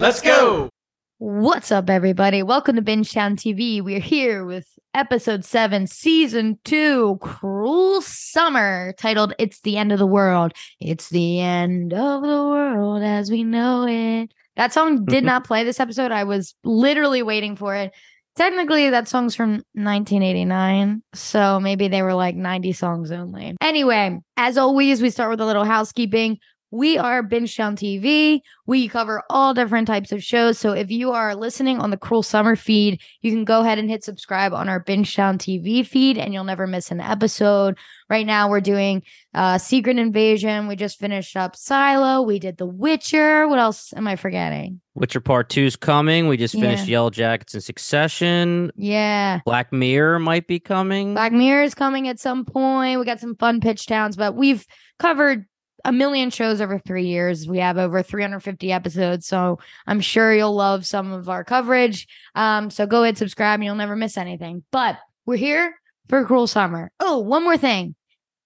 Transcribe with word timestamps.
Let's 0.00 0.20
go. 0.20 0.70
What's 1.18 1.72
up, 1.72 1.90
everybody? 1.90 2.44
Welcome 2.44 2.76
to 2.76 2.82
Binge 2.82 3.12
Town 3.12 3.34
TV. 3.34 3.82
We're 3.82 3.98
here 3.98 4.44
with 4.44 4.78
episode 4.94 5.44
seven, 5.44 5.88
season 5.88 6.56
two, 6.64 7.18
Cruel 7.20 8.00
Summer, 8.00 8.94
titled 8.96 9.34
It's 9.40 9.60
the 9.62 9.76
End 9.76 9.90
of 9.90 9.98
the 9.98 10.06
World. 10.06 10.52
It's 10.78 11.08
the 11.08 11.40
end 11.40 11.92
of 11.92 12.22
the 12.22 12.28
world 12.28 13.02
as 13.02 13.28
we 13.28 13.42
know 13.42 13.88
it. 13.88 14.32
That 14.54 14.72
song 14.72 15.04
did 15.04 15.18
mm-hmm. 15.18 15.26
not 15.26 15.44
play 15.44 15.64
this 15.64 15.80
episode. 15.80 16.12
I 16.12 16.22
was 16.22 16.54
literally 16.62 17.24
waiting 17.24 17.56
for 17.56 17.74
it. 17.74 17.92
Technically, 18.36 18.90
that 18.90 19.08
song's 19.08 19.34
from 19.34 19.64
1989. 19.72 21.02
So 21.14 21.58
maybe 21.58 21.88
they 21.88 22.02
were 22.02 22.14
like 22.14 22.36
90 22.36 22.70
songs 22.72 23.10
only. 23.10 23.56
Anyway, 23.60 24.20
as 24.36 24.56
always, 24.56 25.02
we 25.02 25.10
start 25.10 25.30
with 25.30 25.40
a 25.40 25.46
little 25.46 25.64
housekeeping. 25.64 26.38
We 26.70 26.98
are 26.98 27.22
Binge 27.22 27.56
Town 27.56 27.76
TV. 27.76 28.40
We 28.66 28.88
cover 28.88 29.22
all 29.30 29.54
different 29.54 29.86
types 29.86 30.12
of 30.12 30.22
shows. 30.22 30.58
So 30.58 30.72
if 30.72 30.90
you 30.90 31.12
are 31.12 31.34
listening 31.34 31.78
on 31.80 31.90
the 31.90 31.96
Cruel 31.96 32.22
Summer 32.22 32.56
feed, 32.56 33.00
you 33.22 33.30
can 33.32 33.44
go 33.46 33.60
ahead 33.60 33.78
and 33.78 33.88
hit 33.88 34.04
subscribe 34.04 34.52
on 34.52 34.68
our 34.68 34.78
Binge 34.78 35.16
Town 35.16 35.38
TV 35.38 35.86
feed 35.86 36.18
and 36.18 36.34
you'll 36.34 36.44
never 36.44 36.66
miss 36.66 36.90
an 36.90 37.00
episode. 37.00 37.78
Right 38.10 38.26
now, 38.26 38.50
we're 38.50 38.60
doing 38.60 39.02
uh, 39.32 39.56
Secret 39.56 39.98
Invasion. 39.98 40.66
We 40.66 40.76
just 40.76 40.98
finished 40.98 41.36
up 41.38 41.56
Silo. 41.56 42.20
We 42.22 42.38
did 42.38 42.58
The 42.58 42.66
Witcher. 42.66 43.48
What 43.48 43.58
else 43.58 43.94
am 43.94 44.06
I 44.06 44.16
forgetting? 44.16 44.80
Witcher 44.94 45.20
Part 45.20 45.48
Two's 45.48 45.76
coming. 45.76 46.28
We 46.28 46.36
just 46.36 46.54
finished 46.54 46.86
Yeah. 46.86 46.92
Yellow 46.92 47.10
Jackets 47.10 47.54
in 47.54 47.60
Succession. 47.62 48.72
Yeah. 48.76 49.40
Black 49.46 49.72
Mirror 49.72 50.18
might 50.18 50.46
be 50.46 50.60
coming. 50.60 51.14
Black 51.14 51.32
Mirror 51.32 51.62
is 51.62 51.74
coming 51.74 52.08
at 52.08 52.18
some 52.18 52.44
point. 52.44 52.98
We 53.00 53.06
got 53.06 53.20
some 53.20 53.36
fun 53.36 53.60
pitch 53.60 53.86
towns, 53.86 54.16
but 54.16 54.34
we've 54.34 54.66
covered 54.98 55.46
a 55.84 55.92
million 55.92 56.30
shows 56.30 56.60
over 56.60 56.78
three 56.78 57.06
years. 57.06 57.46
We 57.46 57.58
have 57.58 57.78
over 57.78 58.02
350 58.02 58.72
episodes, 58.72 59.26
so 59.26 59.58
I'm 59.86 60.00
sure 60.00 60.34
you'll 60.34 60.54
love 60.54 60.86
some 60.86 61.12
of 61.12 61.28
our 61.28 61.44
coverage. 61.44 62.06
Um, 62.34 62.70
so 62.70 62.86
go 62.86 63.02
ahead, 63.02 63.18
subscribe, 63.18 63.58
and 63.58 63.64
you'll 63.64 63.74
never 63.74 63.96
miss 63.96 64.16
anything. 64.16 64.64
But 64.70 64.98
we're 65.26 65.36
here 65.36 65.74
for 66.08 66.24
Cruel 66.24 66.46
Summer. 66.46 66.90
Oh, 67.00 67.18
one 67.18 67.44
more 67.44 67.58
thing. 67.58 67.94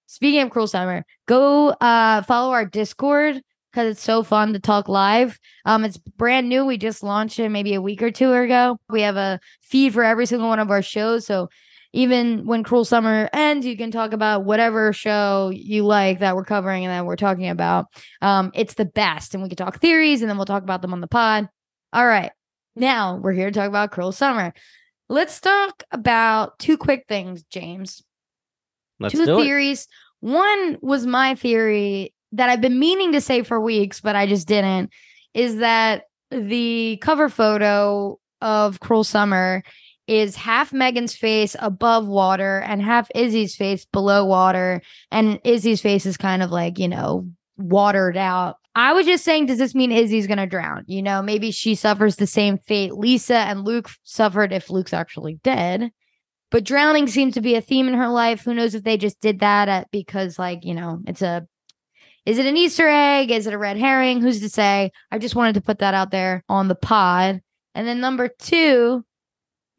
Speaking 0.07 0.43
of 0.43 0.51
Cruel 0.51 0.67
Summer, 0.67 1.05
go 1.27 1.69
uh 1.71 2.23
follow 2.23 2.53
our 2.53 2.67
Discord 2.67 3.41
because 3.73 3.93
it's 3.93 4.03
so 4.03 4.23
fun 4.23 4.53
to 4.53 4.59
talk 4.61 4.89
live. 4.89 5.39
Um, 5.65 5.85
it's 5.85 5.97
brand 5.97 6.49
new. 6.49 6.67
We 6.67 6.77
just 6.77 7.03
launched 7.03 7.39
it 7.39 7.49
maybe 7.49 7.75
a 7.75 7.81
week 7.81 8.03
or 8.03 8.11
two 8.11 8.33
ago. 8.33 8.79
We 8.91 9.01
have 9.03 9.17
a 9.17 9.41
feed 9.63 9.95
for 9.95 10.05
every 10.05 10.27
single 10.27 10.49
one 10.49 10.59
of 10.59 10.71
our 10.71 10.83
shows. 10.83 11.27
So 11.27 11.49
even 11.93 12.47
when 12.47 12.63
Cruel 12.63 12.85
Summer 12.85 13.29
ends, 13.33 13.67
you 13.67 13.77
can 13.77 13.91
talk 13.91 14.13
about 14.13 14.45
whatever 14.45 14.93
show 14.93 15.51
you 15.55 15.85
like 15.85 16.21
that 16.21 16.37
we're 16.37 16.45
covering 16.45 16.85
and 16.85 16.93
that 16.93 17.05
we're 17.05 17.17
talking 17.17 17.49
about. 17.49 17.87
Um, 18.23 18.51
it's 18.55 18.75
the 18.75 18.87
best, 18.87 19.35
and 19.35 19.43
we 19.43 19.49
can 19.49 19.57
talk 19.57 19.81
theories, 19.81 20.23
and 20.23 20.31
then 20.31 20.37
we'll 20.37 20.47
talk 20.47 20.63
about 20.63 20.83
them 20.83 20.93
on 20.93 21.01
the 21.01 21.07
pod. 21.07 21.49
All 21.93 22.07
right, 22.07 22.33
now 22.75 23.17
we're 23.17 23.33
here 23.33 23.51
to 23.51 23.59
talk 23.59 23.69
about 23.69 23.91
Cruel 23.91 24.13
Summer. 24.13 24.55
Let's 25.09 25.41
talk 25.41 25.83
about 25.91 26.59
two 26.59 26.79
quick 26.79 27.05
things, 27.09 27.43
James. 27.45 28.03
Let's 28.99 29.15
two 29.15 29.27
do 29.27 29.39
it. 29.39 29.43
theories. 29.43 29.87
One 30.21 30.79
was 30.81 31.05
my 31.05 31.35
theory 31.35 32.15
that 32.33 32.49
I've 32.49 32.63
been 32.63 32.79
meaning 32.79 33.13
to 33.13 33.21
say 33.21 33.43
for 33.43 33.61
weeks, 33.61 34.01
but 34.01 34.17
I 34.17 34.27
just 34.27 34.49
didn't. 34.49 34.91
Is 35.35 35.59
that 35.59 36.05
the 36.31 36.99
cover 37.03 37.29
photo 37.29 38.19
of 38.41 38.81
Cruel 38.81 39.05
Summer 39.05 39.63
is 40.19 40.37
half 40.37 40.73
Megan's 40.73 41.15
face 41.15 41.57
above 41.59 42.07
water 42.07 42.59
and 42.61 42.83
half 42.83 43.11
Izzy's 43.15 43.57
face 43.57 43.85
below 43.85 44.25
water, 44.25 44.83
and 45.11 45.41
Izzy's 45.45 45.81
face 45.81 46.07
is 46.07 46.17
kind 46.17 46.43
of 46.43 46.51
like 46.51 46.79
you 46.79 46.89
know 46.89 47.29
watered 47.57 48.17
out. 48.17 48.57
I 48.75 48.95
was 48.95 49.05
just 49.05 49.25
saying, 49.25 49.47
does 49.47 49.59
this 49.59 49.75
mean 49.75 49.93
Izzy's 49.93 50.27
gonna 50.27 50.47
drown? 50.47 50.85
You 50.87 51.03
know, 51.03 51.23
maybe 51.23 51.51
she 51.51 51.75
suffers 51.75 52.17
the 52.17 52.27
same 52.27 52.59
fate 52.59 52.95
Lisa 52.95 53.37
and 53.37 53.65
Luke 53.65 53.91
suffered 54.03 54.53
if 54.53 54.71
Luke's 54.71 54.95
actually 54.95 55.35
dead 55.43 55.93
but 56.53 56.65
drowning 56.65 57.07
seems 57.07 57.35
to 57.35 57.41
be 57.41 57.55
a 57.57 57.63
theme 57.63 57.89
in 57.89 57.95
her 57.95 58.09
life. 58.09 58.45
Who 58.45 58.53
knows 58.53 58.75
if 58.75 58.85
they 58.85 58.99
just 58.99 59.19
did 59.21 59.41
that 59.41 59.69
at, 59.69 59.91
because, 59.91 60.39
like, 60.39 60.65
you 60.65 60.75
know, 60.75 61.01
it's 61.07 61.23
a. 61.23 61.47
Is 62.27 62.39
it 62.39 62.47
an 62.47 62.57
Easter 62.57 62.87
egg? 62.87 63.33
Is 63.33 63.49
it 63.49 63.55
a 63.55 63.59
red 63.59 63.79
herring? 63.79 64.21
Who's 64.21 64.41
to 64.41 64.49
say? 64.49 64.93
I 65.11 65.19
just 65.19 65.35
wanted 65.35 65.55
to 65.55 65.63
put 65.63 65.81
that 65.81 65.95
out 65.95 66.13
there 66.13 66.45
on 66.49 66.69
the 66.69 66.77
pod. 66.77 67.41
And 67.75 67.89
then 67.89 68.01
number 68.01 68.29
two, 68.29 69.05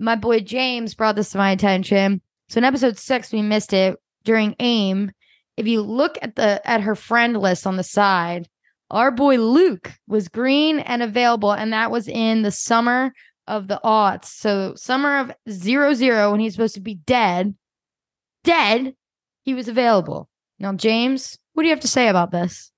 my 0.04 0.16
boy 0.16 0.42
James 0.42 0.94
brought 0.94 1.16
this 1.16 1.32
to 1.32 1.38
my 1.38 1.52
attention. 1.52 2.22
So 2.50 2.58
in 2.58 2.66
episode 2.66 2.98
six, 2.98 3.32
we 3.32 3.42
missed 3.42 3.74
it 3.74 3.98
during 4.26 4.56
AIM. 4.60 5.12
If 5.56 5.66
you 5.66 5.82
look 5.82 6.18
at 6.22 6.36
the 6.36 6.62
at 6.68 6.82
her 6.82 6.96
friend 6.96 7.38
list 7.38 7.66
on 7.66 7.78
the 7.78 7.84
side, 7.84 8.50
our 8.92 9.12
boy 9.12 9.38
Luke 9.38 9.94
was 10.08 10.28
green 10.28 10.80
and 10.80 11.02
available, 11.02 11.52
and 11.52 11.72
that 11.74 11.90
was 11.90 12.08
in 12.08 12.42
the 12.42 12.52
summer 12.52 13.14
of 13.48 13.68
the 13.68 13.80
aughts. 13.84 14.26
So 14.26 14.74
summer 14.76 15.20
of 15.20 15.32
zero 15.50 15.94
zero 15.94 16.32
when 16.32 16.40
he's 16.40 16.54
supposed 16.54 16.76
to 16.76 16.82
be 16.82 16.96
dead, 16.96 17.56
dead, 18.44 18.96
he 19.44 19.54
was 19.54 19.68
available. 19.68 20.30
Now, 20.60 20.74
James, 20.74 21.40
what 21.54 21.64
do 21.64 21.68
you 21.68 21.74
have 21.74 21.82
to 21.82 21.88
say 21.88 22.08
about 22.10 22.32
this? 22.32 22.73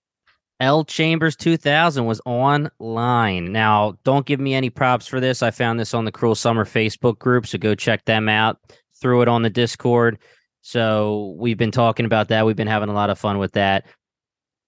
L 0.59 0.85
Chambers 0.85 1.35
2000 1.35 2.05
was 2.05 2.21
online. 2.25 3.51
Now, 3.51 3.97
don't 4.03 4.25
give 4.25 4.39
me 4.39 4.53
any 4.53 4.69
props 4.69 5.05
for 5.07 5.19
this. 5.19 5.43
I 5.43 5.51
found 5.51 5.79
this 5.79 5.93
on 5.93 6.05
the 6.05 6.11
Cruel 6.11 6.35
Summer 6.35 6.65
Facebook 6.65 7.19
group, 7.19 7.45
so 7.45 7.57
go 7.57 7.75
check 7.75 8.05
them 8.05 8.29
out. 8.29 8.57
Threw 9.01 9.21
it 9.21 9.27
on 9.27 9.41
the 9.41 9.49
Discord. 9.49 10.17
So 10.61 11.35
we've 11.37 11.57
been 11.57 11.71
talking 11.71 12.05
about 12.05 12.29
that. 12.29 12.45
We've 12.45 12.55
been 12.55 12.67
having 12.67 12.89
a 12.89 12.93
lot 12.93 13.09
of 13.09 13.19
fun 13.19 13.37
with 13.37 13.51
that. 13.53 13.85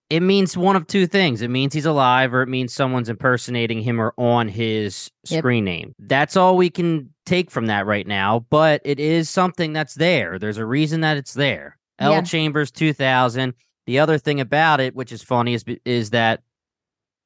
It 0.10 0.22
means 0.22 0.56
one 0.56 0.76
of 0.76 0.88
two 0.88 1.08
things. 1.08 1.42
It 1.42 1.50
means 1.50 1.74
he's 1.74 1.86
alive, 1.86 2.34
or 2.34 2.42
it 2.42 2.48
means 2.48 2.74
someone's 2.74 3.10
impersonating 3.10 3.82
him 3.82 4.00
or 4.00 4.14
on 4.18 4.48
his 4.48 5.10
Yep. 5.30 5.40
screen 5.40 5.66
name. 5.66 5.94
That's 6.00 6.38
all 6.38 6.56
we 6.56 6.70
can 6.70 7.14
take 7.26 7.52
from 7.52 7.66
that 7.66 7.86
right 7.86 8.08
now. 8.08 8.46
But 8.50 8.82
it 8.86 9.00
is 9.00 9.30
something 9.30 9.74
that's 9.74 9.96
there. 9.96 10.40
There's 10.40 10.58
a 10.58 10.66
reason 10.66 11.02
that 11.02 11.18
it's 11.18 11.34
there. 11.34 11.78
L 12.00 12.12
Yeah. 12.14 12.22
Chambers 12.22 12.72
2000. 12.72 13.54
The 13.88 14.00
other 14.00 14.18
thing 14.20 14.40
about 14.40 14.80
it, 14.80 14.96
which 14.96 15.12
is 15.12 15.24
funny, 15.24 15.54
is 15.56 15.66
is 15.86 16.12
that 16.12 16.44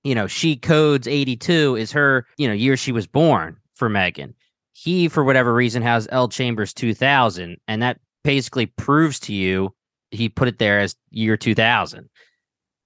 you 0.04 0.16
know 0.16 0.28
she 0.28 0.56
codes 0.56 1.08
82 1.08 1.76
is 1.76 1.92
her 1.92 2.26
you 2.38 2.48
know 2.48 2.54
year 2.54 2.78
she 2.78 2.92
was 2.92 3.06
born 3.08 3.58
for 3.76 3.90
Megan. 3.90 4.34
He, 4.74 5.10
for 5.10 5.24
whatever 5.24 5.54
reason, 5.54 5.82
has 5.84 6.08
L 6.12 6.28
Chambers 6.30 6.74
2000, 6.74 7.58
and 7.68 7.82
that 7.84 8.00
basically 8.24 8.68
proves 8.68 9.20
to 9.22 9.34
you 9.34 9.74
he 10.12 10.30
put 10.30 10.48
it 10.48 10.60
there 10.60 10.80
as 10.80 10.96
year 11.10 11.36
2000, 11.38 12.10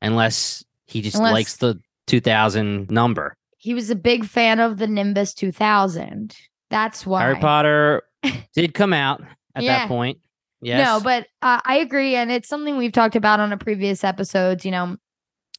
unless 0.02 0.64
he 0.88 1.02
just 1.02 1.18
Unless- 1.18 1.34
likes 1.34 1.58
the 1.58 1.80
2000 2.08 2.90
number. 2.92 3.36
He 3.58 3.74
was 3.74 3.90
a 3.90 3.96
big 3.96 4.26
fan 4.26 4.60
of 4.60 4.78
the 4.78 4.86
Nimbus 4.88 5.34
2000. 5.34 6.36
That's 6.70 7.06
why. 7.06 7.22
Harry 7.24 7.40
Potter 7.40 8.04
did 8.54 8.74
come 8.76 8.94
out 8.94 9.22
at 9.56 9.64
Yeah. 9.64 9.80
that 9.80 9.88
point. 9.88 10.20
Yes. 10.66 10.84
No, 10.84 11.00
but 11.00 11.28
uh, 11.44 11.62
I 11.64 11.78
agree, 11.78 12.16
and 12.16 12.32
it's 12.32 12.50
something 12.50 12.76
we've 12.76 12.92
talked 12.92 13.16
about 13.16 13.40
on 13.40 13.54
a 13.54 13.58
previous 13.58 14.04
episodes. 14.04 14.66
You 14.66 14.72
know, 14.72 14.98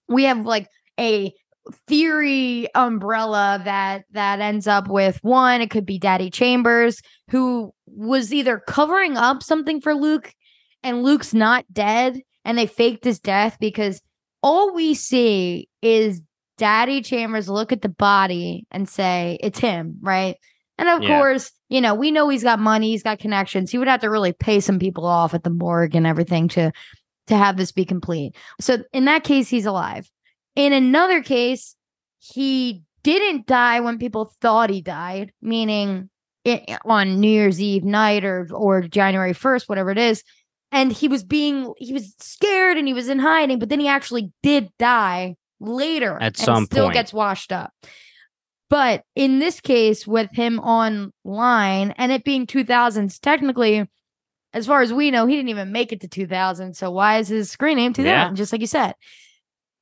we 0.08 0.24
have 0.24 0.44
like 0.44 0.66
a 0.98 1.32
theory 1.86 2.66
umbrella 2.74 3.60
that 3.64 4.02
that 4.10 4.40
ends 4.40 4.66
up 4.66 4.88
with 4.88 5.20
one. 5.22 5.60
It 5.60 5.70
could 5.70 5.86
be 5.86 6.00
Daddy 6.00 6.28
Chambers, 6.28 7.00
who 7.30 7.72
was 7.86 8.34
either 8.34 8.60
covering 8.66 9.16
up 9.16 9.44
something 9.44 9.80
for 9.80 9.94
Luke, 9.94 10.34
and 10.82 11.04
Luke's 11.04 11.32
not 11.32 11.64
dead, 11.72 12.20
and 12.44 12.58
they 12.58 12.66
faked 12.66 13.04
his 13.04 13.20
death 13.20 13.58
because 13.60 14.02
all 14.42 14.74
we 14.74 14.92
see 14.94 15.68
is 15.82 16.20
Daddy 16.58 17.00
Chambers 17.00 17.48
look 17.48 17.70
at 17.70 17.82
the 17.82 17.88
body 17.88 18.66
and 18.72 18.88
say 18.88 19.38
it's 19.40 19.60
him, 19.60 19.98
right? 20.00 20.34
And 20.78 20.88
of 20.88 21.02
Yeah. 21.02 21.18
course, 21.18 21.52
you 21.68 21.80
know, 21.80 21.94
we 21.94 22.10
know 22.10 22.28
he's 22.28 22.42
got 22.42 22.58
money, 22.60 22.90
he's 22.90 23.02
got 23.02 23.18
connections. 23.18 23.70
He 23.70 23.78
would 23.78 23.88
have 23.88 24.00
to 24.02 24.10
really 24.10 24.32
pay 24.32 24.60
some 24.60 24.78
people 24.78 25.06
off 25.06 25.34
at 25.34 25.42
the 25.42 25.50
morgue 25.50 25.94
and 25.94 26.06
everything 26.06 26.48
to 26.48 26.72
to 27.28 27.36
have 27.36 27.56
this 27.56 27.72
be 27.72 27.84
complete. 27.84 28.36
So 28.60 28.78
in 28.92 29.04
that 29.06 29.24
case, 29.24 29.48
he's 29.48 29.66
alive. 29.66 30.08
In 30.54 30.72
another 30.72 31.22
case, 31.22 31.74
he 32.20 32.82
didn't 33.02 33.46
die 33.46 33.80
when 33.80 33.98
people 33.98 34.32
thought 34.40 34.70
he 34.70 34.80
died, 34.80 35.32
meaning 35.42 36.08
it, 36.44 36.62
on 36.84 37.18
New 37.20 37.28
Year's 37.30 37.60
Eve 37.60 37.84
night 37.84 38.24
or 38.24 38.46
or 38.52 38.82
January 38.82 39.32
1st, 39.32 39.68
whatever 39.68 39.90
it 39.90 39.98
is. 39.98 40.22
And 40.72 40.92
he 40.92 41.08
was 41.08 41.24
being 41.24 41.72
he 41.78 41.92
was 41.92 42.14
scared 42.20 42.76
and 42.76 42.86
he 42.86 42.94
was 42.94 43.08
in 43.08 43.18
hiding, 43.18 43.58
but 43.58 43.68
then 43.70 43.80
he 43.80 43.88
actually 43.88 44.32
did 44.42 44.68
die 44.78 45.36
later 45.58 46.14
At 46.20 46.22
and 46.22 46.36
some 46.36 46.64
still 46.66 46.84
point. 46.84 46.94
gets 46.94 47.12
washed 47.12 47.50
up. 47.50 47.72
But 48.68 49.04
in 49.14 49.38
this 49.38 49.60
case, 49.60 50.06
with 50.06 50.30
him 50.32 50.58
online 50.58 51.92
and 51.96 52.10
it 52.10 52.24
being 52.24 52.46
2000s, 52.46 53.20
technically, 53.20 53.88
as 54.52 54.66
far 54.66 54.82
as 54.82 54.92
we 54.92 55.10
know, 55.10 55.26
he 55.26 55.36
didn't 55.36 55.50
even 55.50 55.70
make 55.70 55.92
it 55.92 56.00
to 56.00 56.08
2000. 56.08 56.74
So 56.74 56.90
why 56.90 57.18
is 57.18 57.28
his 57.28 57.50
screen 57.50 57.76
name 57.76 57.92
2000? 57.92 58.06
Yeah. 58.06 58.32
Just 58.32 58.52
like 58.52 58.60
you 58.60 58.66
said. 58.66 58.94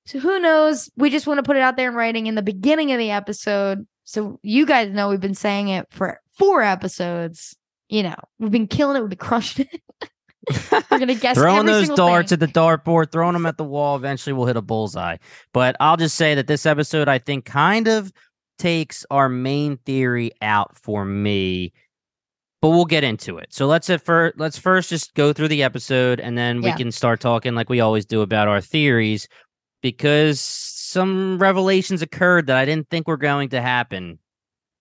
So 0.07 0.19
who 0.19 0.39
knows? 0.39 0.91
We 0.97 1.11
just 1.11 1.27
want 1.27 1.39
to 1.39 1.43
put 1.43 1.57
it 1.57 1.63
out 1.63 1.77
there 1.77 1.89
in 1.89 1.95
writing 1.95 2.27
in 2.27 2.35
the 2.35 2.43
beginning 2.43 2.93
of 2.93 2.99
the 2.99 3.11
episode. 3.11 3.87
So 4.05 4.39
you 4.43 4.67
guys 4.67 4.91
know 4.91 5.09
we've 5.09 5.21
been 5.21 5.35
saying 5.35 5.69
it 5.69 5.87
for 5.91 6.21
four 6.37 6.63
episodes. 6.63 7.57
You 7.89 8.03
know, 8.03 8.17
we've 8.39 8.51
been 8.51 8.67
killing 8.67 8.97
it. 8.97 9.01
We've 9.01 9.11
been 9.11 9.19
crushing 9.19 9.67
it. 9.73 10.11
We're 10.91 10.99
gonna 10.99 11.15
guess 11.15 11.39
throwing 11.39 11.65
those 11.65 11.89
darts 11.89 12.31
thing. 12.31 12.37
at 12.37 12.41
the 12.41 12.61
dartboard, 12.61 13.11
throwing 13.11 13.33
them 13.33 13.47
at 13.47 13.57
the 13.57 13.65
wall. 13.65 13.97
Eventually, 13.97 14.35
we'll 14.35 14.47
hit 14.47 14.57
a 14.57 14.63
bullseye. 14.63 15.17
But 15.55 15.75
I'll 15.81 15.97
just 15.97 16.17
say 16.17 16.35
that 16.35 16.47
this 16.47 16.67
episode, 16.67 17.09
I 17.09 17.19
think, 17.19 17.47
kind 17.47 17.89
of 17.89 18.13
takes 18.59 19.05
our 19.11 19.29
main 19.29 19.77
theory 19.79 20.31
out 20.43 20.77
for 20.77 21.05
me, 21.05 21.73
but 22.63 22.71
we'll 22.71 22.85
get 22.85 23.05
into 23.05 23.39
it. 23.39 23.53
So 23.53 23.67
let's 23.67 23.91
uh, 23.91 23.95
at 23.95 24.03
first 24.05 24.39
let's 24.39 24.59
first 24.59 24.91
just 24.91 25.15
go 25.15 25.33
through 25.33 25.49
the 25.49 25.63
episode 25.63 26.21
and 26.21 26.37
then 26.39 26.61
we 26.61 26.69
Yeah. 26.69 26.77
can 26.77 26.93
start 26.93 27.21
talking 27.21 27.55
like 27.55 27.69
we 27.69 27.81
always 27.81 28.07
do 28.07 28.21
about 28.23 28.49
our 28.49 28.61
theories 28.61 29.29
because 29.83 30.41
some 30.41 31.39
revelations 31.39 32.01
occurred 32.03 32.47
that 32.47 32.57
I 32.57 32.65
didn't 32.65 32.89
think 32.89 33.07
were 33.09 33.17
going 33.17 33.51
to 33.51 33.61
happen. 33.61 34.19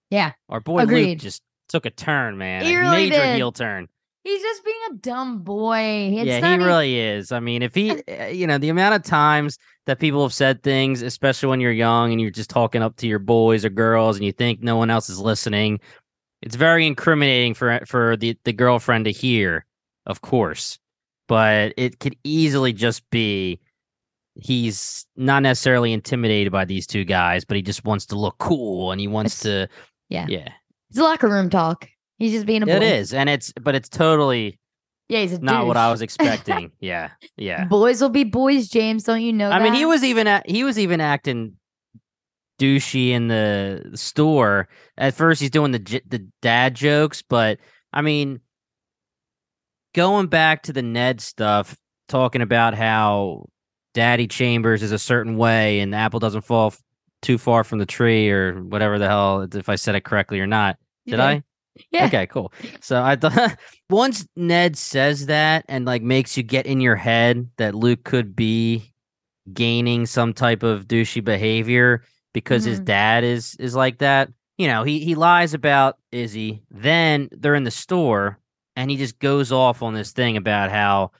Yeah. 0.09 0.33
Our 0.49 0.59
boy 0.59 0.83
Luke 0.83 1.17
just 1.17 1.41
took 1.69 1.85
a 1.85 1.89
turn, 1.89 2.37
man. 2.37 2.63
He 2.65 2.73
a 2.75 2.79
really 2.79 3.09
major 3.09 3.21
did. 3.23 3.35
heel 3.35 3.51
turn. 3.51 3.87
He's 4.23 4.41
just 4.41 4.63
being 4.63 4.77
a 4.91 4.93
dumb 4.95 5.39
boy. 5.39 6.13
It's 6.17 6.25
yeah, 6.27 6.39
not 6.39 6.47
he 6.47 6.53
even- 6.55 6.65
really 6.65 6.99
is. 6.99 7.31
I 7.33 7.39
mean, 7.41 7.61
if 7.61 7.75
he, 7.75 7.91
uh, 7.91 8.27
you 8.27 8.47
know, 8.47 8.57
the 8.57 8.69
amount 8.69 8.95
of 8.95 9.03
times 9.03 9.57
that 9.85 9.99
people 9.99 10.23
have 10.23 10.33
said 10.33 10.63
things, 10.63 11.01
especially 11.01 11.49
when 11.49 11.59
you're 11.59 11.73
young 11.73 12.11
and 12.11 12.21
you're 12.21 12.31
just 12.31 12.49
talking 12.49 12.81
up 12.81 12.95
to 12.97 13.07
your 13.07 13.19
boys 13.19 13.65
or 13.65 13.69
girls, 13.69 14.15
and 14.15 14.25
you 14.25 14.31
think 14.31 14.61
no 14.61 14.77
one 14.77 14.89
else 14.89 15.09
is 15.09 15.19
listening, 15.19 15.79
it's 16.41 16.55
very 16.55 16.87
incriminating 16.87 17.53
for 17.53 17.79
for 17.85 18.15
the 18.15 18.37
the 18.45 18.53
girlfriend 18.53 19.05
to 19.05 19.11
hear, 19.11 19.65
of 20.05 20.21
course. 20.21 20.79
But 21.27 21.73
it 21.77 21.99
could 21.99 22.15
easily 22.23 22.71
just 22.73 23.09
be 23.09 23.59
he's 24.35 25.05
not 25.15 25.43
necessarily 25.43 25.93
intimidated 25.93 26.51
by 26.51 26.65
these 26.65 26.87
two 26.87 27.03
guys, 27.05 27.45
but 27.45 27.55
he 27.55 27.61
just 27.61 27.85
wants 27.85 28.05
to 28.07 28.15
look 28.15 28.37
cool 28.39 28.91
and 28.91 28.99
he 28.99 29.07
wants 29.07 29.45
It's- 29.45 29.69
to, 29.69 29.73
yeah. 30.09 30.25
yeah. 30.27 30.49
It's 30.89 30.97
a 30.99 31.03
locker 31.03 31.27
room 31.27 31.49
talk. 31.49 31.87
He's 32.18 32.31
just 32.31 32.45
being 32.45 32.63
a 32.63 32.65
boy. 32.65 32.74
It 32.74 32.83
is, 32.83 33.13
and 33.13 33.30
it's 33.30 33.51
but 33.54 33.75
it's 33.75 33.89
totally 33.89 34.60
Yeah, 35.10 35.19
he's 35.19 35.33
a 35.33 35.39
not 35.39 35.65
what 35.68 35.77
I 35.77 35.92
was 35.92 36.01
expecting. 36.01 36.71
yeah, 36.80 37.12
yeah. 37.38 37.65
Boys 37.65 38.01
will 38.01 38.10
be 38.10 38.24
boys, 38.24 38.69
James. 38.69 39.04
Don't 39.04 39.21
you 39.21 39.33
know 39.33 39.50
I 39.50 39.60
mean, 39.62 39.74
he 39.74 39.86
was 39.86 40.04
even 40.04 40.27
at, 40.27 40.50
he 40.50 40.63
was 40.63 40.77
even 40.80 41.01
acting 41.01 41.56
douchey 42.60 43.10
in 43.10 43.27
the 43.27 43.92
store. 43.95 44.69
At 44.98 45.13
first, 45.13 45.42
he's 45.42 45.50
doing 45.50 45.71
the 45.71 45.80
j- 45.80 46.01
the 46.07 46.27
dad 46.42 46.75
jokes, 46.75 47.21
but 47.21 47.60
I 47.92 48.01
mean, 48.01 48.39
going 49.94 50.27
back 50.27 50.63
to 50.63 50.74
the 50.74 50.81
Ned 50.81 51.21
stuff, 51.21 51.75
talking 52.07 52.42
about 52.42 52.74
how 52.74 53.48
Daddy 53.94 54.27
Chambers 54.27 54.83
is 54.83 54.92
a 54.92 55.00
certain 55.00 55.38
way 55.38 55.80
and 55.80 55.94
the 55.94 55.98
apple 55.98 56.19
doesn't 56.19 56.42
fall 56.42 56.68
f- 56.68 56.81
too 57.21 57.38
far 57.38 57.63
from 57.63 57.80
the 57.80 57.86
tree 57.86 58.30
or 58.30 58.62
whatever 58.63 58.98
the 59.00 59.07
hell, 59.07 59.48
if 59.54 59.69
I 59.69 59.75
said 59.75 59.95
it 59.95 60.04
correctly 60.04 60.39
or 60.39 60.48
not. 60.48 60.77
Did 61.06 61.19
I? 61.19 61.44
Yeah. 61.91 62.05
Okay, 62.05 62.27
cool. 62.27 62.53
So 62.81 63.01
I 63.01 63.15
thought 63.15 63.57
once 63.89 64.27
Ned 64.35 64.77
says 64.77 65.25
that 65.27 65.65
and 65.67 65.85
like 65.85 66.01
makes 66.01 66.37
you 66.37 66.43
get 66.43 66.65
in 66.65 66.81
your 66.81 66.95
head 66.95 67.49
that 67.57 67.75
Luke 67.75 68.03
could 68.03 68.35
be 68.35 68.93
gaining 69.53 70.05
some 70.05 70.33
type 70.33 70.63
of 70.63 70.87
douchey 70.87 71.23
behavior 71.23 72.03
because 72.33 72.63
his 72.63 72.79
Mhm. 72.79 72.85
dad 72.85 73.23
is 73.23 73.55
is 73.59 73.75
like 73.75 73.99
that. 73.99 74.29
You 74.57 74.67
know, 74.67 74.83
he 74.83 74.99
he 74.99 75.15
lies 75.15 75.53
about 75.53 75.97
Izzy. 76.11 76.63
Then 76.71 77.29
they're 77.31 77.55
in 77.55 77.63
the 77.63 77.71
store 77.71 78.39
and 78.75 78.89
he 78.91 78.97
just 78.97 79.19
goes 79.19 79.51
off 79.51 79.81
on 79.83 79.93
this 79.93 80.11
thing 80.11 80.37
about 80.37 80.71
how 80.71 81.11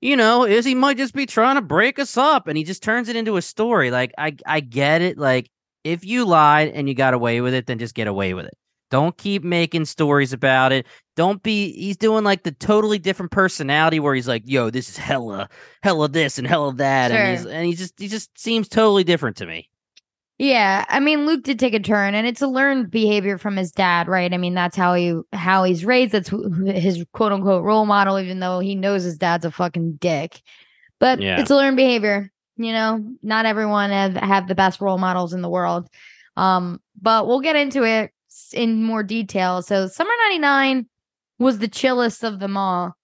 you 0.00 0.16
know, 0.16 0.44
Izzy 0.44 0.74
might 0.74 0.96
just 0.96 1.14
be 1.14 1.26
trying 1.26 1.54
to 1.56 1.62
break 1.62 1.98
us 1.98 2.16
up 2.16 2.48
and 2.48 2.58
he 2.58 2.64
just 2.64 2.82
turns 2.82 3.08
it 3.08 3.16
into 3.16 3.36
a 3.36 3.42
story. 3.42 3.90
Like 3.90 4.12
I 4.18 4.36
I 4.46 4.60
get 4.60 5.00
it. 5.02 5.18
Like 5.18 5.50
if 5.84 6.04
you 6.04 6.24
lied 6.26 6.68
and 6.74 6.88
you 6.88 6.94
got 6.94 7.14
away 7.14 7.40
with 7.40 7.54
it, 7.54 7.66
then 7.66 7.78
just 7.78 7.94
get 7.94 8.08
away 8.08 8.34
with 8.34 8.46
it. 8.46 8.54
Don't 8.92 9.16
keep 9.16 9.42
making 9.42 9.86
stories 9.86 10.34
about 10.34 10.70
it. 10.70 10.86
Don't 11.16 11.42
be 11.42 11.72
he's 11.72 11.96
doing 11.96 12.24
like 12.24 12.42
the 12.42 12.52
totally 12.52 12.98
different 12.98 13.32
personality 13.32 13.98
where 13.98 14.14
he's 14.14 14.28
like, 14.28 14.42
yo, 14.44 14.68
this 14.68 14.90
is 14.90 14.98
hella, 14.98 15.48
hella 15.82 16.10
this 16.10 16.36
and 16.36 16.46
hella 16.46 16.74
that. 16.74 17.10
And 17.10 17.38
he's 17.38 17.46
and 17.46 17.64
he 17.64 17.74
just 17.74 17.98
he 17.98 18.06
just 18.06 18.38
seems 18.38 18.68
totally 18.68 19.02
different 19.02 19.38
to 19.38 19.46
me. 19.46 19.70
Yeah, 20.36 20.84
I 20.90 21.00
mean 21.00 21.24
Luke 21.24 21.42
did 21.42 21.58
take 21.58 21.72
a 21.72 21.80
turn 21.80 22.14
and 22.14 22.26
it's 22.26 22.42
a 22.42 22.46
learned 22.46 22.90
behavior 22.90 23.38
from 23.38 23.56
his 23.56 23.72
dad, 23.72 24.08
right? 24.08 24.30
I 24.30 24.36
mean 24.36 24.52
that's 24.52 24.76
how 24.76 24.92
he 24.92 25.18
how 25.32 25.64
he's 25.64 25.86
raised. 25.86 26.12
That's 26.12 26.28
his 26.28 27.02
quote 27.14 27.32
unquote 27.32 27.64
role 27.64 27.86
model 27.86 28.20
even 28.20 28.40
though 28.40 28.58
he 28.58 28.74
knows 28.74 29.04
his 29.04 29.16
dad's 29.16 29.46
a 29.46 29.50
fucking 29.50 29.94
dick. 29.94 30.42
But 30.98 31.18
Yeah. 31.18 31.40
it's 31.40 31.50
a 31.50 31.56
learned 31.56 31.78
behavior, 31.78 32.30
you 32.58 32.72
know. 32.72 33.02
Not 33.22 33.46
everyone 33.46 33.88
have 33.88 34.16
have 34.16 34.48
the 34.48 34.54
best 34.54 34.82
role 34.82 34.98
models 34.98 35.32
in 35.32 35.40
the 35.40 35.48
world. 35.48 35.88
Um 36.36 36.78
but 37.00 37.26
we'll 37.26 37.40
get 37.40 37.56
into 37.56 37.84
it 37.84 38.10
in 38.52 38.82
more 38.82 39.02
detail. 39.02 39.62
So 39.62 39.86
Summer 39.86 40.10
99 40.28 40.86
was 41.38 41.58
the 41.58 41.68
chillest 41.68 42.24
of 42.24 42.40
them 42.40 42.56
all. 42.56 42.94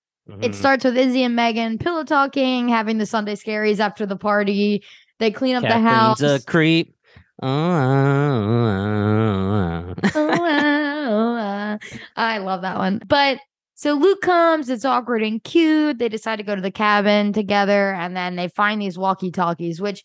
It 0.43 0.53
Mhm. 0.53 0.55
starts 0.55 0.85
with 0.85 0.99
Izzy 0.99 1.23
and 1.23 1.35
Megan 1.35 1.79
pillow 1.79 2.05
talking, 2.05 2.69
having 2.69 2.99
the 2.99 3.07
Sunday 3.07 3.35
scaries 3.35 3.81
after 3.81 4.05
the 4.05 4.17
party. 4.17 4.85
They 5.19 5.31
clean 5.31 5.57
up 5.57 5.63
the 5.63 5.81
house. 5.81 6.21
A 6.21 6.39
creep. 6.47 6.95
Oh, 7.43 7.49
Oh, 7.49 9.95
oh, 10.15 11.37
ah. 11.39 11.79
I 12.17 12.39
love 12.39 12.63
that 12.63 12.79
one. 12.79 13.01
But 13.07 13.39
so 13.75 13.95
Luke 13.95 14.21
comes, 14.23 14.69
it's 14.69 14.85
awkward 14.85 15.23
and 15.23 15.43
cute. 15.43 15.99
They 15.99 16.09
decide 16.09 16.37
to 16.37 16.43
go 16.43 16.55
to 16.55 16.61
the 16.61 16.71
cabin 16.71 17.33
together 17.33 17.93
and 17.95 18.17
then 18.17 18.37
they 18.37 18.49
find 18.49 18.81
these 18.81 18.99
walkie 18.99 19.31
talkies, 19.31 19.81
which 19.81 20.03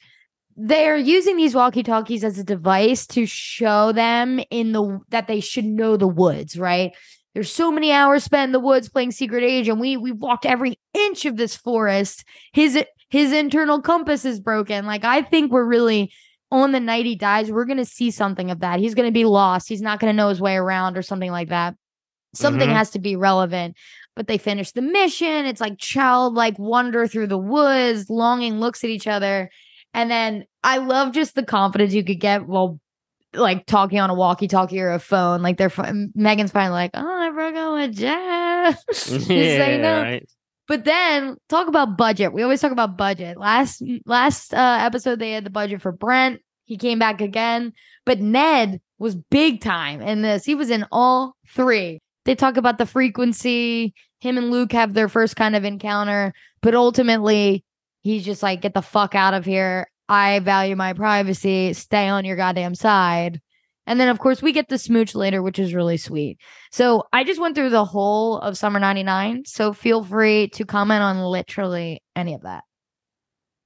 they're 0.55 0.97
using 0.97 1.37
these 1.37 1.55
walkie 1.55 1.83
talkies 1.83 2.23
as 2.23 2.37
a 2.37 2.43
device 2.43 3.07
to 3.07 3.25
show 3.25 3.91
them 3.91 4.39
in 4.49 4.71
the 4.71 4.99
that 5.09 5.27
they 5.27 5.39
should 5.39 5.65
know 5.65 5.97
the 5.97 6.07
woods, 6.07 6.57
right? 6.57 6.91
There's 7.33 7.51
so 7.51 7.71
many 7.71 7.91
hours 7.91 8.23
spent 8.23 8.49
in 8.49 8.51
the 8.51 8.59
woods 8.59 8.89
playing 8.89 9.11
secret 9.11 9.43
agent. 9.43 9.79
We 9.79 9.97
we 9.97 10.11
walked 10.11 10.45
every 10.45 10.77
inch 10.93 11.25
of 11.25 11.37
this 11.37 11.55
forest. 11.55 12.23
His 12.53 12.83
his 13.09 13.31
internal 13.31 13.81
compass 13.81 14.25
is 14.25 14.39
broken. 14.39 14.85
Like 14.85 15.03
I 15.03 15.21
think 15.21 15.51
we're 15.51 15.65
really 15.65 16.11
on 16.51 16.71
the 16.71 16.79
night 16.79 17.05
he 17.05 17.15
dies, 17.15 17.51
we're 17.51 17.65
going 17.65 17.77
to 17.79 17.85
see 17.85 18.11
something 18.11 18.51
of 18.51 18.59
that. 18.59 18.79
He's 18.79 18.93
going 18.93 19.07
to 19.07 19.11
be 19.13 19.25
lost. 19.25 19.67
He's 19.67 19.81
not 19.81 19.99
going 19.99 20.13
to 20.13 20.15
know 20.15 20.29
his 20.29 20.39
way 20.39 20.55
around 20.55 20.95
or 20.97 21.01
something 21.01 21.31
like 21.31 21.49
that. 21.49 21.73
Something 22.35 22.69
Mhm. 22.69 22.73
has 22.73 22.91
to 22.91 22.99
be 22.99 23.15
relevant. 23.15 23.75
But 24.15 24.27
they 24.27 24.37
finish 24.37 24.71
the 24.71 24.83
mission. 24.83 25.47
It's 25.47 25.59
like 25.61 25.79
childlike 25.79 26.59
wonder 26.59 27.07
through 27.07 27.25
the 27.27 27.39
woods, 27.39 28.07
longing 28.11 28.59
looks 28.59 28.83
at 28.83 28.91
each 28.91 29.07
other. 29.07 29.49
And 29.93 30.09
then 30.09 30.45
I 30.63 30.77
love 30.77 31.13
just 31.13 31.35
the 31.35 31.43
confidence 31.43 31.93
you 31.93 32.03
could 32.03 32.19
get 32.19 32.47
while 32.47 32.79
like 33.33 33.65
talking 33.65 33.99
on 33.99 34.09
a 34.09 34.13
walkie 34.13 34.47
talkie 34.47 34.79
or 34.79 34.91
a 34.91 34.99
phone. 34.99 35.41
Like 35.41 35.57
they're 35.57 35.71
Megan's 36.15 36.51
finally 36.51 36.75
like, 36.75 36.91
oh, 36.93 37.05
I 37.05 37.29
broke 37.31 37.55
up 37.55 37.73
with 37.73 37.95
Jeff. 37.95 38.85
Just 38.87 39.05
so 39.27 39.33
you 39.33 39.35
yeah, 39.35 40.01
right. 40.01 40.29
But 40.67 40.85
then 40.85 41.37
talk 41.49 41.67
about 41.67 41.97
budget. 41.97 42.33
We 42.33 42.41
always 42.41 42.61
talk 42.61 42.71
about 42.71 42.97
budget. 42.97 43.37
Last 43.37 43.83
last 44.05 44.53
uh, 44.53 44.77
episode 44.81 45.19
they 45.19 45.31
had 45.31 45.45
the 45.45 45.49
budget 45.49 45.81
for 45.81 45.91
Brent. 45.91 46.41
He 46.65 46.77
came 46.77 46.99
back 46.99 47.19
again, 47.19 47.73
but 48.05 48.21
Ned 48.21 48.79
was 48.97 49.15
big 49.15 49.61
time 49.61 50.01
in 50.01 50.21
this. 50.21 50.45
He 50.45 50.55
was 50.55 50.69
in 50.69 50.85
all 50.91 51.35
three. 51.49 51.99
They 52.25 52.35
talk 52.35 52.55
about 52.55 52.77
the 52.77 52.85
frequency. 52.85 53.93
Him 54.21 54.37
and 54.37 54.49
Luke 54.49 54.71
have 54.71 54.93
their 54.93 55.09
first 55.09 55.35
kind 55.35 55.57
of 55.57 55.65
encounter, 55.65 56.33
but 56.61 56.73
ultimately 56.73 57.65
he's 58.03 58.23
just 58.23 58.43
like, 58.43 58.61
"Get 58.61 58.73
the 58.73 58.81
fuck 58.81 59.15
out 59.15 59.33
of 59.33 59.45
here. 59.45 59.87
I 60.07 60.39
value 60.39 60.75
my 60.75 60.93
privacy. 60.93 61.73
Stay 61.73 62.07
on 62.07 62.25
your 62.25 62.35
goddamn 62.35 62.75
side." 62.75 63.41
And 63.85 63.99
then, 63.99 64.07
of 64.07 64.19
course, 64.19 64.41
we 64.41 64.53
get 64.53 64.69
the 64.69 64.77
smooch 64.77 65.13
later, 65.13 65.41
which 65.41 65.59
is 65.59 65.73
really 65.73 65.97
sweet. 65.97 66.39
So 66.71 67.03
I 67.11 67.23
just 67.23 67.41
went 67.41 67.55
through 67.55 67.69
the 67.69 67.83
whole 67.83 68.39
of 68.39 68.57
Summer 68.57 68.79
99. 68.79 69.43
So 69.45 69.73
feel 69.73 70.03
free 70.03 70.47
to 70.49 70.65
comment 70.65 71.01
on 71.01 71.19
literally 71.19 72.01
any 72.15 72.33
of 72.33 72.41
that. 72.43 72.63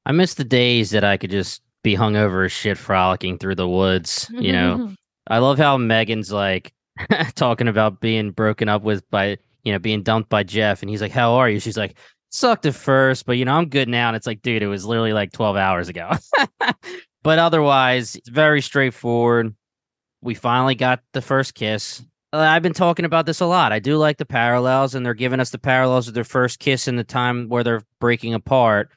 I 0.06 0.14
miss 0.14 0.34
the 0.34 0.44
days 0.44 0.90
that 0.92 1.04
I 1.04 1.18
could 1.18 1.30
just 1.30 1.62
be 1.84 1.96
hungover 1.96 2.46
as 2.46 2.52
shit 2.52 2.78
frolicking 2.78 3.38
through 3.38 3.56
the 3.56 3.68
woods. 3.68 4.30
You 4.32 4.54
know, 4.54 4.94
I 5.28 5.38
love 5.40 5.60
how 5.60 5.78
Megan's 5.78 6.32
like 6.32 6.74
talking 7.36 7.68
about 7.68 8.00
being 8.00 8.32
broken 8.32 8.70
up 8.70 8.82
with 8.82 9.08
by, 9.12 9.38
you 9.64 9.72
know, 9.72 9.80
being 9.80 10.02
dumped 10.02 10.30
by 10.30 10.44
Jeff. 10.44 10.82
And 10.82 10.90
he's 10.90 11.02
like, 11.02 11.12
How 11.12 11.34
are 11.34 11.50
you? 11.50 11.60
She's 11.60 11.78
like, 11.78 11.96
Sucked 12.30 12.66
at 12.66 12.76
first, 12.76 13.26
but, 13.26 13.38
you 13.38 13.46
know, 13.46 13.56
I'm 13.56 13.70
good 13.70 13.88
now. 13.88 14.10
And 14.10 14.16
it's 14.16 14.28
like, 14.28 14.42
dude, 14.42 14.62
it 14.62 14.68
was 14.68 14.86
literally 14.86 15.14
like 15.14 15.32
12 15.32 15.56
hours 15.56 15.88
ago. 15.88 16.12
but 17.24 17.40
otherwise, 17.40 18.16
it's 18.16 18.30
very 18.30 18.62
straightforward. 18.62 19.56
We 20.22 20.34
finally 20.34 20.76
got 20.76 21.02
the 21.14 21.22
first 21.22 21.56
kiss. 21.56 22.04
Uh, 22.34 22.40
I've 22.40 22.64
been 22.64 22.74
talking 22.74 23.06
about 23.06 23.26
this 23.26 23.40
a 23.40 23.46
lot. 23.46 23.72
I 23.72 23.80
do 23.80 23.98
like 23.98 24.18
the 24.18 24.26
parallels, 24.26 24.94
and 24.94 25.06
they're 25.06 25.14
giving 25.14 25.40
us 25.40 25.52
the 25.52 25.58
parallels 25.58 26.08
of 26.08 26.14
their 26.14 26.24
first 26.26 26.60
kiss 26.60 26.88
in 26.88 26.98
the 26.98 27.04
time 27.04 27.48
where 27.48 27.64
they're 27.64 27.84
breaking 28.00 28.34
apart 28.34 28.90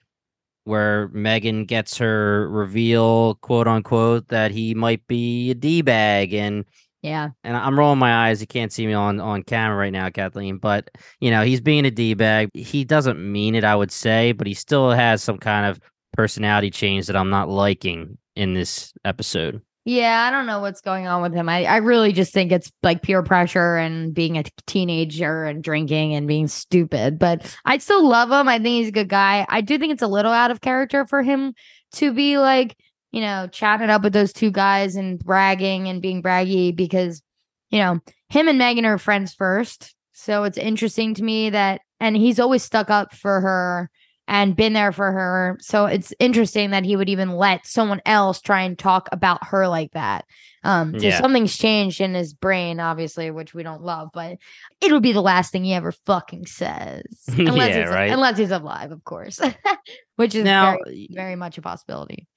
where 0.65 1.09
Megan 1.09 1.65
gets 1.65 1.99
her 1.99 2.49
reveal, 2.49 3.35
quote 3.37 3.67
unquote, 3.67 4.29
that 4.29 4.51
he 4.51 4.75
might 4.75 5.07
be 5.07 5.51
a 5.51 5.55
d 5.55 5.83
bag, 5.83 6.33
and 6.33 6.65
yeah. 7.03 7.31
and 7.45 7.57
I'm 7.57 7.79
rolling 7.79 7.99
my 7.99 8.29
eyes. 8.29 8.41
You 8.41 8.47
can't 8.47 8.73
see 8.73 8.87
me 8.87 8.93
on 8.93 9.21
on 9.21 9.43
camera 9.43 9.77
right 9.77 9.93
now, 9.93 10.11
Kathleen, 10.11 10.59
but 10.59 10.91
you 11.21 11.31
know 11.31 11.43
he's 11.43 11.61
being 11.61 11.87
a 11.87 11.91
d 11.91 12.15
bag. 12.15 12.51
He 12.55 12.85
doesn't 12.85 13.19
mean 13.21 13.55
it, 13.55 13.65
I 13.65 13.77
would 13.77 13.93
say, 13.93 14.33
but 14.33 14.47
he 14.47 14.55
still 14.55 14.91
has 14.91 15.23
some 15.23 15.39
kind 15.39 15.67
of 15.67 15.81
personality 16.13 16.71
change 16.71 17.07
that 17.07 17.17
I'm 17.17 17.31
not 17.31 17.49
liking 17.49 18.19
in 18.37 18.55
this 18.55 18.93
episode. 19.05 19.63
Yeah, 19.87 20.27
I 20.29 20.31
don't 20.31 20.47
know 20.47 20.61
what's 20.61 20.83
going 20.83 21.07
on 21.07 21.23
with 21.23 21.33
him. 21.33 21.49
I, 21.49 21.65
I 21.65 21.77
really 21.79 22.13
just 22.13 22.35
think 22.35 22.53
it's 22.53 22.71
like 22.83 23.03
peer 23.03 23.23
pressure 23.23 23.77
and 23.77 24.13
being 24.13 24.37
a 24.37 24.45
teenager 24.67 25.45
and 25.45 25.65
drinking 25.65 26.15
and 26.15 26.29
being 26.29 26.49
stupid. 26.49 27.19
But 27.19 27.57
I 27.65 27.79
still 27.79 28.07
love 28.07 28.31
him. 28.31 28.47
I 28.47 28.59
think 28.59 28.67
he's 28.67 28.89
a 28.89 28.93
good 28.93 29.09
guy. 29.09 29.47
I 29.49 29.63
do 29.63 29.79
think 29.79 29.93
it's 29.93 30.03
a 30.03 30.07
little 30.07 30.33
out 30.33 30.51
of 30.51 30.61
character 30.61 31.07
for 31.07 31.23
him 31.23 31.55
to 31.93 32.13
be 32.13 32.37
like 32.37 32.77
you 33.13 33.21
know, 33.21 33.49
chatting 33.51 33.91
up 33.91 34.03
with 34.03 34.13
those 34.13 34.33
two 34.33 34.51
guys 34.51 34.97
and 34.97 35.19
bragging 35.19 35.89
and 35.89 36.01
being 36.03 36.23
braggy 36.23 36.75
because, 36.75 37.23
you 37.71 37.79
know, 37.79 38.01
him 38.29 38.49
and 38.49 38.59
Megan 38.59 38.85
are 38.85 38.99
friends 38.99 39.35
first. 39.35 39.95
So 40.13 40.45
it's 40.45 40.59
interesting 40.59 41.15
to 41.15 41.23
me 41.25 41.51
that, 41.51 41.81
and 41.99 42.17
he's 42.17 42.39
always 42.41 42.63
stuck 42.63 42.91
up 42.91 43.15
for 43.15 43.41
her 43.41 43.91
and 44.29 44.55
been 44.55 44.75
there 44.75 44.93
for 44.93 45.11
her. 45.11 45.57
So 45.61 45.87
it's 45.87 46.13
interesting 46.21 46.71
that 46.71 46.85
he 46.85 46.95
would 46.95 47.09
even 47.09 47.31
let 47.31 47.67
someone 47.67 48.01
else 48.07 48.41
try 48.41 48.63
and 48.63 48.79
talk 48.79 49.09
about 49.11 49.45
her 49.49 49.67
like 49.67 49.91
that. 49.93 50.25
Um, 50.63 50.97
so 50.99 51.07
Yeah. 51.09 51.17
something's 51.19 51.57
changed 51.57 52.01
in 52.01 52.15
his 52.15 52.33
brain, 52.33 52.79
obviously, 52.79 53.31
which 53.33 53.55
we 53.55 53.63
don't 53.65 53.83
love, 53.83 54.11
but 54.15 54.37
it 54.81 54.93
would 54.93 55.03
be 55.03 55.13
the 55.13 55.23
last 55.23 55.51
thing 55.51 55.65
he 55.65 55.75
ever 55.75 55.91
fucking 56.07 56.47
says. 56.47 57.03
Unless 57.39 57.71
Yeah, 57.71 57.81
he's, 57.81 57.91
right. 57.91 58.13
Unless 58.13 58.39
he's 58.39 58.51
alive, 58.53 58.93
of 58.93 59.03
course, 59.03 59.41
which 60.17 60.35
is 60.37 60.45
Now, 60.45 60.77
very, 60.85 61.09
very 61.11 61.35
much 61.37 61.59
a 61.59 61.63
possibility. 61.63 62.29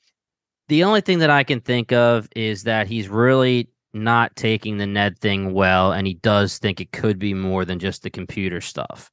The 0.68 0.84
only 0.84 1.02
thing 1.02 1.20
that 1.20 1.30
I 1.30 1.44
can 1.44 1.60
think 1.60 1.92
of 1.92 2.28
is 2.36 2.64
that 2.64 2.88
he's 2.88 3.10
really 3.10 3.70
not 3.94 4.36
taking 4.36 4.78
the 4.78 4.88
Ned 4.88 5.20
thing 5.20 5.54
well, 5.54 5.92
and 5.92 6.08
he 6.08 6.16
does 6.16 6.58
think 6.58 6.82
it 6.82 6.92
could 6.92 7.20
be 7.20 7.34
more 7.34 7.64
than 7.66 7.80
just 7.80 8.02
the 8.02 8.10
computer 8.10 8.62
stuff. 8.62 9.12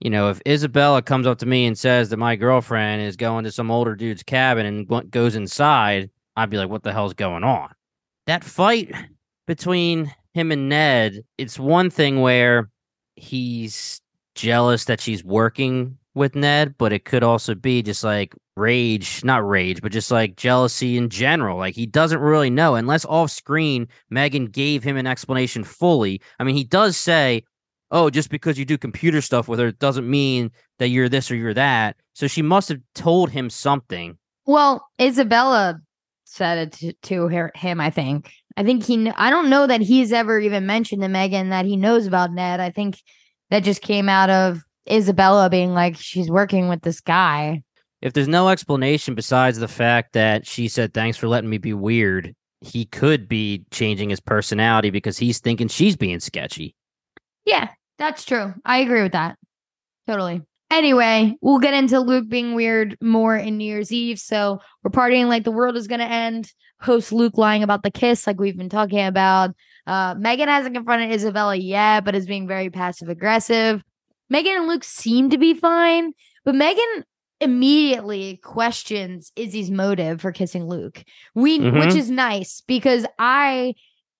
You 0.00 0.10
know, 0.10 0.28
if 0.28 0.40
Isabella 0.46 1.00
comes 1.00 1.26
up 1.26 1.38
to 1.38 1.46
me 1.46 1.66
and 1.66 1.78
says 1.78 2.10
that 2.10 2.16
my 2.18 2.36
girlfriend 2.36 3.02
is 3.02 3.16
going 3.16 3.44
to 3.44 3.52
some 3.52 3.70
older 3.70 3.94
dude's 3.94 4.22
cabin 4.22 4.66
and 4.66 5.10
goes 5.10 5.36
inside, 5.36 6.10
I'd 6.36 6.50
be 6.50 6.58
like, 6.58 6.68
what 6.68 6.82
the 6.82 6.92
hell's 6.92 7.14
going 7.14 7.44
on? 7.44 7.70
That 8.26 8.44
fight 8.44 8.92
between 9.46 10.12
him 10.34 10.52
and 10.52 10.68
Ned, 10.68 11.22
it's 11.38 11.58
one 11.58 11.88
thing 11.88 12.20
where 12.20 12.68
he's 13.14 14.02
jealous 14.34 14.84
that 14.84 15.00
she's 15.00 15.24
working 15.24 15.96
with 16.14 16.34
Ned, 16.34 16.74
but 16.76 16.92
it 16.92 17.04
could 17.04 17.22
also 17.22 17.54
be 17.54 17.82
just 17.82 18.04
like 18.04 18.34
rage, 18.56 19.22
not 19.22 19.46
rage, 19.46 19.82
but 19.82 19.92
just 19.92 20.10
like 20.10 20.36
jealousy 20.36 20.96
in 20.96 21.08
general. 21.08 21.58
Like 21.58 21.74
he 21.74 21.86
doesn't 21.86 22.20
really 22.20 22.50
know 22.50 22.74
unless 22.74 23.04
off 23.04 23.30
screen 23.30 23.88
Megan 24.10 24.46
gave 24.46 24.82
him 24.82 24.96
an 24.96 25.06
explanation 25.06 25.64
fully. 25.64 26.20
I 26.38 26.44
mean, 26.44 26.56
he 26.56 26.64
does 26.64 26.96
say, 26.96 27.44
"Oh, 27.90 28.10
just 28.10 28.30
because 28.30 28.58
you 28.58 28.64
do 28.64 28.78
computer 28.78 29.20
stuff 29.20 29.48
with 29.48 29.58
her 29.60 29.72
doesn't 29.72 30.08
mean 30.08 30.50
that 30.78 30.88
you're 30.88 31.08
this 31.08 31.30
or 31.30 31.36
you're 31.36 31.54
that." 31.54 31.96
So 32.14 32.26
she 32.26 32.42
must 32.42 32.68
have 32.70 32.80
told 32.94 33.30
him 33.30 33.50
something. 33.50 34.16
Well, 34.46 34.86
Isabella 35.00 35.80
said 36.24 36.74
it 36.82 37.02
to, 37.02 37.28
her, 37.28 37.52
him. 37.54 37.80
I 37.80 37.90
think. 37.90 38.32
I 38.56 38.64
think 38.64 38.84
he. 38.84 39.10
I 39.10 39.30
don't 39.30 39.50
know 39.50 39.66
that 39.66 39.80
he's 39.82 40.12
ever 40.12 40.40
even 40.40 40.66
mentioned 40.66 41.02
to 41.02 41.08
Megan 41.08 41.50
that 41.50 41.66
he 41.66 41.76
knows 41.76 42.06
about 42.06 42.32
Ned. 42.32 42.60
I 42.60 42.70
think 42.70 42.98
that 43.50 43.64
just 43.64 43.82
came 43.82 44.08
out 44.08 44.30
of 44.30 44.62
Isabella 44.90 45.50
being 45.50 45.74
like, 45.74 45.96
she's 45.96 46.30
working 46.30 46.68
with 46.68 46.82
this 46.82 47.00
guy. 47.00 47.62
If 48.02 48.12
there's 48.12 48.28
no 48.28 48.48
explanation 48.48 49.14
besides 49.14 49.58
the 49.58 49.68
fact 49.68 50.12
that 50.12 50.46
she 50.46 50.68
said, 50.68 50.92
"Thanks 50.92 51.16
for 51.16 51.28
letting 51.28 51.50
me 51.50 51.58
be 51.58 51.72
weird," 51.72 52.34
he 52.60 52.84
could 52.84 53.28
be 53.28 53.64
changing 53.70 54.10
his 54.10 54.20
personality 54.20 54.90
because 54.90 55.18
he's 55.18 55.40
thinking 55.40 55.68
she's 55.68 55.96
being 55.96 56.20
sketchy. 56.20 56.74
Yeah, 57.44 57.70
that's 57.98 58.24
true. 58.24 58.54
I 58.64 58.78
agree 58.78 59.02
with 59.02 59.12
that. 59.12 59.36
Totally. 60.06 60.42
Anyway, 60.70 61.36
we'll 61.40 61.60
get 61.60 61.74
into 61.74 62.00
Luke 62.00 62.28
being 62.28 62.54
weird 62.54 62.96
more 63.00 63.36
in 63.36 63.56
New 63.56 63.64
Year's 63.64 63.92
Eve. 63.92 64.18
So 64.18 64.60
we're 64.82 64.90
partying 64.90 65.28
like 65.28 65.44
the 65.44 65.52
world 65.52 65.76
is 65.76 65.86
going 65.86 66.00
to 66.00 66.06
end. 66.06 66.52
Host 66.80 67.12
Luke 67.12 67.38
lying 67.38 67.62
about 67.62 67.82
the 67.82 67.90
kiss, 67.90 68.26
like 68.26 68.40
we've 68.40 68.56
been 68.56 68.68
talking 68.68 69.04
about. 69.06 69.54
Uh, 69.86 70.14
Megan 70.18 70.48
hasn't 70.48 70.74
confronted 70.74 71.12
Isabella 71.12 71.54
yet, 71.54 72.04
but 72.04 72.14
is 72.14 72.26
being 72.26 72.48
very 72.48 72.68
passive 72.68 73.08
aggressive. 73.08 73.82
Megan 74.28 74.56
and 74.56 74.68
Luke 74.68 74.84
seem 74.84 75.30
to 75.30 75.38
be 75.38 75.54
fine, 75.54 76.12
but 76.44 76.54
Megan 76.54 77.04
immediately 77.40 78.38
questions 78.42 79.32
Izzy's 79.36 79.70
motive 79.70 80.20
for 80.20 80.32
kissing 80.32 80.64
Luke. 80.66 81.04
We, 81.34 81.58
which 81.58 81.92
Mhm. 81.92 81.96
is 81.96 82.10
nice 82.10 82.62
because 82.66 83.06
I, 83.18 83.74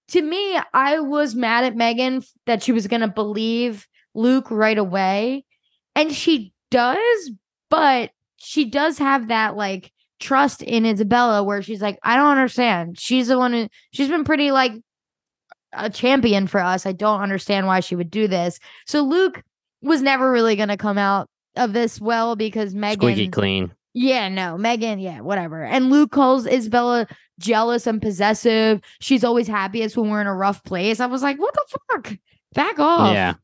to 0.09 0.23
me, 0.23 0.59
I 0.75 1.01
was 1.01 1.35
mad 1.35 1.65
at 1.65 1.77
Megan 1.77 2.23
that 2.47 2.63
she 2.63 2.73
was 2.73 2.87
going 2.87 3.01
to 3.01 3.09
believe 3.09 3.87
Luke 4.15 4.51
right 4.51 4.79
away. 4.79 5.45
And 5.95 6.13
she 6.13 6.53
does, 6.71 7.31
but 7.71 8.11
she 8.37 8.67
does 8.67 8.99
have 8.99 9.29
that 9.29 9.57
like 9.57 9.93
trust 10.21 10.63
in 10.63 10.85
Isabella 10.87 11.43
where 11.43 11.63
she's 11.63 11.83
like, 11.83 11.99
I 12.03 12.17
don't 12.17 12.31
understand. 12.31 12.99
She's 12.99 13.29
the 13.29 13.39
one 13.39 13.53
who 13.53 13.69
she's 13.93 14.09
been 14.09 14.25
pretty 14.25 14.51
like 14.51 14.73
a 15.73 15.91
champion 15.91 16.47
for 16.47 16.61
us. 16.61 16.87
I 16.87 16.93
don't 16.93 17.21
understand 17.21 17.67
why 17.67 17.81
she 17.81 17.97
would 17.97 18.11
do 18.11 18.29
this. 18.29 18.59
So 18.87 19.03
Luke 19.03 19.43
was 19.83 20.03
never 20.03 20.31
really 20.31 20.57
going 20.57 20.69
to 20.69 20.77
come 20.77 20.99
out 20.99 21.29
of 21.57 21.73
this 21.73 22.01
well 22.01 22.37
because 22.37 22.75
Megan 22.75 23.01
Squeaky 23.01 23.29
clean. 23.29 23.73
yeah, 23.95 24.29
no, 24.29 24.57
Megan, 24.59 24.99
yeah, 24.99 25.21
whatever. 25.21 25.65
And 25.65 25.91
Luke 25.91 26.11
calls 26.13 26.47
Isabella 26.47 27.07
jealous 27.39 27.87
and 27.87 28.01
possessive. 28.01 28.81
She's 29.01 29.25
always 29.25 29.47
happiest 29.49 29.97
when 29.97 30.11
we're 30.11 30.21
in 30.21 30.27
a 30.27 30.35
rough 30.35 30.63
place. 30.65 31.01
I 31.01 31.07
was 31.07 31.23
like, 31.23 31.39
what 31.39 31.55
the 31.55 31.79
fuck? 31.91 32.17
Back 32.55 32.79
off. 32.79 33.13
Yeah. 33.15 33.35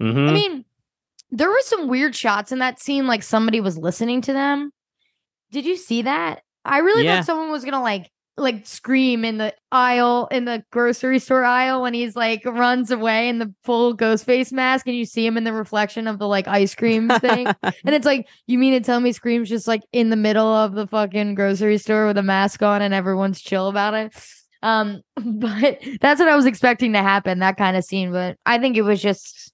hmm 0.00 0.28
I 0.28 0.32
mean, 0.32 0.64
there 1.30 1.48
were 1.50 1.60
some 1.62 1.88
weird 1.88 2.14
shots 2.14 2.52
in 2.52 2.60
that 2.60 2.80
scene, 2.80 3.06
like 3.06 3.22
somebody 3.22 3.60
was 3.60 3.76
listening 3.76 4.20
to 4.22 4.32
them. 4.32 4.70
Did 5.50 5.64
you 5.64 5.76
see 5.76 6.02
that? 6.02 6.42
I 6.64 6.78
really 6.78 7.04
Yeah. 7.04 7.16
thought 7.16 7.26
someone 7.26 7.50
was 7.50 7.64
gonna 7.64 7.82
like 7.82 8.10
like 8.36 8.66
scream 8.66 9.24
in 9.24 9.38
the 9.38 9.54
aisle 9.70 10.26
in 10.32 10.44
the 10.44 10.64
grocery 10.72 11.20
store 11.20 11.44
aisle 11.44 11.82
when 11.82 11.94
he's 11.94 12.16
like 12.16 12.44
runs 12.44 12.90
away 12.90 13.28
in 13.28 13.38
the 13.38 13.52
full 13.62 13.94
ghost 13.94 14.24
face 14.24 14.50
mask 14.50 14.88
and 14.88 14.96
you 14.96 15.04
see 15.04 15.24
him 15.24 15.36
in 15.36 15.44
the 15.44 15.52
reflection 15.52 16.08
of 16.08 16.18
the 16.18 16.26
like 16.26 16.48
ice 16.48 16.74
cream 16.74 17.08
thing. 17.20 17.46
And 17.86 17.94
it's 17.94 18.06
like, 18.06 18.26
you 18.46 18.58
mean 18.58 18.72
to 18.72 18.80
tell 18.80 19.00
me 19.00 19.12
Scream's 19.12 19.48
just 19.48 19.68
like 19.68 19.82
in 19.92 20.10
the 20.10 20.16
middle 20.16 20.46
of 20.46 20.74
the 20.74 20.86
fucking 20.86 21.34
grocery 21.34 21.78
store 21.78 22.06
with 22.06 22.18
a 22.18 22.22
mask 22.22 22.62
on 22.62 22.82
and 22.82 22.94
everyone's 22.94 23.40
chill 23.40 23.68
about 23.68 23.94
it? 23.94 24.14
Um, 24.62 25.02
but 25.16 25.78
that's 26.00 26.18
what 26.18 26.28
I 26.28 26.36
was 26.36 26.46
expecting 26.46 26.92
to 26.94 27.02
happen, 27.02 27.38
that 27.38 27.56
kind 27.56 27.76
of 27.76 27.84
scene. 27.84 28.10
But 28.10 28.36
I 28.46 28.58
think 28.58 28.76
it 28.76 28.82
was 28.82 29.00
just, 29.00 29.52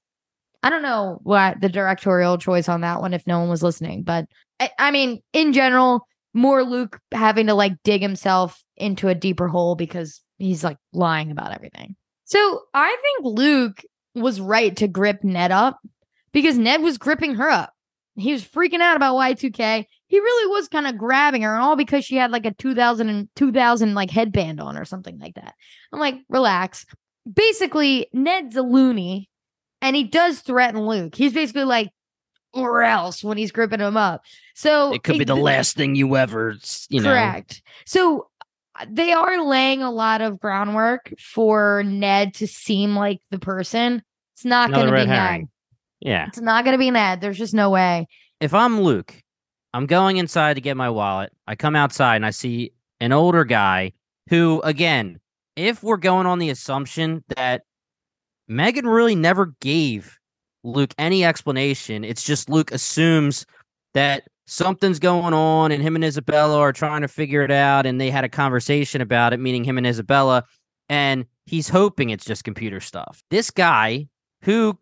I 0.62 0.70
don't 0.70 0.82
know 0.82 1.18
what 1.22 1.60
the 1.60 1.68
directorial 1.68 2.38
choice 2.38 2.68
on 2.68 2.80
that 2.82 3.00
one 3.00 3.14
if 3.14 3.26
no 3.26 3.40
one 3.40 3.48
was 3.48 3.62
listening. 3.62 4.02
But 4.04 4.26
I, 4.58 4.70
I 4.78 4.90
mean, 4.90 5.20
in 5.32 5.52
general, 5.52 6.06
more 6.32 6.62
Luke 6.62 6.98
having 7.12 7.46
to 7.48 7.54
like 7.54 7.72
dig 7.82 8.02
himself 8.02 8.62
into 8.80 9.08
a 9.08 9.14
deeper 9.14 9.48
hole 9.48 9.74
because 9.74 10.20
he's 10.38 10.64
like 10.64 10.78
lying 10.92 11.30
about 11.30 11.52
everything. 11.52 11.96
So 12.24 12.62
I 12.74 12.96
think 13.02 13.36
Luke 13.36 13.82
was 14.14 14.40
right 14.40 14.76
to 14.76 14.88
grip 14.88 15.22
Ned 15.24 15.50
up 15.52 15.78
because 16.32 16.56
Ned 16.58 16.82
was 16.82 16.98
gripping 16.98 17.34
her 17.36 17.48
up. 17.50 17.72
He 18.16 18.32
was 18.32 18.44
freaking 18.44 18.80
out 18.80 18.96
about 18.96 19.14
Y2K. 19.16 19.84
He 20.06 20.18
really 20.18 20.50
was 20.50 20.68
kind 20.68 20.86
of 20.86 20.98
grabbing 20.98 21.42
her, 21.42 21.54
and 21.54 21.62
all 21.62 21.76
because 21.76 22.04
she 22.04 22.16
had 22.16 22.32
like 22.32 22.44
a 22.44 22.52
2000 22.52 23.08
and 23.08 23.28
2000 23.36 23.94
like 23.94 24.10
headband 24.10 24.60
on 24.60 24.76
or 24.76 24.84
something 24.84 25.18
like 25.18 25.34
that. 25.34 25.54
I'm 25.92 26.00
like, 26.00 26.16
relax. 26.28 26.84
Basically, 27.32 28.08
Ned's 28.12 28.56
a 28.56 28.62
loony, 28.62 29.30
and 29.80 29.94
he 29.94 30.04
does 30.04 30.40
threaten 30.40 30.80
Luke. 30.86 31.14
He's 31.14 31.32
basically 31.32 31.64
like, 31.64 31.90
or 32.52 32.82
else 32.82 33.22
when 33.22 33.38
he's 33.38 33.52
gripping 33.52 33.80
him 33.80 33.96
up. 33.96 34.22
So 34.54 34.92
it 34.92 35.04
could 35.04 35.18
be 35.18 35.24
the 35.24 35.36
last 35.36 35.76
thing 35.76 35.94
you 35.94 36.16
ever, 36.16 36.52
s- 36.52 36.86
you 36.90 37.00
know. 37.00 37.10
Correct. 37.10 37.62
So 37.86 38.29
they 38.88 39.12
are 39.12 39.44
laying 39.44 39.82
a 39.82 39.90
lot 39.90 40.20
of 40.20 40.40
groundwork 40.40 41.12
for 41.18 41.82
Ned 41.84 42.34
to 42.34 42.46
seem 42.46 42.96
like 42.96 43.20
the 43.30 43.38
person. 43.38 44.02
It's 44.34 44.44
not 44.44 44.70
going 44.70 44.86
to 44.86 44.92
be 44.92 44.96
red 44.96 45.08
Ned. 45.08 45.18
herring. 45.18 45.48
Yeah. 46.00 46.26
It's 46.28 46.40
not 46.40 46.64
going 46.64 46.74
to 46.74 46.78
be 46.78 46.90
Ned. 46.90 47.20
There's 47.20 47.38
just 47.38 47.54
no 47.54 47.70
way. 47.70 48.06
If 48.40 48.54
I'm 48.54 48.80
Luke, 48.80 49.14
I'm 49.74 49.86
going 49.86 50.16
inside 50.16 50.54
to 50.54 50.60
get 50.60 50.76
my 50.76 50.88
wallet. 50.88 51.32
I 51.46 51.54
come 51.56 51.76
outside 51.76 52.16
and 52.16 52.26
I 52.26 52.30
see 52.30 52.72
an 53.00 53.12
older 53.12 53.44
guy 53.44 53.92
who, 54.28 54.60
again, 54.64 55.20
if 55.56 55.82
we're 55.82 55.96
going 55.96 56.26
on 56.26 56.38
the 56.38 56.50
assumption 56.50 57.22
that 57.36 57.62
Megan 58.48 58.86
really 58.86 59.14
never 59.14 59.54
gave 59.60 60.18
Luke 60.64 60.94
any 60.98 61.24
explanation, 61.24 62.04
it's 62.04 62.22
just 62.22 62.48
Luke 62.48 62.72
assumes 62.72 63.44
that 63.94 64.24
something's 64.50 64.98
going 64.98 65.32
on 65.32 65.70
and 65.70 65.80
him 65.80 65.94
and 65.94 66.04
Isabella 66.04 66.58
are 66.58 66.72
trying 66.72 67.02
to 67.02 67.08
figure 67.08 67.42
it 67.42 67.52
out 67.52 67.86
and 67.86 68.00
they 68.00 68.10
had 68.10 68.24
a 68.24 68.28
conversation 68.28 69.00
about 69.00 69.32
it, 69.32 69.38
meaning 69.38 69.62
him 69.62 69.78
and 69.78 69.86
Isabella, 69.86 70.44
and 70.88 71.24
he's 71.46 71.68
hoping 71.68 72.10
it's 72.10 72.24
just 72.24 72.42
computer 72.42 72.80
stuff. 72.80 73.22
This 73.30 73.52
guy 73.52 74.08
who 74.42 74.76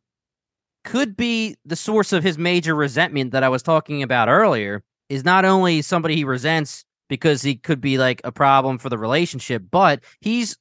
could 0.85 1.19
be 1.19 1.55
the 1.67 1.77
source 1.77 2.15
of 2.15 2.23
his 2.23 2.39
major 2.39 2.75
resentment 2.75 3.33
that 3.33 3.43
I 3.43 3.51
was 3.51 3.63
talking 3.63 4.03
about 4.03 4.29
earlier 4.29 4.83
is 5.11 5.23
not 5.23 5.45
only 5.45 5.83
somebody 5.83 6.17
he 6.17 6.25
resents 6.25 6.87
because 7.11 7.43
he 7.43 7.55
could 7.55 7.81
be 7.81 7.99
like 7.99 8.23
a 8.25 8.33
problem 8.33 8.79
for 8.79 8.89
the 8.89 8.99
relationship, 8.99 9.65
but 9.71 10.01
he's 10.23 10.57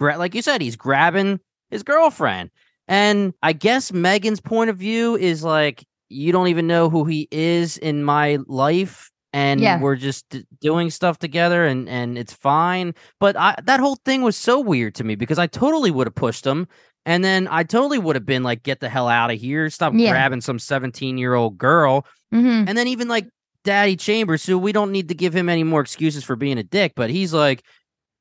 like 0.00 0.34
you 0.34 0.42
said, 0.42 0.60
he's 0.60 0.76
grabbing 0.76 1.38
his 1.70 1.84
girlfriend. 1.84 2.50
And 2.88 3.32
I 3.44 3.52
guess 3.52 3.92
Megan's 3.92 4.40
point 4.40 4.70
of 4.70 4.76
view 4.76 5.14
is 5.14 5.44
like, 5.44 5.84
you 6.10 6.32
don't 6.32 6.48
even 6.48 6.66
know 6.66 6.90
who 6.90 7.04
he 7.04 7.28
is 7.30 7.78
in 7.78 8.04
my 8.04 8.38
life. 8.46 9.10
And 9.32 9.60
Yeah. 9.60 9.80
we're 9.80 9.94
just 9.96 10.28
d- 10.28 10.44
doing 10.60 10.90
stuff 10.90 11.18
together 11.18 11.64
and, 11.64 11.88
and 11.88 12.18
it's 12.18 12.32
fine. 12.32 12.94
But 13.20 13.36
I, 13.36 13.54
that 13.64 13.78
whole 13.80 13.96
thing 14.04 14.22
was 14.22 14.36
so 14.36 14.58
weird 14.60 14.96
to 14.96 15.04
me 15.04 15.14
because 15.14 15.38
I 15.38 15.46
totally 15.46 15.92
would 15.92 16.08
have 16.08 16.14
pushed 16.16 16.44
him. 16.44 16.66
And 17.06 17.22
then 17.24 17.46
I 17.48 17.62
totally 17.62 17.98
would 17.98 18.16
have 18.16 18.26
been 18.26 18.42
like, 18.42 18.64
get 18.64 18.80
the 18.80 18.88
hell 18.88 19.08
out 19.08 19.30
of 19.30 19.38
here. 19.38 19.70
Stop 19.70 19.92
Yeah. 19.94 20.10
grabbing 20.10 20.40
some 20.40 20.58
17 20.58 21.16
year 21.16 21.34
old 21.34 21.56
girl. 21.58 22.06
hmm 22.32 22.64
And 22.66 22.76
then 22.76 22.88
even 22.88 23.06
like 23.06 23.28
Daddy 23.62 23.94
Chambers, 23.94 24.44
who 24.44 24.58
we 24.58 24.72
don't 24.72 24.90
need 24.90 25.08
to 25.08 25.14
give 25.14 25.32
him 25.34 25.48
any 25.48 25.62
more 25.62 25.80
excuses 25.80 26.24
for 26.24 26.34
being 26.34 26.58
a 26.58 26.64
dick, 26.64 26.94
but 26.96 27.08
he's 27.08 27.32
like, 27.32 27.62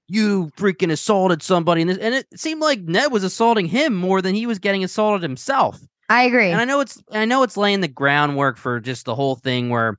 you 0.07 0.51
freaking 0.57 0.91
assaulted 0.91 1.41
somebody. 1.41 1.81
And, 1.81 1.89
this, 1.89 1.97
and 1.97 2.13
it 2.15 2.27
seemed 2.35 2.61
like 2.61 2.81
Ned 2.81 3.11
was 3.11 3.23
assaulting 3.23 3.67
him 3.67 3.95
more 3.95 4.21
than 4.21 4.35
he 4.35 4.45
was 4.45 4.59
getting 4.59 4.83
assaulted 4.83 5.23
himself. 5.23 5.79
I 6.09 6.23
agree. 6.23 6.49
And 6.51 6.59
I 6.59 6.65
know 6.65 6.79
it's 6.79 7.01
I 7.11 7.25
know 7.25 7.43
it's 7.43 7.57
laying 7.57 7.81
the 7.81 7.87
groundwork 7.87 8.57
for 8.57 8.79
just 8.79 9.05
the 9.05 9.15
whole 9.15 9.35
thing 9.35 9.69
where 9.69 9.97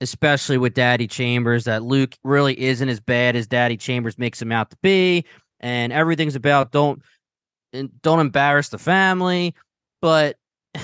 especially 0.00 0.58
with 0.58 0.74
Daddy 0.74 1.08
Chambers 1.08 1.64
that 1.64 1.82
Luke 1.82 2.16
really 2.22 2.58
isn't 2.60 2.88
as 2.88 3.00
bad 3.00 3.34
as 3.34 3.46
Daddy 3.48 3.76
Chambers 3.76 4.16
makes 4.16 4.40
him 4.40 4.52
out 4.52 4.70
to 4.70 4.76
be 4.82 5.24
and 5.60 5.92
everything's 5.92 6.36
about 6.36 6.70
don't 6.70 7.02
don't 8.02 8.20
embarrass 8.20 8.68
the 8.68 8.78
family. 8.78 9.54
But 10.00 10.36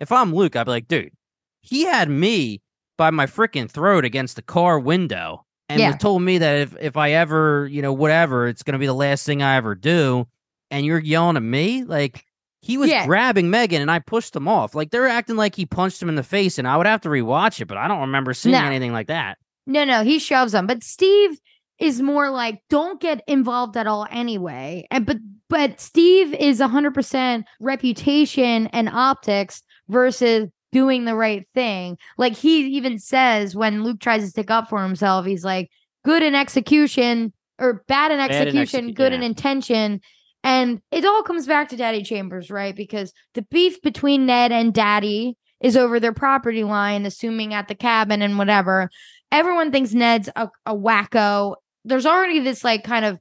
if 0.00 0.10
I'm 0.10 0.34
Luke, 0.34 0.56
I'd 0.56 0.64
be 0.64 0.70
like, 0.70 0.88
dude, 0.88 1.12
he 1.62 1.84
had 1.84 2.10
me 2.10 2.60
by 2.96 3.10
my 3.10 3.26
freaking 3.26 3.70
throat 3.70 4.04
against 4.04 4.36
the 4.36 4.42
car 4.42 4.78
window 4.80 5.44
and 5.68 5.80
Yeah. 5.80 5.92
told 5.92 6.22
me 6.22 6.38
that 6.38 6.58
if 6.58 6.76
if 6.80 6.96
I 6.96 7.12
ever, 7.12 7.68
you 7.70 7.80
know, 7.82 7.92
whatever, 7.92 8.48
it's 8.48 8.62
gonna 8.64 8.78
be 8.78 8.86
the 8.86 8.92
last 8.94 9.24
thing 9.24 9.42
I 9.42 9.56
ever 9.56 9.74
do. 9.76 10.26
And 10.70 10.84
you're 10.84 10.98
yelling 10.98 11.36
at 11.36 11.42
me, 11.42 11.84
like 11.84 12.24
he 12.60 12.76
was 12.76 12.90
Yeah. 12.90 13.06
grabbing 13.06 13.50
Megan, 13.50 13.80
and 13.82 13.90
I 13.90 13.98
pushed 14.00 14.34
him 14.34 14.48
off. 14.48 14.74
Like 14.74 14.90
they're 14.90 15.06
acting 15.08 15.36
like 15.36 15.54
he 15.54 15.66
punched 15.66 16.02
him 16.02 16.08
in 16.08 16.14
the 16.16 16.22
face, 16.22 16.58
and 16.58 16.66
I 16.66 16.76
would 16.76 16.86
have 16.86 17.00
to 17.02 17.08
rewatch 17.08 17.60
it, 17.60 17.66
but 17.66 17.76
I 17.78 17.86
don't 17.88 18.00
remember 18.00 18.34
seeing 18.34 18.52
No. 18.52 18.64
anything 18.64 18.92
like 18.92 19.06
that. 19.08 19.38
No, 19.66 19.84
no, 19.84 20.02
he 20.02 20.18
shoves 20.18 20.52
them. 20.52 20.66
But 20.66 20.82
Steve 20.82 21.38
is 21.78 22.02
more 22.02 22.30
like, 22.30 22.60
don't 22.70 23.00
get 23.00 23.22
involved 23.28 23.76
at 23.76 23.86
all 23.86 24.06
anyway. 24.10 24.86
And 24.90 25.06
but 25.06 25.18
but 25.48 25.80
Steve 25.80 26.34
is 26.34 26.60
hundred 26.60 26.94
percent 26.94 27.46
reputation 27.60 28.66
and 28.68 28.88
optics 28.88 29.62
versus 29.88 30.48
doing 30.72 31.04
the 31.04 31.14
right 31.14 31.46
thing. 31.54 31.96
Like 32.18 32.34
he 32.34 32.66
even 32.76 32.98
says 32.98 33.54
when 33.56 33.84
Luke 33.84 34.00
tries 34.00 34.22
to 34.22 34.28
stick 34.28 34.50
up 34.50 34.68
for 34.68 34.82
himself, 34.82 35.24
he's 35.24 35.44
like, 35.44 35.70
good 36.04 36.22
in 36.22 36.34
execution 36.34 37.32
or 37.58 37.84
bad 37.88 38.10
in 38.10 38.20
in 38.20 38.30
execution, 38.30 38.90
execu- 38.90 38.94
good 38.94 39.12
in 39.12 39.22
intention. 39.22 40.00
And 40.44 40.80
it 40.90 41.04
all 41.04 41.22
comes 41.22 41.46
back 41.46 41.68
to 41.70 41.76
Daddy 41.76 42.02
Chambers, 42.02 42.50
right? 42.50 42.74
Because 42.74 43.12
the 43.34 43.42
beef 43.42 43.82
between 43.82 44.26
Ned 44.26 44.52
and 44.52 44.72
Daddy 44.72 45.36
is 45.60 45.76
over 45.76 45.98
their 45.98 46.12
property 46.12 46.64
line, 46.64 47.04
assuming 47.04 47.54
at 47.54 47.68
the 47.68 47.74
cabin 47.74 48.22
and 48.22 48.38
whatever. 48.38 48.90
Everyone 49.32 49.72
thinks 49.72 49.92
Ned's 49.92 50.28
a, 50.36 50.48
a 50.64 50.74
wacko. 50.74 51.56
There's 51.84 52.06
already 52.06 52.40
this 52.40 52.64
like 52.64 52.84
kind 52.84 53.04
of 53.04 53.18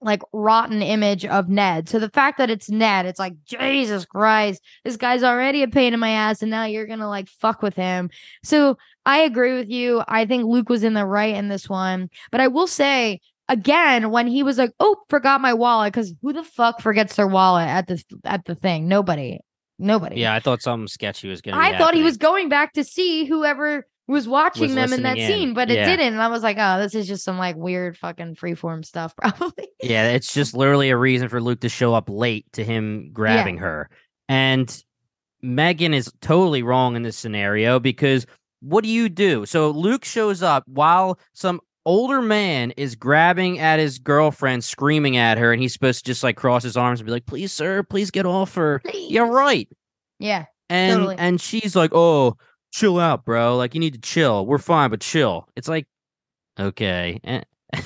like 0.00 0.22
rotten 0.32 0.80
image 0.80 1.24
of 1.24 1.48
Ned. 1.48 1.88
So 1.88 1.98
the 1.98 2.10
fact 2.10 2.38
that 2.38 2.50
it's 2.50 2.70
Ned, 2.70 3.06
it's 3.06 3.18
like, 3.18 3.34
Jesus 3.44 4.04
Christ, 4.04 4.62
this 4.84 4.96
guy's 4.96 5.24
already 5.24 5.62
a 5.62 5.68
pain 5.68 5.92
in 5.92 5.98
my 5.98 6.10
ass, 6.10 6.40
and 6.40 6.50
now 6.50 6.64
you're 6.64 6.86
gonna 6.86 7.08
like 7.08 7.28
fuck 7.28 7.62
with 7.62 7.74
him. 7.74 8.10
So 8.44 8.78
I 9.04 9.18
agree 9.18 9.54
with 9.54 9.68
you. 9.68 10.02
I 10.06 10.24
think 10.24 10.44
Luke 10.44 10.68
was 10.68 10.84
in 10.84 10.94
the 10.94 11.04
right 11.04 11.34
in 11.34 11.48
this 11.48 11.68
one. 11.68 12.10
But 12.30 12.40
I 12.40 12.48
will 12.48 12.68
say 12.68 13.20
again, 13.48 14.10
when 14.10 14.26
he 14.26 14.42
was 14.42 14.58
like, 14.58 14.72
Oh, 14.80 14.96
forgot 15.08 15.40
my 15.40 15.54
wallet, 15.54 15.92
because 15.92 16.14
who 16.22 16.32
the 16.32 16.44
fuck 16.44 16.80
forgets 16.80 17.16
their 17.16 17.26
wallet 17.28 17.68
at 17.68 17.86
the 17.86 18.02
at 18.24 18.44
the 18.44 18.54
thing? 18.54 18.88
Nobody. 18.88 19.40
Nobody. 19.78 20.20
Yeah, 20.20 20.34
I 20.34 20.40
thought 20.40 20.60
something 20.62 20.88
sketchy 20.88 21.28
was 21.28 21.40
gonna. 21.40 21.56
I 21.58 21.76
thought 21.78 21.94
he 21.94 22.02
was 22.02 22.16
going 22.16 22.48
back 22.48 22.72
to 22.72 22.82
see 22.84 23.24
whoever 23.26 23.86
was 24.08 24.26
watching 24.26 24.62
Was 24.62 24.74
them 24.74 24.92
in 24.92 25.02
that 25.02 25.18
in. 25.18 25.26
scene, 25.28 25.54
but 25.54 25.70
it 25.70 25.74
Yeah. 25.74 25.84
didn't. 25.84 26.14
And 26.14 26.22
I 26.22 26.28
was 26.28 26.42
like, 26.42 26.56
oh, 26.58 26.78
this 26.78 26.94
is 26.94 27.06
just 27.06 27.22
some 27.24 27.36
like 27.38 27.56
weird 27.56 27.96
fucking 27.96 28.36
freeform 28.36 28.84
stuff, 28.84 29.14
probably. 29.20 29.68
Yeah, 29.82 30.08
it's 30.08 30.32
just 30.32 30.54
literally 30.54 30.90
a 30.90 30.96
reason 30.96 31.28
for 31.28 31.40
Luke 31.40 31.60
to 31.60 31.68
show 31.68 31.94
up 31.94 32.08
late 32.08 32.46
to 32.54 32.64
him 32.64 33.10
grabbing 33.12 33.58
her. 33.58 33.88
And 34.28 34.82
Megan 35.42 35.94
is 35.94 36.10
totally 36.20 36.62
wrong 36.62 36.96
in 36.96 37.02
this 37.02 37.16
scenario 37.16 37.78
because 37.78 38.26
what 38.60 38.82
do 38.82 38.90
you 38.90 39.08
do? 39.08 39.46
So 39.46 39.70
Luke 39.70 40.04
shows 40.04 40.42
up 40.42 40.64
while 40.66 41.18
some 41.34 41.60
older 41.88 42.20
man 42.20 42.70
is 42.72 42.94
grabbing 42.94 43.58
at 43.58 43.78
his 43.78 43.98
girlfriend, 43.98 44.62
screaming 44.62 45.16
at 45.16 45.38
her, 45.38 45.54
and 45.54 45.62
he's 45.62 45.72
supposed 45.72 46.04
to 46.04 46.10
just 46.10 46.22
like 46.22 46.36
cross 46.36 46.62
his 46.62 46.76
arms 46.76 47.00
and 47.00 47.06
be 47.06 47.12
like, 47.12 47.24
please, 47.24 47.50
sir, 47.50 47.82
please 47.82 48.10
get 48.10 48.26
off 48.26 48.54
her. 48.56 48.82
You're 48.92 49.32
right. 49.32 49.66
Yeah. 50.18 50.44
And 50.68 50.98
Totally. 50.98 51.16
and 51.18 51.40
she's 51.40 51.74
like, 51.74 51.92
"Oh, 51.94 52.36
chill 52.72 53.00
out, 53.00 53.24
bro. 53.24 53.56
Like 53.56 53.72
you 53.72 53.80
need 53.80 53.94
to 53.94 54.00
chill. 54.00 54.44
We're 54.44 54.58
fine, 54.58 54.90
but 54.90 55.00
chill." 55.00 55.48
It's 55.56 55.66
like, 55.66 55.86
okay, 56.60 57.18
eh, 57.24 57.40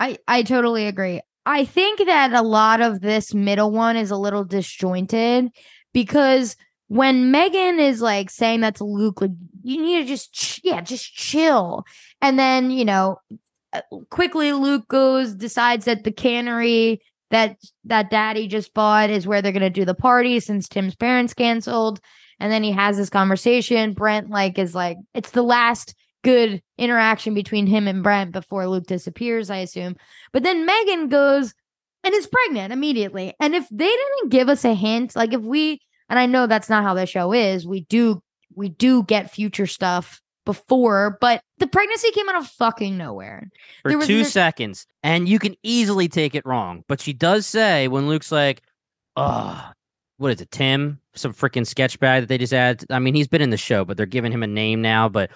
I 0.00 0.16
I 0.26 0.42
totally 0.42 0.86
agree. 0.86 1.20
I 1.44 1.66
think 1.66 1.98
that 2.06 2.32
a 2.32 2.40
lot 2.40 2.80
of 2.80 3.02
this 3.02 3.34
middle 3.34 3.70
one 3.70 3.96
is 3.98 4.10
a 4.10 4.16
little 4.16 4.42
disjointed 4.42 5.50
because 5.92 6.56
when 6.92 7.30
Megan 7.30 7.80
is 7.80 8.02
like 8.02 8.28
saying 8.28 8.60
that 8.60 8.74
to 8.76 8.84
Luke, 8.84 9.22
like 9.22 9.30
you 9.62 9.80
need 9.80 10.02
to 10.02 10.04
just 10.06 10.34
ch- 10.34 10.60
yeah, 10.62 10.82
just 10.82 11.14
chill, 11.14 11.84
and 12.20 12.38
then 12.38 12.70
you 12.70 12.84
know, 12.84 13.16
uh, 13.72 13.80
quickly 14.10 14.52
Luke 14.52 14.88
goes 14.88 15.34
decides 15.34 15.86
that 15.86 16.04
the 16.04 16.12
cannery 16.12 17.00
that 17.30 17.56
that 17.84 18.10
Daddy 18.10 18.46
just 18.46 18.74
bought 18.74 19.08
is 19.08 19.26
where 19.26 19.40
they're 19.40 19.52
gonna 19.52 19.70
do 19.70 19.86
the 19.86 19.94
party 19.94 20.38
since 20.38 20.68
Tim's 20.68 20.94
parents 20.94 21.32
canceled, 21.32 21.98
and 22.38 22.52
then 22.52 22.62
he 22.62 22.72
has 22.72 22.98
this 22.98 23.08
conversation. 23.08 23.94
Brent 23.94 24.28
like 24.28 24.58
is 24.58 24.74
like 24.74 24.98
it's 25.14 25.30
the 25.30 25.42
last 25.42 25.94
good 26.22 26.62
interaction 26.76 27.32
between 27.32 27.66
him 27.66 27.88
and 27.88 28.02
Brent 28.02 28.32
before 28.32 28.68
Luke 28.68 28.86
disappears, 28.86 29.48
I 29.48 29.58
assume. 29.58 29.96
But 30.34 30.42
then 30.42 30.66
Megan 30.66 31.08
goes 31.08 31.54
and 32.04 32.12
is 32.12 32.26
pregnant 32.26 32.70
immediately. 32.70 33.32
And 33.40 33.54
if 33.54 33.66
they 33.70 33.88
didn't 33.88 34.28
give 34.28 34.50
us 34.50 34.66
a 34.66 34.74
hint, 34.74 35.16
like 35.16 35.32
if 35.32 35.40
we 35.40 35.80
and 36.12 36.18
I 36.18 36.26
know 36.26 36.46
that's 36.46 36.68
not 36.68 36.82
how 36.82 36.92
the 36.92 37.06
show 37.06 37.32
is, 37.32 37.66
we 37.66 37.80
do 37.80 38.22
we 38.54 38.68
do 38.68 39.02
get 39.04 39.30
future 39.30 39.66
stuff 39.66 40.20
before, 40.44 41.16
but 41.22 41.42
the 41.56 41.66
pregnancy 41.66 42.10
came 42.10 42.28
out 42.28 42.36
of 42.36 42.46
fucking 42.48 42.98
nowhere. 42.98 43.48
for 43.80 43.98
two 44.02 44.18
no- 44.18 44.24
seconds, 44.24 44.86
and 45.02 45.26
you 45.26 45.38
can 45.38 45.54
easily 45.62 46.08
take 46.08 46.34
it 46.34 46.44
wrong. 46.44 46.84
But 46.86 47.00
she 47.00 47.14
does 47.14 47.46
say 47.46 47.88
when 47.88 48.08
Luke's 48.08 48.30
like, 48.30 48.60
"Oh, 49.16 49.70
what 50.18 50.32
is 50.32 50.42
it, 50.42 50.50
Tim? 50.50 51.00
Some 51.14 51.32
freaking 51.32 51.66
sketch 51.66 51.98
bag 51.98 52.24
that 52.24 52.26
they 52.26 52.36
just 52.36 52.52
add." 52.52 52.84
I 52.90 52.98
mean, 52.98 53.14
he's 53.14 53.28
been 53.28 53.40
in 53.40 53.48
the 53.48 53.56
show, 53.56 53.82
but 53.82 53.96
they're 53.96 54.04
giving 54.04 54.32
him 54.32 54.42
a 54.42 54.46
name 54.46 54.82
now. 54.82 55.08
But 55.08 55.30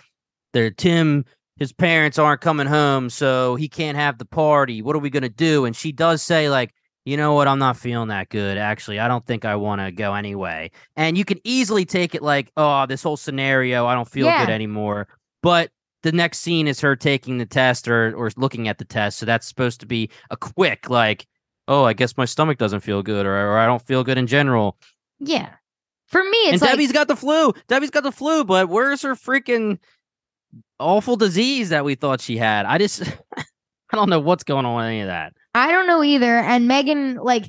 they're 0.53 0.71
Tim. 0.71 1.25
His 1.57 1.73
parents 1.73 2.19
aren't 2.19 2.43
coming 2.43 2.67
home, 2.67 3.09
so 3.09 3.55
he 3.55 3.67
can't 3.67 3.97
have 3.97 4.19
the 4.19 4.27
party. 4.27 4.83
What 4.83 4.95
are 4.95 4.99
we 4.99 5.09
gonna 5.09 5.31
do? 5.31 5.65
And 5.65 5.75
she 5.75 5.91
does 5.91 6.23
say 6.23 6.51
like. 6.51 6.75
You 7.07 7.17
know 7.17 7.35
what? 7.35 7.47
I'm 7.47 7.61
not 7.61 7.77
feeling 7.77 8.09
that 8.09 8.29
good. 8.31 8.59
Actually, 8.59 8.99
I 8.99 9.07
don't 9.07 9.25
think 9.25 9.45
I 9.45 9.55
want 9.55 9.81
to 9.81 9.93
go 9.93 10.13
anyway. 10.15 10.73
And 10.97 11.17
you 11.17 11.25
can 11.25 11.39
easily 11.45 11.85
take 11.85 12.17
it 12.17 12.21
like, 12.23 12.51
oh, 12.57 12.85
this 12.87 13.01
whole 13.03 13.17
scenario, 13.17 13.87
I 13.87 13.95
don't 13.95 14.09
feel 14.09 14.27
Yeah. 14.27 14.45
good 14.45 14.53
anymore. 14.53 15.07
But 15.41 15.71
the 16.03 16.11
next 16.11 16.41
scene 16.41 16.67
is 16.67 16.81
her 16.81 16.97
taking 16.97 17.39
the 17.39 17.47
test 17.47 17.87
or 17.87 18.13
or 18.17 18.31
looking 18.37 18.67
at 18.67 18.79
the 18.79 18.85
test. 18.85 19.19
So 19.19 19.25
that's 19.27 19.47
supposed 19.47 19.79
to 19.81 19.87
be 19.87 20.11
a 20.31 20.37
quick 20.37 20.91
like, 20.91 21.27
oh, 21.69 21.85
I 21.85 21.93
guess 21.93 22.17
my 22.17 22.25
stomach 22.25 22.59
doesn't 22.59 22.81
feel 22.81 23.03
good 23.05 23.25
or 23.25 23.37
or 23.53 23.57
I 23.59 23.67
don't 23.67 23.83
feel 23.87 24.03
good 24.03 24.19
in 24.19 24.27
general. 24.27 24.77
Yeah. 25.21 25.51
For 26.09 26.23
me, 26.23 26.37
it's 26.39 26.55
and 26.55 26.63
like 26.63 26.71
Debbie's 26.73 26.93
got 26.93 27.07
the 27.09 27.17
flu. 27.17 27.53
Debbie's 27.69 27.91
got 27.91 28.03
the 28.03 28.13
flu, 28.13 28.45
but 28.45 28.69
where's 28.69 29.03
her 29.03 29.15
freaking 29.15 29.79
awful 30.81 31.17
disease 31.17 31.69
that 31.71 31.85
we 31.85 31.95
thought 31.95 32.21
she 32.21 32.37
had? 32.37 32.67
I 32.67 32.79
just 32.79 33.03
I 33.37 33.97
don't 33.97 34.11
know 34.11 34.21
what's 34.21 34.43
going 34.45 34.67
on 34.67 34.77
with 34.77 34.87
any 34.87 35.01
of 35.03 35.07
that. 35.07 35.35
I 35.57 35.73
don't 35.73 35.87
know 35.87 36.03
either. 36.05 36.37
And 36.39 36.69
Megan, 36.69 37.17
like, 37.17 37.49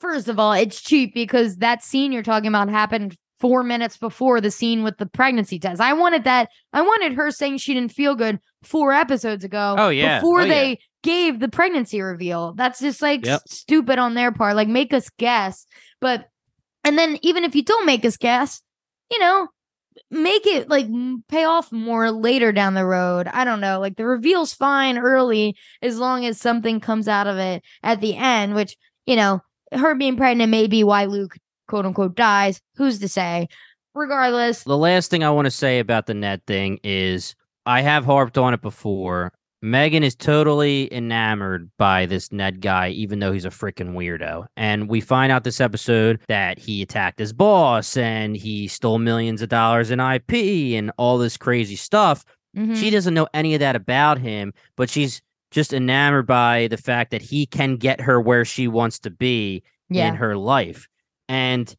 first 0.00 0.28
of 0.28 0.38
all, 0.38 0.52
it's 0.52 0.80
cheap 0.82 1.14
because 1.14 1.56
that 1.56 1.82
scene 1.84 2.10
you're 2.12 2.22
talking 2.22 2.48
about 2.48 2.68
happened 2.68 3.16
four 3.40 3.62
minutes 3.62 3.96
before 3.96 4.40
the 4.40 4.50
scene 4.50 4.82
with 4.82 4.96
the 4.98 5.06
pregnancy 5.06 5.58
test. 5.58 5.80
I 5.80 5.92
wanted 5.92 6.24
that. 6.24 6.48
I 6.72 6.82
wanted 6.82 7.12
her 7.14 7.30
saying 7.30 7.58
she 7.58 7.74
didn't 7.74 7.92
feel 7.92 8.14
good 8.14 8.40
four 8.62 8.92
episodes 8.92 9.44
ago. 9.44 9.74
Oh, 9.78 9.88
yeah. 9.90 10.20
Before 10.20 10.40
Oh, 10.40 10.44
yeah. 10.44 10.48
they 10.48 10.78
gave 11.02 11.40
the 11.40 11.48
pregnancy 11.48 12.00
reveal. 12.00 12.54
That's 12.54 12.80
just 12.80 13.02
like 13.02 13.26
Yep. 13.26 13.42
s- 13.46 13.56
stupid 13.58 13.98
on 13.98 14.14
their 14.14 14.32
part. 14.32 14.56
Like, 14.56 14.68
make 14.68 14.94
us 14.94 15.08
guess. 15.18 15.66
But, 16.00 16.26
and 16.84 16.96
then 16.98 17.18
even 17.22 17.44
if 17.44 17.54
you 17.54 17.62
don't 17.62 17.86
make 17.86 18.04
us 18.04 18.16
guess, 18.16 18.62
you 19.10 19.18
know, 19.18 19.48
make 20.10 20.46
it 20.46 20.68
like 20.68 20.86
pay 21.28 21.44
off 21.44 21.70
more 21.72 22.10
later 22.10 22.52
down 22.52 22.74
the 22.74 22.84
road. 22.84 23.28
I 23.28 23.44
don't 23.44 23.60
know. 23.60 23.80
Like 23.80 23.96
the 23.96 24.06
reveal's 24.06 24.54
fine 24.54 24.98
early 24.98 25.56
as 25.82 25.98
long 25.98 26.24
as 26.24 26.40
something 26.40 26.80
comes 26.80 27.08
out 27.08 27.26
of 27.26 27.38
it 27.38 27.62
at 27.82 28.00
the 28.00 28.16
end, 28.16 28.54
which, 28.54 28.76
you 29.06 29.16
know, 29.16 29.40
her 29.72 29.94
being 29.94 30.16
pregnant 30.16 30.50
may 30.50 30.66
be 30.66 30.84
why 30.84 31.06
Luke 31.06 31.36
quote 31.68 31.86
unquote 31.86 32.14
dies. 32.14 32.60
Who's 32.76 32.98
to 33.00 33.08
say? 33.08 33.48
Regardless, 33.94 34.64
The 34.64 34.76
last 34.76 35.10
thing 35.10 35.22
I 35.22 35.30
want 35.30 35.46
to 35.46 35.52
say 35.52 35.78
about 35.78 36.06
the 36.06 36.14
Ned 36.14 36.44
thing 36.46 36.80
is 36.82 37.36
I 37.64 37.80
have 37.80 38.04
harped 38.04 38.36
on 38.36 38.52
it 38.52 38.60
before. 38.60 39.32
Megan 39.64 40.02
is 40.02 40.14
totally 40.14 40.92
enamored 40.92 41.70
by 41.78 42.04
this 42.04 42.30
Ned 42.30 42.60
guy, 42.60 42.90
even 42.90 43.20
though 43.20 43.32
he's 43.32 43.46
a 43.46 43.50
freaking 43.50 43.94
weirdo. 43.94 44.44
And 44.58 44.90
we 44.90 45.00
find 45.00 45.32
out 45.32 45.42
this 45.44 45.58
episode 45.58 46.20
that 46.28 46.58
he 46.58 46.82
attacked 46.82 47.18
his 47.18 47.32
boss 47.32 47.96
and 47.96 48.36
he 48.36 48.68
stole 48.68 48.98
millions 48.98 49.40
of 49.40 49.48
dollars 49.48 49.90
in 49.90 50.00
IP 50.00 50.34
and 50.76 50.92
all 50.98 51.16
this 51.16 51.38
crazy 51.38 51.76
stuff. 51.76 52.26
Mhm. 52.54 52.76
She 52.76 52.90
doesn't 52.90 53.14
know 53.14 53.26
any 53.32 53.54
of 53.54 53.60
that 53.60 53.74
about 53.74 54.18
him, 54.18 54.52
but 54.76 54.90
she's 54.90 55.22
just 55.50 55.72
enamored 55.72 56.26
by 56.26 56.66
the 56.68 56.76
fact 56.76 57.10
that 57.12 57.22
he 57.22 57.46
can 57.46 57.76
get 57.76 58.02
her 58.02 58.20
where 58.20 58.44
she 58.44 58.68
wants 58.68 58.98
to 58.98 59.10
be 59.10 59.62
yeah. 59.88 60.08
in 60.08 60.14
her 60.16 60.36
life. 60.36 60.88
And 61.26 61.74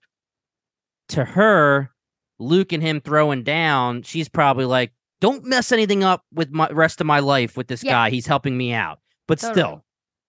to 1.10 1.24
her, 1.24 1.92
Luke 2.40 2.74
and 2.74 2.82
him 2.82 3.00
throwing 3.00 3.44
down, 3.44 4.02
she's 4.02 4.28
probably 4.28 4.66
like, 4.66 4.92
don't 5.22 5.46
mess 5.46 5.72
anything 5.72 6.04
up 6.04 6.24
with 6.34 6.52
my 6.52 6.68
rest 6.70 7.02
of 7.02 7.08
my 7.08 7.20
life 7.20 7.56
with 7.58 7.68
this 7.68 7.84
Yeah. 7.84 7.92
guy. 7.94 8.10
He's 8.10 8.28
helping 8.28 8.58
me 8.58 8.74
out. 8.74 9.00
But 9.28 9.40
Totally. 9.40 9.54
still, 9.62 9.86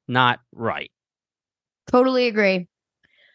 not 0.09 0.41
right. 0.53 0.91
Totally 1.91 2.27
agree. 2.27 2.67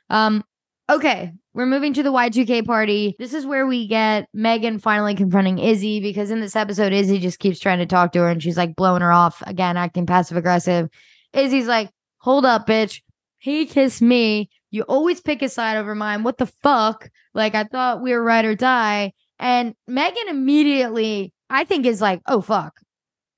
Um, 0.10 0.44
okay, 0.90 1.32
we're 1.54 1.66
moving 1.66 1.94
to 1.94 2.04
the 2.04 2.12
Y2K 2.12 2.66
party. 2.66 3.16
This 3.20 3.34
is 3.34 3.46
where 3.46 3.66
we 3.68 3.88
get 3.88 4.28
Megan 4.34 4.80
finally 4.80 5.16
confronting 5.16 5.60
Izzy 5.60 6.00
because 6.02 6.32
in 6.32 6.42
this 6.42 6.56
episode, 6.56 6.94
Izzy 6.94 7.20
just 7.20 7.40
keeps 7.40 7.60
trying 7.60 7.80
to 7.80 7.86
talk 7.86 8.12
to 8.14 8.20
her 8.20 8.30
and 8.30 8.42
she's 8.42 8.58
like 8.58 8.76
blowing 8.76 9.02
her 9.02 9.12
off 9.12 9.42
again, 9.46 9.78
acting 9.78 10.06
passive 10.06 10.38
aggressive. 10.38 10.90
Izzy's 11.34 11.68
like, 11.68 11.90
Hold 12.20 12.46
up, 12.46 12.68
bitch. 12.68 13.02
He 13.40 13.66
kissed 13.66 14.02
me. 14.02 14.50
You 14.70 14.84
always 14.84 15.20
pick 15.22 15.42
his 15.42 15.54
side 15.54 15.76
over 15.78 15.96
mine. 15.96 16.22
What 16.24 16.38
the 16.38 16.46
fuck? 16.46 17.10
Like, 17.34 17.56
I 17.56 17.64
thought 17.64 18.04
we 18.04 18.12
were 18.14 18.24
ride 18.24 18.46
or 18.46 18.54
die. 18.54 19.14
And 19.40 19.74
Megan 19.88 20.28
immediately, 20.30 21.34
I 21.52 21.64
think, 21.66 21.86
is 21.86 22.02
like, 22.02 22.22
Oh, 22.26 22.42
fuck. 22.42 22.74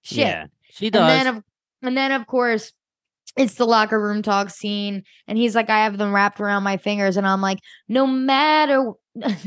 Shit. 0.04 0.17
Yeah, 0.19 0.45
she 0.69 0.89
does. 0.89 1.02
And 1.02 1.10
then 1.10 1.28
of 1.38 1.43
and 1.82 1.97
then 1.97 2.12
of 2.12 2.28
course 2.28 2.71
it's 3.36 3.56
the 3.56 3.65
locker 3.65 3.99
room 3.99 4.21
talk 4.21 4.49
scene 4.49 5.04
and 5.28 5.38
he's 5.38 5.56
like, 5.56 5.69
I 5.69 5.86
have 5.86 5.97
them 5.97 6.13
wrapped 6.13 6.39
around 6.39 6.63
my 6.63 6.78
fingers, 6.78 7.17
and 7.17 7.26
I'm 7.26 7.41
like, 7.41 7.60
no 7.88 8.06
matter 8.06 8.91
I 9.23 9.38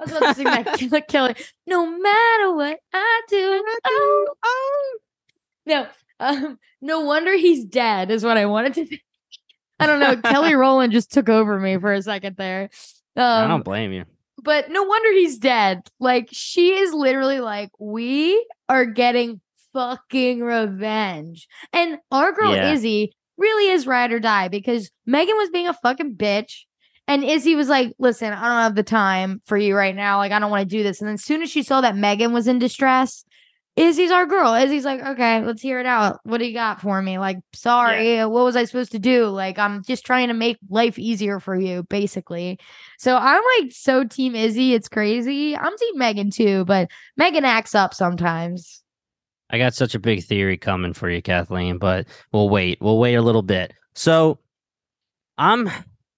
was 0.00 0.10
about 0.10 0.20
to 0.20 0.34
sing 0.34 0.44
that 0.44 0.74
killer 0.78 1.00
killer. 1.00 1.34
No 1.66 1.86
matter 1.86 2.54
what 2.54 2.78
I 2.92 3.20
do, 3.28 3.64
oh, 3.84 4.26
oh. 4.44 4.98
No, 5.66 5.86
um, 6.20 6.58
no 6.80 7.00
wonder 7.00 7.34
he's 7.36 7.64
dead, 7.64 8.10
is 8.10 8.24
what 8.24 8.36
I 8.36 8.46
wanted 8.46 8.74
to 8.74 8.86
think. 8.86 9.02
I 9.80 9.86
don't 9.86 10.00
know. 10.00 10.16
Kelly 10.16 10.54
Rowland 10.56 10.92
just 10.92 11.12
took 11.12 11.28
over 11.28 11.58
me 11.58 11.78
for 11.78 11.92
a 11.92 12.02
second 12.02 12.36
there. 12.36 12.70
I 13.16 13.42
Um, 13.42 13.48
don't 13.48 13.64
blame 13.64 13.92
you. 13.92 14.04
But 14.48 14.70
no 14.70 14.82
wonder 14.82 15.12
he's 15.12 15.36
dead. 15.36 15.82
Like 16.00 16.30
she 16.32 16.70
is 16.70 16.94
literally 16.94 17.38
like, 17.38 17.68
we 17.78 18.46
are 18.66 18.86
getting 18.86 19.42
fucking 19.74 20.40
revenge. 20.40 21.46
And 21.74 21.98
our 22.10 22.32
girl 22.32 22.54
Yeah. 22.54 22.72
Izzy 22.72 23.12
really 23.36 23.70
is 23.70 23.86
ride 23.86 24.10
or 24.10 24.20
die 24.20 24.48
because 24.48 24.90
Megan 25.04 25.36
was 25.36 25.50
being 25.50 25.68
a 25.68 25.74
fucking 25.74 26.14
bitch. 26.14 26.62
And 27.06 27.24
Izzy 27.24 27.56
was 27.56 27.68
like, 27.68 27.92
listen, 27.98 28.32
I 28.32 28.40
don't 28.40 28.62
have 28.62 28.74
the 28.74 28.82
time 28.82 29.42
for 29.44 29.58
you 29.58 29.76
right 29.76 29.94
now. 29.94 30.16
Like, 30.16 30.32
I 30.32 30.38
don't 30.38 30.50
want 30.50 30.66
to 30.66 30.76
do 30.76 30.82
this. 30.82 31.02
And 31.02 31.08
then 31.08 31.14
as 31.16 31.24
soon 31.24 31.42
as 31.42 31.50
she 31.50 31.62
saw 31.62 31.82
that 31.82 31.94
Megan 31.94 32.32
was 32.32 32.48
in 32.48 32.58
distress, 32.58 33.26
Izzy's 33.78 34.10
our 34.10 34.26
girl. 34.26 34.54
Izzy's 34.54 34.84
like, 34.84 35.00
okay, 35.00 35.40
let's 35.44 35.62
hear 35.62 35.78
it 35.78 35.86
out. 35.86 36.18
What 36.24 36.38
do 36.38 36.46
you 36.46 36.52
got 36.52 36.80
for 36.80 37.00
me? 37.00 37.18
Like, 37.18 37.38
sorry, 37.52 38.18
what 38.26 38.44
was 38.44 38.56
I 38.56 38.64
supposed 38.64 38.90
to 38.92 38.98
do? 38.98 39.26
Like, 39.26 39.56
I'm 39.56 39.84
just 39.84 40.04
trying 40.04 40.28
to 40.28 40.34
make 40.34 40.58
life 40.68 40.98
easier 40.98 41.38
for 41.38 41.54
you, 41.54 41.84
basically. 41.84 42.58
So 42.98 43.16
I'm 43.16 43.40
like 43.60 43.70
so 43.70 44.02
team 44.02 44.34
Izzy. 44.34 44.74
It's 44.74 44.88
crazy. 44.88 45.56
I'm 45.56 45.78
team 45.78 45.96
Megan 45.96 46.30
too, 46.30 46.64
but 46.64 46.90
Megan 47.16 47.44
acts 47.44 47.76
up 47.76 47.94
sometimes. 47.94 48.82
I 49.50 49.58
got 49.58 49.74
such 49.74 49.94
a 49.94 50.00
big 50.00 50.24
theory 50.24 50.58
coming 50.58 50.92
for 50.92 51.08
you, 51.08 51.22
Kathleen, 51.22 51.78
but 51.78 52.08
we'll 52.32 52.48
wait. 52.48 52.78
We'll 52.80 52.98
wait 52.98 53.14
a 53.14 53.22
little 53.22 53.42
bit. 53.42 53.72
So 53.94 54.40
I'm 55.38 55.70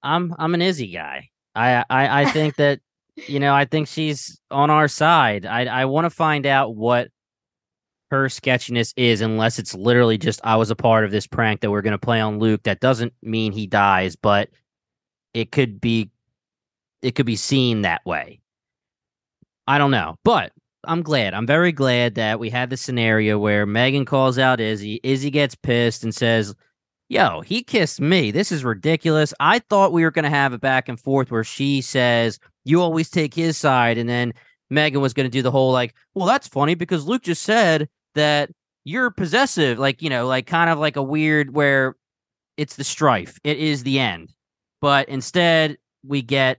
I'm 0.02 0.34
I'm 0.38 0.54
an 0.54 0.62
Izzy 0.62 0.90
guy. 0.90 1.28
I 1.54 1.84
I, 1.90 2.22
I 2.22 2.24
think 2.30 2.56
that 2.56 2.80
you 3.28 3.38
know, 3.38 3.54
I 3.54 3.66
think 3.66 3.86
she's 3.86 4.40
on 4.50 4.70
our 4.70 4.88
side. 4.88 5.44
I 5.44 5.66
I 5.66 5.84
want 5.84 6.06
to 6.06 6.10
find 6.10 6.46
out 6.46 6.74
what 6.74 7.10
her 8.10 8.28
sketchiness 8.28 8.92
is, 8.96 9.20
unless 9.20 9.58
it's 9.58 9.74
literally 9.74 10.18
just 10.18 10.40
I 10.44 10.56
was 10.56 10.70
a 10.70 10.76
part 10.76 11.04
of 11.04 11.10
this 11.10 11.26
prank 11.26 11.60
that 11.60 11.70
we're 11.70 11.82
gonna 11.82 11.98
play 11.98 12.20
on 12.20 12.38
Luke. 12.38 12.62
That 12.64 12.80
doesn't 12.80 13.12
mean 13.22 13.52
he 13.52 13.66
dies, 13.66 14.16
but 14.16 14.50
it 15.34 15.52
could 15.52 15.80
be 15.80 16.10
it 17.02 17.14
could 17.14 17.26
be 17.26 17.36
seen 17.36 17.82
that 17.82 18.04
way. 18.04 18.40
I 19.66 19.78
don't 19.78 19.90
know. 19.90 20.16
But 20.24 20.52
I'm 20.84 21.02
glad. 21.02 21.34
I'm 21.34 21.46
very 21.46 21.72
glad 21.72 22.14
that 22.14 22.40
we 22.40 22.50
had 22.50 22.70
the 22.70 22.76
scenario 22.76 23.38
where 23.38 23.66
Megan 23.66 24.04
calls 24.04 24.38
out 24.38 24.60
Izzy. 24.60 25.00
Izzy 25.02 25.30
gets 25.30 25.54
pissed 25.54 26.04
and 26.04 26.14
says, 26.14 26.54
Yo, 27.08 27.40
he 27.40 27.62
kissed 27.62 28.00
me. 28.00 28.30
This 28.30 28.52
is 28.52 28.64
ridiculous. 28.64 29.34
I 29.40 29.58
thought 29.58 29.92
we 29.92 30.04
were 30.04 30.12
going 30.12 30.24
to 30.24 30.30
have 30.30 30.52
a 30.52 30.58
back 30.58 30.88
and 30.88 30.98
forth 30.98 31.30
where 31.30 31.44
she 31.44 31.80
says, 31.80 32.38
You 32.64 32.80
always 32.80 33.10
take 33.10 33.34
his 33.34 33.58
side. 33.58 33.98
And 33.98 34.08
then 34.08 34.32
Megan 34.70 35.00
was 35.00 35.12
going 35.12 35.24
to 35.24 35.30
do 35.30 35.42
the 35.42 35.50
whole, 35.50 35.72
like, 35.72 35.94
Well, 36.14 36.26
that's 36.26 36.48
funny 36.48 36.74
because 36.74 37.06
Luke 37.06 37.22
just 37.22 37.42
said 37.42 37.88
that 38.14 38.50
you're 38.84 39.10
possessive. 39.10 39.78
Like, 39.78 40.02
you 40.02 40.10
know, 40.10 40.26
like 40.26 40.46
kind 40.46 40.70
of 40.70 40.78
like 40.78 40.96
a 40.96 41.02
weird 41.02 41.54
where 41.54 41.96
it's 42.56 42.76
the 42.76 42.84
strife, 42.84 43.38
it 43.44 43.58
is 43.58 43.82
the 43.82 43.98
end. 43.98 44.34
But 44.80 45.08
instead, 45.08 45.76
we 46.06 46.22
get 46.22 46.58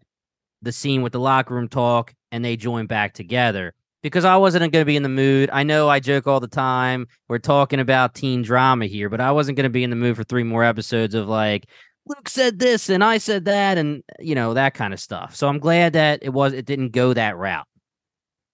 the 0.62 0.72
scene 0.72 1.02
with 1.02 1.14
the 1.14 1.20
locker 1.20 1.56
room 1.56 1.68
talk 1.68 2.14
and 2.32 2.46
they 2.46 2.56
join 2.56 2.86
back 2.86 3.14
together 3.14 3.74
because 4.04 4.26
I 4.26 4.36
wasn't 4.38 4.72
going 4.72 4.82
to 4.82 4.86
be 4.86 4.96
in 4.96 5.04
the 5.04 5.10
mood. 5.10 5.50
I 5.52 5.64
know 5.64 5.90
I 5.90 6.00
joke 6.00 6.28
all 6.28 6.40
the 6.40 6.48
time. 6.48 7.08
We're 7.28 7.40
talking 7.40 7.80
about 7.80 8.16
teen 8.16 8.42
drama 8.42 8.86
here, 8.86 9.10
but 9.10 9.22
I 9.22 9.32
wasn't 9.32 9.58
going 9.58 9.66
to 9.66 9.70
be 9.70 9.84
in 9.84 9.90
the 9.90 9.96
mood 9.96 10.16
for 10.16 10.24
three 10.24 10.44
more 10.44 10.64
episodes 10.64 11.16
of 11.16 11.28
like 11.28 11.68
Luke 12.08 12.30
said 12.30 12.60
this 12.60 12.90
and 12.90 13.04
I 13.04 13.18
said 13.18 13.46
that 13.46 13.78
and 13.78 14.04
you 14.20 14.36
know 14.36 14.54
that 14.54 14.74
kind 14.74 14.94
of 14.94 15.00
stuff. 15.00 15.36
So 15.36 15.48
I'm 15.48 15.60
glad 15.60 15.94
that 15.94 16.20
it 16.22 16.30
was 16.30 16.54
it 16.54 16.66
didn't 16.66 16.90
go 16.90 17.14
that 17.14 17.38
route. 17.38 17.68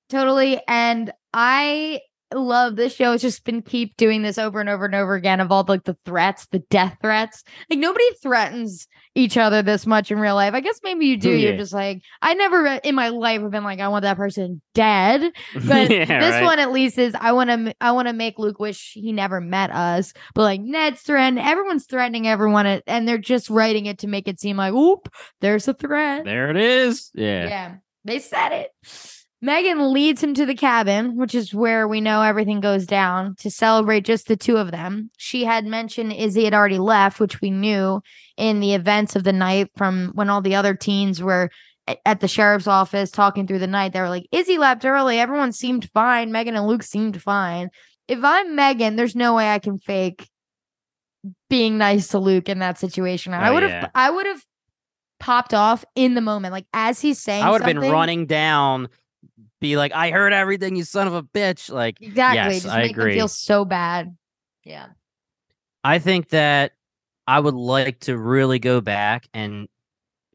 Totally. 0.10 0.62
And 0.68 1.12
I 1.34 2.02
love 2.34 2.76
this 2.76 2.96
show. 2.96 3.14
It's 3.14 3.22
just 3.22 3.44
been 3.44 3.62
keep 3.62 3.96
doing 3.98 4.22
this 4.22 4.38
over 4.38 4.60
and 4.60 4.70
over 4.70 4.86
and 4.86 4.96
over 4.96 5.16
again 5.16 5.40
of 5.40 5.52
all 5.52 5.66
like 5.68 5.84
the 5.86 5.98
threats, 6.06 6.48
the 6.48 6.60
death 6.60 6.98
threats. 7.02 7.44
Like 7.70 7.80
nobody 7.80 8.06
threatens 8.22 8.88
each 9.16 9.38
other 9.38 9.62
this 9.64 9.88
much 9.88 10.12
in 10.12 10.20
real 10.20 10.36
life. 10.36 10.54
I 10.54 10.60
guess 10.60 10.80
maybe 10.84 11.06
you 11.08 11.18
do. 11.18 11.32
You're 11.32 11.58
just 11.58 11.74
like, 11.74 12.02
I 12.22 12.34
never 12.36 12.66
in 12.84 12.94
my 12.96 13.10
life 13.10 13.42
have 13.42 13.52
been 13.52 13.64
like, 13.64 13.80
I 13.80 13.88
want 13.88 14.04
that 14.04 14.18
person 14.18 14.62
dead. 14.74 15.32
But 15.54 15.90
Yeah, 15.90 16.20
this 16.20 16.34
right. 16.34 16.44
one 16.44 16.60
at 16.60 16.72
least 16.72 16.98
is 16.98 17.16
I 17.20 17.32
want 17.32 17.50
to 17.50 17.74
I 17.82 17.92
want 17.94 18.08
to 18.08 18.14
make 18.14 18.38
Luke 18.38 18.60
wish 18.60 18.92
he 18.94 19.12
never 19.14 19.42
met 19.42 19.72
us. 19.72 20.14
But 20.36 20.44
like 20.44 20.62
Ned's 20.62 21.02
threatening, 21.02 21.44
everyone's 21.44 21.86
threatening 21.86 22.28
everyone, 22.28 22.66
and 22.86 23.08
they're 23.08 23.18
just 23.18 23.50
writing 23.50 23.86
it 23.86 24.00
to 24.00 24.08
make 24.08 24.28
it 24.28 24.40
seem 24.40 24.58
like, 24.58 24.74
oop, 24.74 25.10
there's 25.42 25.68
a 25.68 25.74
threat. 25.74 26.26
there 26.26 26.52
it 26.52 26.58
is. 26.58 27.10
Yeah. 27.16 27.48
Yeah, 27.48 27.76
they 28.06 28.20
said 28.20 28.50
it. 28.52 28.72
Megan 29.42 29.94
leads 29.94 30.24
him 30.24 30.34
to 30.34 30.46
the 30.48 30.56
cabin, 30.56 31.16
which 31.16 31.36
is 31.36 31.54
where 31.54 31.88
we 31.88 32.02
know 32.02 32.24
everything 32.24 32.60
goes 32.60 32.88
down 32.88 33.36
to 33.40 33.52
celebrate 33.52 34.02
just 34.04 34.28
the 34.28 34.36
two 34.36 34.58
of 34.58 34.72
them. 34.72 35.12
She 35.18 35.46
had 35.46 35.66
mentioned 35.66 36.12
Izzy 36.14 36.46
had 36.46 36.56
already 36.56 36.80
left, 36.80 37.20
which 37.20 37.40
we 37.40 37.52
knew 37.52 38.02
in 38.36 38.60
the 38.60 38.74
events 38.74 39.16
of 39.16 39.24
the 39.24 39.34
night 39.34 39.70
from 39.78 40.12
when 40.16 40.30
all 40.30 40.42
the 40.42 40.56
other 40.56 40.74
teens 40.74 41.22
were 41.22 41.52
at 42.06 42.20
the 42.20 42.28
sheriff's 42.28 42.68
office 42.68 43.12
talking 43.12 43.46
through 43.46 43.60
the 43.60 43.68
night. 43.68 43.94
They 43.94 44.02
were 44.02 44.10
like, 44.10 44.28
Izzy 44.32 44.58
left 44.58 44.84
early. 44.86 45.20
Everyone 45.20 45.52
seemed 45.52 45.88
fine. 45.94 46.32
Megan 46.32 46.56
and 46.56 46.66
Luke 46.68 46.84
seemed 46.84 47.22
fine. 47.22 47.70
If 48.08 48.24
I'm 48.24 48.56
Megan, 48.56 48.96
there's 48.96 49.16
no 49.16 49.36
way 49.36 49.50
I 49.50 49.60
can 49.60 49.78
fake 49.78 50.28
being 51.50 51.78
nice 51.78 52.08
to 52.10 52.20
Luke 52.20 52.50
in 52.50 52.60
that 52.60 52.78
situation. 52.80 53.34
I 53.34 53.50
Oh, 53.50 53.54
would 53.54 53.64
have 53.64 53.72
yeah. 53.72 53.88
I 53.94 54.10
would 54.10 54.26
have 54.26 54.42
popped 55.20 55.54
off 55.54 55.86
in 55.96 56.14
the 56.16 56.22
moment. 56.22 56.54
Like 56.54 56.66
as 56.74 57.00
he's 57.00 57.20
saying 57.22 57.44
I 57.44 57.52
would 57.52 57.62
have 57.62 57.68
been 57.74 57.92
running 57.92 58.26
down, 58.26 58.90
be 59.60 59.78
like, 59.78 59.92
I 59.94 60.12
heard 60.12 60.34
everything, 60.34 60.76
you 60.76 60.84
son 60.84 61.08
of 61.08 61.14
a 61.14 61.24
bitch. 61.24 61.72
Like, 61.72 62.02
Exactly. 62.02 62.54
Yes, 62.56 62.64
just 62.64 62.74
I 62.76 62.84
agree. 62.84 63.16
feel 63.16 63.28
so 63.28 63.66
bad. 63.66 64.16
Yeah. 64.64 64.88
I 65.84 66.00
think 66.00 66.30
that 66.30 66.74
I 67.28 67.40
would 67.40 67.56
like 67.56 68.00
to 68.02 68.18
really 68.18 68.60
go 68.60 68.82
back 68.82 69.28
and 69.34 69.68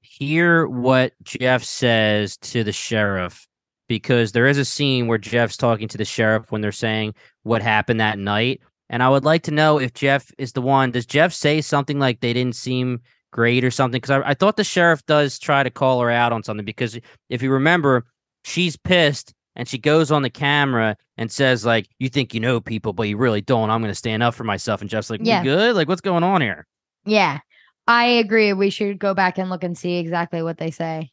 hear 0.02 0.66
what 0.66 1.12
Jeff 1.22 1.64
says 1.64 2.36
to 2.38 2.64
the 2.64 2.72
sheriff 2.72 3.46
because 3.88 4.32
there 4.32 4.46
is 4.46 4.58
a 4.58 4.64
scene 4.64 5.06
where 5.06 5.18
Jeff's 5.18 5.56
talking 5.56 5.88
to 5.88 5.98
the 5.98 6.04
sheriff 6.04 6.50
when 6.50 6.60
they're 6.60 6.72
saying 6.72 7.14
what 7.42 7.62
happened 7.62 8.00
that 8.00 8.18
night. 8.18 8.60
And 8.88 9.02
I 9.02 9.08
would 9.08 9.24
like 9.24 9.42
to 9.44 9.50
know 9.50 9.78
if 9.78 9.94
Jeff 9.94 10.30
is 10.38 10.52
the 10.52 10.62
one. 10.62 10.90
Does 10.90 11.06
Jeff 11.06 11.32
say 11.32 11.60
something 11.60 11.98
like 11.98 12.20
they 12.20 12.32
didn't 12.32 12.56
seem 12.56 13.00
great 13.32 13.64
or 13.64 13.70
something? 13.70 14.00
Because 14.00 14.22
I, 14.22 14.30
I 14.30 14.34
thought 14.34 14.56
the 14.56 14.64
sheriff 14.64 15.04
does 15.06 15.38
try 15.38 15.62
to 15.62 15.70
call 15.70 16.00
her 16.00 16.10
out 16.10 16.32
on 16.32 16.42
something. 16.42 16.64
Because 16.64 16.98
if 17.30 17.42
you 17.42 17.50
remember, 17.50 18.04
she's 18.44 18.76
pissed 18.76 19.34
and 19.56 19.68
she 19.68 19.78
goes 19.78 20.10
on 20.10 20.22
the 20.22 20.30
camera 20.30 20.96
and 21.18 21.30
says 21.30 21.64
like 21.64 21.88
you 21.98 22.08
think 22.08 22.34
you 22.34 22.40
know 22.40 22.60
people 22.60 22.92
but 22.92 23.04
you 23.08 23.16
really 23.16 23.40
don't 23.40 23.70
i'm 23.70 23.80
going 23.80 23.90
to 23.90 23.94
stand 23.94 24.22
up 24.22 24.34
for 24.34 24.44
myself 24.44 24.80
and 24.80 24.88
jeff's 24.90 25.10
like 25.10 25.20
Yeah. 25.22 25.42
good 25.42 25.76
like 25.76 25.88
what's 25.88 26.00
going 26.00 26.22
on 26.24 26.40
here 26.40 26.66
Yeah. 27.04 27.40
I 27.88 28.04
agree. 28.04 28.52
We 28.52 28.70
should 28.70 29.00
go 29.00 29.12
back 29.12 29.38
and 29.38 29.50
look 29.50 29.64
and 29.64 29.76
see 29.76 29.96
exactly 29.98 30.40
what 30.40 30.56
they 30.56 30.70
say. 30.70 31.10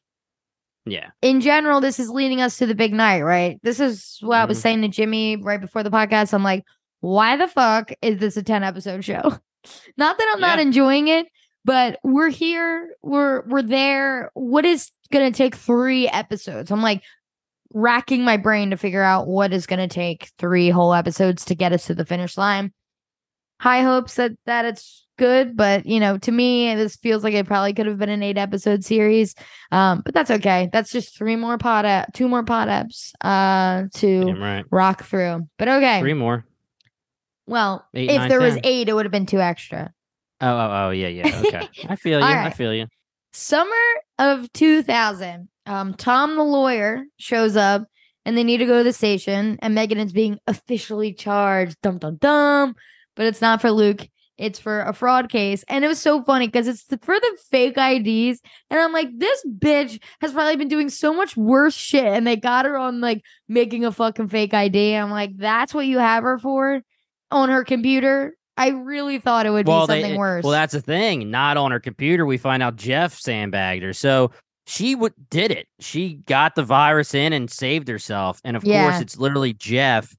yeah 0.85 1.09
In 1.23 1.41
general, 1.41 1.81
this 1.81 1.99
is 1.99 2.09
leading 2.11 2.41
us 2.41 2.57
to 2.59 2.67
the 2.67 2.75
big 2.75 2.93
night, 2.93 3.21
right? 3.21 3.59
This 3.63 3.79
is 3.79 4.17
what 4.21 4.37
I 4.37 4.45
was 4.45 4.59
Mhm. 4.59 4.61
saying 4.61 4.81
to 4.83 4.87
Jimmy 4.89 5.35
right 5.35 5.59
before 5.59 5.81
the 5.81 5.89
podcast. 5.89 6.31
I'm 6.31 6.43
like, 6.43 6.63
why 7.01 7.37
the 7.37 7.47
fuck 7.47 7.91
is 8.03 8.19
this 8.19 8.37
a 8.37 8.43
10 8.43 8.63
episode 8.63 9.03
show? 9.03 9.21
not 9.97 10.17
that 10.19 10.31
I'm 10.33 10.39
not 10.41 10.59
enjoying 10.59 11.07
it, 11.07 11.25
but 11.65 11.97
we're 12.03 12.29
here, 12.29 12.95
we're 13.01 13.41
we're 13.47 13.63
there. 13.63 14.29
What 14.35 14.63
is 14.63 14.91
gonna 15.11 15.31
take 15.31 15.55
three 15.55 16.07
episodes? 16.07 16.69
I'm 16.71 16.83
like 16.83 17.01
racking 17.73 18.23
my 18.23 18.37
brain 18.37 18.69
to 18.71 18.77
figure 18.77 19.03
out 19.03 19.27
what 19.27 19.53
is 19.53 19.65
gonna 19.67 19.87
take 19.87 20.31
three 20.39 20.69
whole 20.69 20.93
episodes 20.93 21.45
to 21.45 21.55
get 21.55 21.71
us 21.73 21.85
to 21.87 21.93
the 21.95 22.05
finish 22.05 22.37
line. 22.37 22.73
high 23.61 23.81
hopes 23.83 24.15
that 24.15 24.31
that 24.45 24.65
it's 24.65 25.05
good, 25.17 25.57
but 25.57 25.85
you 25.85 25.99
know, 25.99 26.17
to 26.17 26.31
me, 26.31 26.73
this 26.75 26.95
feels 26.95 27.23
like 27.25 27.33
it 27.33 27.45
probably 27.45 27.73
could 27.73 27.85
have 27.87 27.97
been 27.97 28.07
an 28.09 28.23
eight 28.23 28.37
episode 28.37 28.85
series. 28.85 29.35
Um, 29.71 30.01
but 30.05 30.13
that's 30.13 30.31
okay. 30.31 30.69
That's 30.71 30.91
just 30.91 31.17
three 31.17 31.35
more 31.35 31.57
pod, 31.57 31.85
ep- 31.85 32.13
two 32.13 32.29
more 32.29 32.43
pod 32.43 32.69
eps, 32.69 33.11
uh, 33.21 33.87
to 33.95 34.23
Damn 34.25 34.41
right. 34.41 34.65
rock 34.71 35.03
through. 35.03 35.47
But 35.57 35.67
okay, 35.67 35.99
Three 35.99 36.13
more. 36.13 36.45
well, 37.47 37.85
Eight, 37.93 38.09
if 38.11 38.17
nine, 38.17 38.29
there 38.29 38.39
was 38.39 38.57
eight, 38.63 38.87
it 38.87 38.93
would 38.93 39.05
have 39.05 39.11
been 39.11 39.25
two 39.25 39.41
extra. 39.41 39.91
Oh, 40.41 40.47
oh, 40.47 40.87
oh, 40.87 40.89
yeah, 40.91 41.07
yeah. 41.09 41.41
Okay. 41.45 41.67
I 41.89 41.97
feel 41.97 42.19
you. 42.19 42.25
All 42.25 42.31
I 42.31 42.51
feel 42.51 42.73
you. 42.73 42.87
Summer 43.33 43.75
of 44.19 44.51
2000, 44.53 45.49
um, 45.69 45.93
Tom 45.93 46.35
the 46.35 46.43
lawyer 46.43 47.03
shows 47.17 47.55
up 47.55 47.87
and 48.25 48.35
they 48.37 48.43
need 48.43 48.57
to 48.57 48.65
go 48.65 48.79
to 48.79 48.83
the 48.83 48.91
station, 48.91 49.57
and 49.61 49.75
Megan 49.75 49.99
is 49.99 50.11
being 50.11 50.39
officially 50.47 51.13
charged. 51.13 51.77
Dum 51.81 51.99
dum 51.99 52.17
dum. 52.17 52.75
But 53.15 53.27
it's 53.27 53.41
not 53.41 53.61
for 53.61 53.71
Luke. 53.71 54.07
It's 54.37 54.57
for 54.57 54.81
a 54.81 54.93
fraud 54.93 55.29
case. 55.29 55.65
And 55.67 55.83
it 55.83 55.89
was 55.89 55.99
so 55.99 56.23
funny 56.23 56.47
because 56.47 56.67
it's 56.67 56.83
for 56.83 57.19
the 57.19 57.37
fake 57.51 57.77
IDs. 57.77 58.39
And 58.69 58.79
I'm 58.79 58.93
like, 58.93 59.09
this 59.17 59.45
bitch 59.45 60.01
has 60.21 60.31
probably 60.31 60.55
been 60.55 60.69
doing 60.69 60.89
so 60.89 61.13
much 61.13 61.35
worse 61.35 61.75
shit. 61.75 62.05
And 62.05 62.25
they 62.25 62.37
got 62.37 62.65
her 62.65 62.77
on 62.77 63.01
like 63.01 63.21
making 63.49 63.83
a 63.83 63.91
fucking 63.91 64.29
fake 64.29 64.53
ID. 64.53 64.95
I'm 64.95 65.11
like, 65.11 65.31
that's 65.35 65.73
what 65.73 65.87
you 65.87 65.99
have 65.99 66.23
her 66.23 66.39
for 66.39 66.81
on 67.31 67.49
her 67.49 67.65
computer. 67.65 68.33
I 68.55 68.69
really 68.69 69.19
thought 69.19 69.45
it 69.45 69.51
would 69.51 69.65
be 69.65 69.71
they- 69.71 70.01
something 70.01 70.17
worse. 70.17 70.43
Well, 70.43 70.53
that's 70.53 70.73
the 70.73 70.81
thing. 70.81 71.29
Not 71.29 71.57
on 71.57 71.71
her 71.71 71.79
computer. 71.81 72.25
We 72.25 72.37
find 72.37 72.63
out 72.63 72.77
Jeff 72.77 73.19
sandbagged 73.19 73.83
her. 73.83 73.93
So 73.93 74.31
she 74.69 74.93
w- 74.93 75.13
did 75.31 75.49
it. 75.51 75.67
She 75.79 76.15
got 76.27 76.53
the 76.53 76.63
virus 76.63 77.15
in 77.15 77.33
and 77.33 77.49
saved 77.49 77.87
herself. 77.87 78.39
And 78.43 78.55
of 78.55 78.63
Yeah. 78.63 78.83
course, 78.83 79.01
it's 79.01 79.17
literally 79.17 79.53
Jeff 79.53 80.15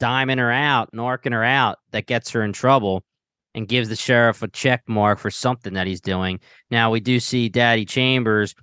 diming 0.00 0.38
her 0.38 0.50
out, 0.50 0.90
narking 0.92 1.32
her 1.32 1.44
out 1.44 1.78
that 1.92 2.06
gets 2.06 2.30
her 2.30 2.42
in 2.42 2.52
trouble 2.52 3.04
and 3.54 3.68
gives 3.68 3.88
the 3.88 3.96
sheriff 3.96 4.42
a 4.42 4.48
check 4.48 4.82
mark 4.88 5.18
for 5.18 5.30
something 5.30 5.74
that 5.74 5.86
he's 5.86 6.00
doing. 6.00 6.40
Now, 6.70 6.90
we 6.90 7.00
do 7.00 7.20
see 7.20 7.48
Daddy 7.48 7.84
Chambers 7.84 8.54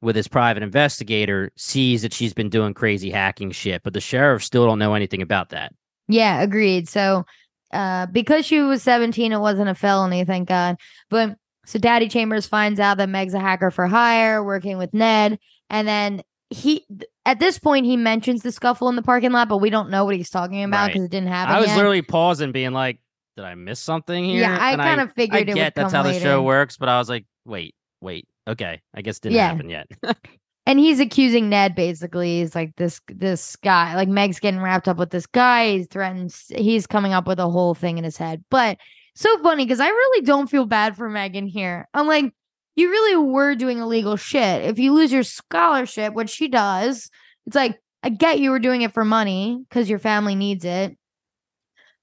with 0.00 0.14
his 0.16 0.28
private 0.28 0.62
investigator 0.62 1.50
sees 1.56 2.02
that 2.02 2.12
she's 2.12 2.32
been 2.32 2.48
doing 2.48 2.72
crazy 2.72 3.10
hacking 3.10 3.50
shit, 3.50 3.82
but 3.82 3.92
the 3.92 4.00
sheriff 4.00 4.42
still 4.44 4.64
don't 4.66 4.78
know 4.78 4.94
anything 4.94 5.22
about 5.22 5.50
that. 5.50 5.72
Yeah, 6.08 6.40
agreed. 6.40 6.88
So, 6.88 7.26
uh, 7.72 8.06
because 8.06 8.46
she 8.46 8.60
was 8.60 8.82
17, 8.82 9.32
it 9.32 9.38
wasn't 9.40 9.68
a 9.68 9.74
felony, 9.74 10.24
thank 10.24 10.48
God. 10.48 10.76
But 11.10 11.36
so 11.70 11.78
Daddy 11.78 12.08
Chambers 12.08 12.46
finds 12.46 12.80
out 12.80 12.96
that 12.98 13.08
Meg's 13.08 13.34
a 13.34 13.40
hacker 13.40 13.70
for 13.70 13.86
hire, 13.86 14.42
working 14.42 14.76
with 14.78 14.92
Ned. 14.92 15.38
And 15.68 15.86
then 15.86 16.22
he, 16.50 16.84
at 17.24 17.38
this 17.38 17.58
point, 17.58 17.86
he 17.86 17.96
mentions 17.96 18.42
the 18.42 18.50
scuffle 18.50 18.88
in 18.88 18.96
the 18.96 19.02
parking 19.02 19.30
lot, 19.30 19.48
but 19.48 19.58
we 19.58 19.70
don't 19.70 19.88
know 19.88 20.04
what 20.04 20.16
he's 20.16 20.30
talking 20.30 20.64
about 20.64 20.82
Right. 20.82 20.86
because 20.88 21.04
it 21.04 21.10
didn't 21.10 21.28
happen. 21.28 21.54
I 21.54 21.60
was 21.60 21.68
yet. 21.68 21.76
literally 21.76 22.02
pausing, 22.02 22.50
being 22.50 22.72
like, 22.72 22.98
"Did 23.36 23.44
I 23.44 23.54
miss 23.54 23.78
something 23.78 24.24
here?" 24.24 24.40
yeah, 24.40 24.58
I 24.60 24.74
kind 24.76 25.00
of 25.00 25.12
figured. 25.12 25.48
I 25.48 25.52
it 25.52 25.54
get 25.54 25.74
that's 25.76 25.92
how 25.92 26.02
later. 26.02 26.18
the 26.18 26.24
show 26.24 26.42
works, 26.42 26.76
but 26.76 26.88
I 26.88 26.98
was 26.98 27.08
like, 27.08 27.24
"Wait, 27.44 27.76
wait, 28.00 28.26
okay, 28.48 28.80
I 28.92 29.02
guess 29.02 29.18
it 29.18 29.22
didn't 29.22 29.36
Yeah. 29.36 29.48
happen 29.52 29.68
yet." 29.70 29.86
and 30.66 30.80
he's 30.80 30.98
accusing 30.98 31.48
Ned 31.48 31.76
basically. 31.76 32.40
He's 32.40 32.56
like 32.56 32.74
this 32.76 33.00
this 33.06 33.54
guy, 33.54 33.94
like 33.94 34.08
Meg's 34.08 34.40
getting 34.40 34.60
wrapped 34.60 34.88
up 34.88 34.96
with 34.96 35.10
this 35.10 35.26
guy. 35.26 35.70
He 35.78 35.84
threatens 35.84 36.46
he's 36.56 36.88
coming 36.88 37.12
up 37.12 37.28
with 37.28 37.38
a 37.38 37.48
whole 37.48 37.74
thing 37.74 37.96
in 37.96 38.02
his 38.02 38.16
head. 38.16 38.44
But 38.50 38.78
so 39.14 39.38
funny 39.42 39.64
because 39.64 39.80
I 39.80 39.88
really 39.88 40.24
don't 40.24 40.48
feel 40.50 40.66
bad 40.66 40.96
for 40.96 41.08
Megan 41.10 41.46
here. 41.46 41.88
I'm 41.94 42.06
like, 42.06 42.32
you 42.76 42.88
really 42.90 43.16
were 43.16 43.54
doing 43.54 43.78
illegal 43.78 44.16
shit. 44.16 44.64
If 44.64 44.78
you 44.78 44.92
lose 44.94 45.12
your 45.12 45.22
scholarship, 45.24 46.14
which 46.14 46.30
she 46.30 46.48
does, 46.48 47.10
it's 47.46 47.56
like 47.56 47.78
I 48.02 48.08
get 48.10 48.38
you 48.38 48.50
were 48.50 48.58
doing 48.60 48.82
it 48.82 48.92
for 48.94 49.04
money 49.04 49.62
because 49.68 49.90
your 49.90 49.98
family 49.98 50.34
needs 50.34 50.64
it. 50.64 50.96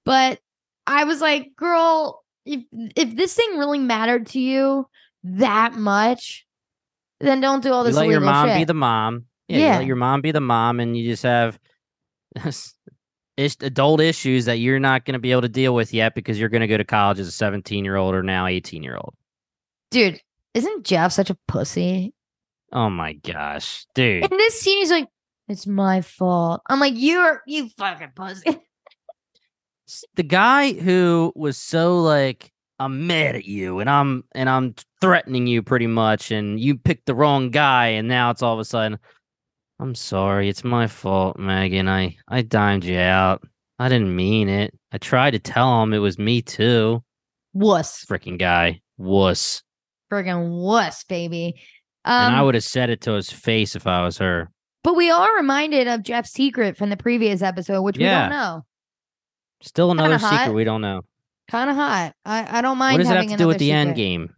But 0.06 0.40
I 0.86 1.04
was 1.06 1.22
like, 1.22 1.56
girl, 1.56 2.24
if 2.46 2.64
if 2.96 3.16
this 3.16 3.34
thing 3.34 3.58
really 3.58 3.80
mattered 3.80 4.28
to 4.28 4.40
you 4.40 4.88
that 5.24 5.74
much, 5.74 6.46
then 7.20 7.42
don't 7.42 7.64
do 7.64 7.72
all 7.74 7.82
you 7.84 7.90
this 7.90 7.96
let 7.96 8.08
your 8.08 8.20
mom 8.22 8.50
shit. 8.50 8.56
be 8.58 8.64
the 8.66 8.74
mom. 8.74 9.26
Yeah, 9.48 9.58
you 9.58 9.64
Yeah. 9.66 9.78
let 9.78 9.86
your 9.88 9.96
mom 9.96 10.22
be 10.22 10.32
the 10.32 10.42
mom, 10.42 10.80
and 10.80 10.96
you 10.96 11.10
just 11.10 11.24
have 11.24 11.58
is- 13.38 13.58
adult 13.62 14.02
issues 14.02 14.46
that 14.46 14.60
you're 14.60 14.80
not 14.80 15.06
going 15.06 15.14
to 15.14 15.20
be 15.20 15.32
able 15.32 15.44
to 15.44 15.50
deal 15.50 15.74
with 15.74 15.94
yet 15.94 16.16
because 16.16 16.40
you're 16.40 16.50
going 16.50 16.62
to 16.62 16.68
go 16.68 16.78
to 16.78 16.84
college 16.84 17.20
as 17.20 17.28
a 17.28 17.32
17 17.32 17.86
year 17.86 17.96
old 17.96 18.14
or 18.14 18.24
now 18.24 18.48
18 18.48 18.84
year 18.84 18.96
old. 18.96 19.16
Dude, 19.92 20.22
isn't 20.54 20.86
Jeff 20.86 21.12
such 21.12 21.30
a 21.30 21.38
pussy? 21.48 22.14
Oh 22.74 22.90
my 22.90 23.14
gosh, 23.14 23.86
dude. 23.96 24.26
In 24.26 24.38
this 24.38 24.60
scene, 24.60 24.80
he's 24.80 24.92
like, 24.92 25.08
"It's 25.48 25.66
my 25.66 26.02
fault." 26.02 26.62
I'm 26.68 26.82
like, 26.82 26.96
"You're 26.98 27.42
you 27.48 27.70
fucking 27.70 28.12
pussy." 28.14 28.60
the 30.16 30.24
guy 30.24 30.74
who 30.74 31.32
was 31.36 31.58
so 31.58 32.00
like 32.02 32.52
I'm 32.80 33.08
mad 33.08 33.36
at 33.36 33.46
you 33.46 33.80
and 33.80 33.90
I'm 33.90 34.24
and 34.34 34.50
I'm 34.50 34.76
threatening 35.02 35.48
you 35.48 35.64
pretty 35.64 35.88
much 35.88 36.32
and 36.32 36.60
you 36.60 36.78
picked 36.78 37.06
the 37.06 37.16
wrong 37.16 37.50
guy 37.50 37.88
and 37.88 38.08
now 38.08 38.30
it's 38.30 38.42
all 38.42 38.54
of 38.54 38.60
a 38.60 38.66
sudden 38.66 39.00
I'm 39.80 39.94
sorry, 39.96 40.50
it's 40.50 40.64
my 40.64 40.88
fault, 40.88 41.38
Megan. 41.38 41.88
I 41.88 42.18
I 42.28 42.42
dimed 42.42 42.84
you 42.84 42.98
out. 42.98 43.44
I 43.80 43.90
didn't 43.90 44.16
mean 44.16 44.50
it. 44.50 44.74
I 44.92 44.98
tried 44.98 45.32
to 45.32 45.40
tell 45.40 45.84
him 45.84 45.94
it 45.94 46.00
was 46.00 46.18
me 46.18 46.42
too. 46.42 47.04
Wuss, 47.54 48.06
Freaking 48.06 48.40
guy. 48.40 48.82
Wuss. 48.98 49.62
friggin' 50.12 50.50
wuss, 50.50 51.04
baby. 51.04 51.62
Um, 52.06 52.28
and 52.28 52.36
I 52.36 52.42
would 52.42 52.56
have 52.56 52.64
said 52.64 52.90
it 52.90 53.02
to 53.02 53.12
his 53.14 53.30
face 53.32 53.76
if 53.76 53.86
I 53.86 54.04
was 54.04 54.18
her. 54.18 54.50
but 54.84 54.96
we 54.96 55.12
are 55.12 55.36
reminded 55.36 55.88
of 55.88 56.02
Jeff's 56.04 56.32
secret 56.32 56.78
from 56.78 56.90
the 56.90 56.98
previous 56.98 57.42
episode, 57.44 57.82
which 57.84 57.98
we 57.98 58.06
don't 58.06 58.30
know. 58.30 58.66
Still 59.62 59.92
another 59.92 60.18
secret 60.18 60.54
we 60.54 60.64
don't 60.64 60.82
know. 60.82 61.02
Kind 61.52 61.70
of 61.70 61.76
hot. 61.76 62.14
I 62.26 62.60
I 62.60 62.62
don't 62.62 62.78
mind. 62.78 62.98
What 62.98 63.04
does 63.04 63.12
it 63.12 63.16
have 63.18 63.28
to 63.28 63.38
do 63.38 63.48
with 63.48 63.58
the 63.60 63.72
end 63.72 63.96
game? 63.96 64.34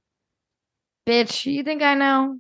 Bitch, 1.08 1.46
you 1.46 1.64
think 1.64 1.82
I 1.82 1.94
know? 1.96 2.40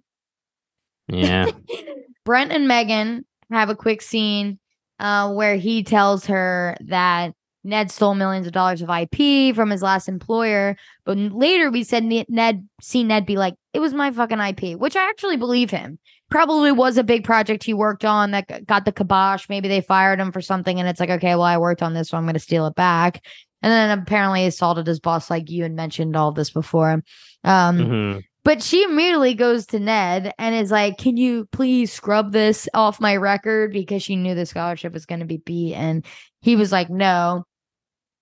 Yeah. 1.07 1.45
Brent 2.29 2.51
and 2.51 2.67
Megan 2.67 3.25
have 3.51 3.69
a 3.69 3.75
quick 3.75 4.03
scene 4.03 4.59
uh, 4.99 5.33
where 5.33 5.55
he 5.55 5.81
tells 5.81 6.27
her 6.27 6.77
that 6.81 7.33
Ned 7.63 7.89
stole 7.89 8.13
millions 8.13 8.45
of 8.45 8.53
dollars 8.53 8.83
of 8.83 8.89
IP 8.91 9.55
from 9.55 9.71
his 9.71 9.81
last 9.81 10.07
employer. 10.07 10.77
But 11.05 11.17
later 11.17 11.71
we 11.71 11.83
said 11.83 12.03
Ned, 12.03 12.67
see 12.83 13.03
Ned 13.03 13.25
be 13.25 13.35
like, 13.37 13.55
it 13.73 13.79
was 13.79 13.95
my 13.95 14.11
fucking 14.11 14.39
IP, 14.39 14.77
which 14.77 14.95
I 14.95 15.09
actually 15.09 15.37
believe 15.37 15.71
him. 15.71 15.97
Probably 16.29 16.71
was 16.71 16.97
a 16.99 17.03
big 17.03 17.23
project 17.23 17.63
he 17.63 17.73
worked 17.73 18.05
on 18.05 18.29
that 18.29 18.67
got 18.67 18.85
the 18.85 18.91
kibosh. 18.91 19.49
Maybe 19.49 19.67
they 19.67 19.81
fired 19.81 20.19
him 20.19 20.31
for 20.31 20.39
something 20.39 20.79
and 20.79 20.87
it's 20.87 20.99
like, 20.99 21.09
okay, 21.09 21.33
well, 21.33 21.41
I 21.41 21.57
worked 21.57 21.81
on 21.81 21.95
this, 21.95 22.09
so 22.09 22.17
I'm 22.17 22.25
going 22.25 22.35
to 22.35 22.39
steal 22.39 22.67
it 22.67 22.75
back. 22.75 23.25
And 23.63 23.71
then 23.71 23.97
apparently 23.97 24.45
assaulted 24.45 24.85
his 24.85 24.99
boss, 24.99 25.31
like 25.31 25.49
you 25.49 25.63
had 25.63 25.73
mentioned 25.73 26.15
all 26.15 26.31
this 26.31 26.51
before. 26.51 27.01
Um, 27.43 27.77
Mhm. 27.79 28.23
But 28.43 28.63
she 28.63 28.83
immediately 28.83 29.33
goes 29.33 29.65
to 29.67 29.79
Ned 29.79 30.33
and 30.39 30.55
is 30.55 30.71
like, 30.71 30.97
Can 30.97 31.17
you 31.17 31.47
please 31.51 31.91
scrub 31.91 32.31
this 32.31 32.67
off 32.73 33.01
my 33.01 33.15
record? 33.15 33.73
Because 33.73 34.01
she 34.03 34.15
knew 34.15 34.35
the 34.35 34.45
scholarship 34.45 34.93
was 34.93 35.05
going 35.05 35.19
to 35.19 35.25
be 35.25 35.37
beat. 35.37 35.75
And 35.75 36.05
he 36.41 36.55
was 36.55 36.71
like, 36.71 36.89
No. 36.89 37.43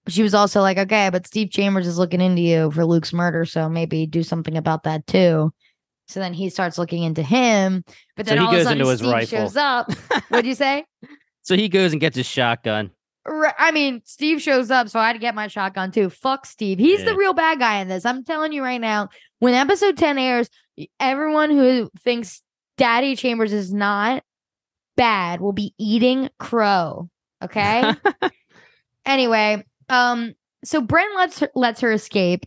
She 0.08 0.24
was 0.24 0.34
also 0.34 0.62
like, 0.62 0.78
Okay, 0.78 1.10
but 1.12 1.28
Steve 1.28 1.52
Chambers 1.52 1.88
is 1.88 1.98
looking 1.98 2.22
into 2.22 2.42
you 2.42 2.72
for 2.72 2.86
Luke's 2.86 3.14
murder. 3.14 3.46
So 3.46 3.70
maybe 3.70 4.06
do 4.06 4.24
something 4.24 4.58
about 4.58 4.84
that 4.84 5.06
too. 5.08 5.52
So 6.08 6.20
then 6.22 6.34
he 6.34 6.50
starts 6.50 6.78
looking 6.78 7.04
into 7.04 7.22
him. 7.22 7.84
But 8.16 8.28
So 8.28 8.36
then 8.36 8.42
he 8.42 8.48
all 8.48 8.54
of 8.56 8.60
a 8.62 8.64
sudden 8.64 8.98
Steve 8.98 9.12
rifle. 9.12 9.38
shows 9.40 9.58
up. 9.58 9.92
What'd 10.30 10.46
you 10.46 10.56
say? 10.56 10.86
so 11.44 11.56
he 11.56 11.68
goes 11.70 11.92
and 11.92 12.00
gets 12.02 12.16
his 12.16 12.26
shotgun. 12.26 12.92
I 13.28 13.72
mean, 13.72 14.02
Steve 14.06 14.42
shows 14.42 14.72
up, 14.72 14.90
so 14.90 15.00
I 15.00 15.08
had 15.08 15.14
to 15.14 15.20
get 15.20 15.36
my 15.36 15.48
shotgun 15.48 15.92
too. 15.92 16.10
Fuck 16.10 16.46
Steve. 16.46 16.80
He's 16.80 17.04
the 17.04 17.16
real 17.16 17.34
bad 17.34 17.60
guy 17.60 17.80
in 17.80 17.88
this. 17.88 18.06
I'm 18.06 18.24
telling 18.24 18.54
you 18.54 18.64
right 18.64 18.80
now. 18.80 19.10
When 19.40 19.54
episode 19.54 19.98
10 19.98 20.18
airs, 20.18 20.50
everyone 21.00 21.52
who 21.52 21.92
thinks 22.00 22.42
Daddy 22.78 23.16
Chambers 23.16 23.54
is 23.54 23.74
not 23.74 24.24
bad 24.96 25.42
will 25.42 25.54
be 25.54 25.74
eating 25.78 26.30
crow. 26.40 27.10
Okay. 27.44 27.94
anyway, 29.06 29.64
um, 29.90 30.34
so 30.64 30.82
Brent 30.82 31.16
lets 31.16 31.40
her 31.40 31.50
lets 31.54 31.82
her 31.82 31.92
escape, 31.92 32.46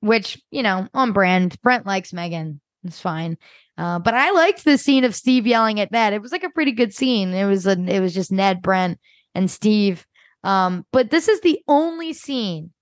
which, 0.00 0.40
you 0.50 0.62
know, 0.62 0.88
on 0.94 1.12
brand. 1.12 1.60
Brent 1.62 1.86
likes 1.86 2.12
Megan. 2.12 2.60
It's 2.84 3.00
fine. 3.00 3.36
Uh, 3.76 3.98
but 3.98 4.14
I 4.14 4.30
liked 4.30 4.64
the 4.64 4.78
scene 4.78 5.04
of 5.04 5.14
Steve 5.14 5.46
yelling 5.46 5.80
at 5.80 5.90
Ned. 5.90 6.12
It 6.12 6.22
was 6.22 6.32
like 6.32 6.44
a 6.44 6.50
pretty 6.50 6.72
good 6.72 6.94
scene. 6.94 7.34
It 7.34 7.46
was 7.46 7.66
a, 7.66 7.72
it 7.72 8.00
was 8.00 8.14
just 8.14 8.30
Ned, 8.30 8.62
Brent, 8.62 9.00
and 9.34 9.50
Steve. 9.50 10.06
Um, 10.42 10.84
but 10.92 11.10
this 11.10 11.28
is 11.28 11.40
the 11.40 11.60
only 11.68 12.12
scene 12.12 12.72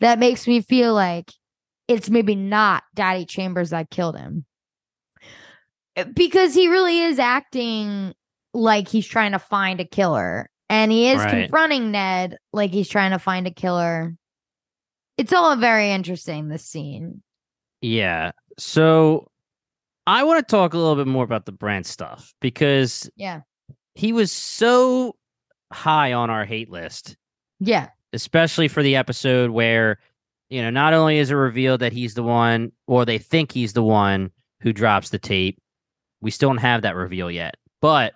that 0.00 0.18
makes 0.18 0.46
me 0.46 0.60
feel 0.60 0.94
like 0.94 1.32
it's 1.88 2.10
maybe 2.10 2.34
not 2.34 2.84
Daddy 2.94 3.24
Chambers 3.24 3.70
that 3.70 3.90
killed 3.90 4.16
him. 4.18 4.44
Uh, 5.96 6.04
Because 6.04 6.54
he 6.54 6.68
really 6.68 7.00
is 7.00 7.18
acting 7.18 8.14
like 8.54 8.88
he's 8.88 9.06
trying 9.06 9.32
to 9.32 9.38
find 9.38 9.80
a 9.80 9.84
killer. 9.84 10.48
And 10.70 10.92
he 10.92 11.08
is 11.10 11.18
Right. 11.18 11.30
confronting 11.30 11.90
Ned 11.90 12.36
like 12.52 12.70
he's 12.70 12.88
trying 12.88 13.12
to 13.12 13.18
find 13.18 13.46
a 13.46 13.50
killer. 13.50 14.14
It's 15.16 15.32
all 15.32 15.56
very 15.56 15.90
interesting, 15.90 16.48
this 16.48 16.64
scene. 16.66 17.22
Yeah. 17.80 18.32
So 18.58 19.30
I 20.06 20.24
want 20.24 20.46
to 20.46 20.50
talk 20.50 20.74
a 20.74 20.78
little 20.78 20.96
bit 20.96 21.06
more 21.06 21.24
about 21.24 21.46
the 21.46 21.52
Brent 21.52 21.86
stuff 21.86 22.32
because 22.40 23.10
Yeah. 23.16 23.40
he 23.94 24.12
was 24.12 24.30
so 24.30 25.16
high 25.72 26.12
on 26.12 26.30
our 26.30 26.44
hate 26.44 26.70
list. 26.70 27.16
Yeah. 27.60 27.88
especially 28.12 28.68
for 28.68 28.82
the 28.82 28.96
episode 28.96 29.50
where, 29.50 29.98
you 30.48 30.62
know, 30.62 30.70
not 30.70 30.94
only 30.94 31.18
is 31.18 31.30
it 31.30 31.34
revealed 31.34 31.80
that 31.80 31.92
he's 31.92 32.14
the 32.14 32.22
one, 32.22 32.72
or 32.86 33.04
they 33.04 33.18
think 33.18 33.52
he's 33.52 33.72
the 33.74 33.82
one 33.82 34.30
who 34.60 34.72
drops 34.72 35.10
the 35.10 35.18
tape, 35.18 35.58
we 36.20 36.30
still 36.30 36.48
don't 36.48 36.56
have 36.58 36.82
that 36.82 36.94
reveal 36.96 37.30
yet. 37.30 37.56
But 37.82 38.14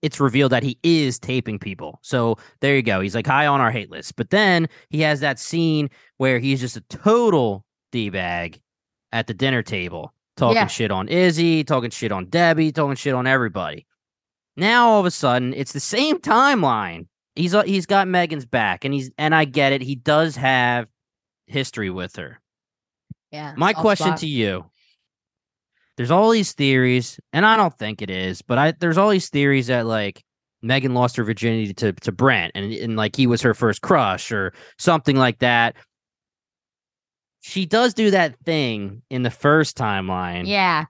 it's 0.00 0.20
revealed 0.20 0.52
that 0.52 0.62
he 0.62 0.78
is 0.84 1.18
taping 1.18 1.58
people. 1.58 1.98
So 2.02 2.36
there 2.60 2.76
you 2.76 2.82
go. 2.82 3.00
He's 3.00 3.14
like 3.16 3.26
high 3.26 3.46
on 3.48 3.60
our 3.60 3.70
hate 3.72 3.90
list. 3.90 4.14
But 4.16 4.30
then 4.30 4.68
he 4.90 5.00
has 5.00 5.20
that 5.20 5.38
scene 5.40 5.90
where 6.18 6.38
he's 6.38 6.60
just 6.60 6.76
a 6.76 6.82
total 6.82 7.64
D 7.90 8.08
bag 8.10 8.60
at 9.10 9.26
the 9.26 9.34
dinner 9.34 9.62
table, 9.62 10.14
talking 10.36 10.56
Yeah. 10.56 10.66
shit 10.68 10.90
on 10.92 11.08
Izzy, 11.08 11.64
talking 11.64 11.90
shit 11.90 12.12
on 12.12 12.26
Debbie, 12.26 12.70
talking 12.70 12.94
shit 12.94 13.14
on 13.14 13.26
everybody. 13.26 13.84
Now 14.56 14.88
all 14.88 15.00
of 15.00 15.06
a 15.06 15.10
sudden, 15.10 15.54
it's 15.54 15.72
the 15.72 15.80
same 15.80 16.18
timeline. 16.18 17.06
He's 17.34 17.54
uh, 17.54 17.62
he's 17.62 17.86
got 17.86 18.08
Megan's 18.08 18.44
back, 18.44 18.84
and 18.84 18.92
he's 18.92 19.10
and 19.16 19.34
I 19.34 19.46
get 19.46 19.72
it. 19.72 19.80
He 19.80 19.94
does 19.94 20.36
have 20.36 20.86
history 21.46 21.90
with 21.90 22.16
her. 22.16 22.40
Yeah. 23.30 23.54
My 23.56 23.72
question 23.72 24.08
spot. 24.08 24.18
to 24.18 24.26
you: 24.26 24.66
There's 25.96 26.10
all 26.10 26.30
these 26.30 26.52
theories, 26.52 27.18
and 27.32 27.46
I 27.46 27.56
don't 27.56 27.76
think 27.76 28.02
it 28.02 28.10
is, 28.10 28.42
but 28.42 28.58
I 28.58 28.72
there's 28.72 28.98
all 28.98 29.08
these 29.08 29.30
theories 29.30 29.68
that 29.68 29.86
like 29.86 30.22
Megan 30.60 30.92
lost 30.92 31.16
her 31.16 31.24
virginity 31.24 31.72
to 31.74 31.92
to 31.92 32.12
Brent, 32.12 32.52
and 32.54 32.70
and 32.72 32.96
like 32.96 33.16
he 33.16 33.26
was 33.26 33.40
her 33.40 33.54
first 33.54 33.80
crush 33.80 34.30
or 34.30 34.52
something 34.78 35.16
like 35.16 35.38
that. 35.38 35.76
She 37.40 37.66
does 37.66 37.94
do 37.94 38.10
that 38.12 38.38
thing 38.44 39.02
in 39.10 39.22
the 39.22 39.30
first 39.30 39.76
timeline 39.76 40.46
Yeah. 40.46 40.84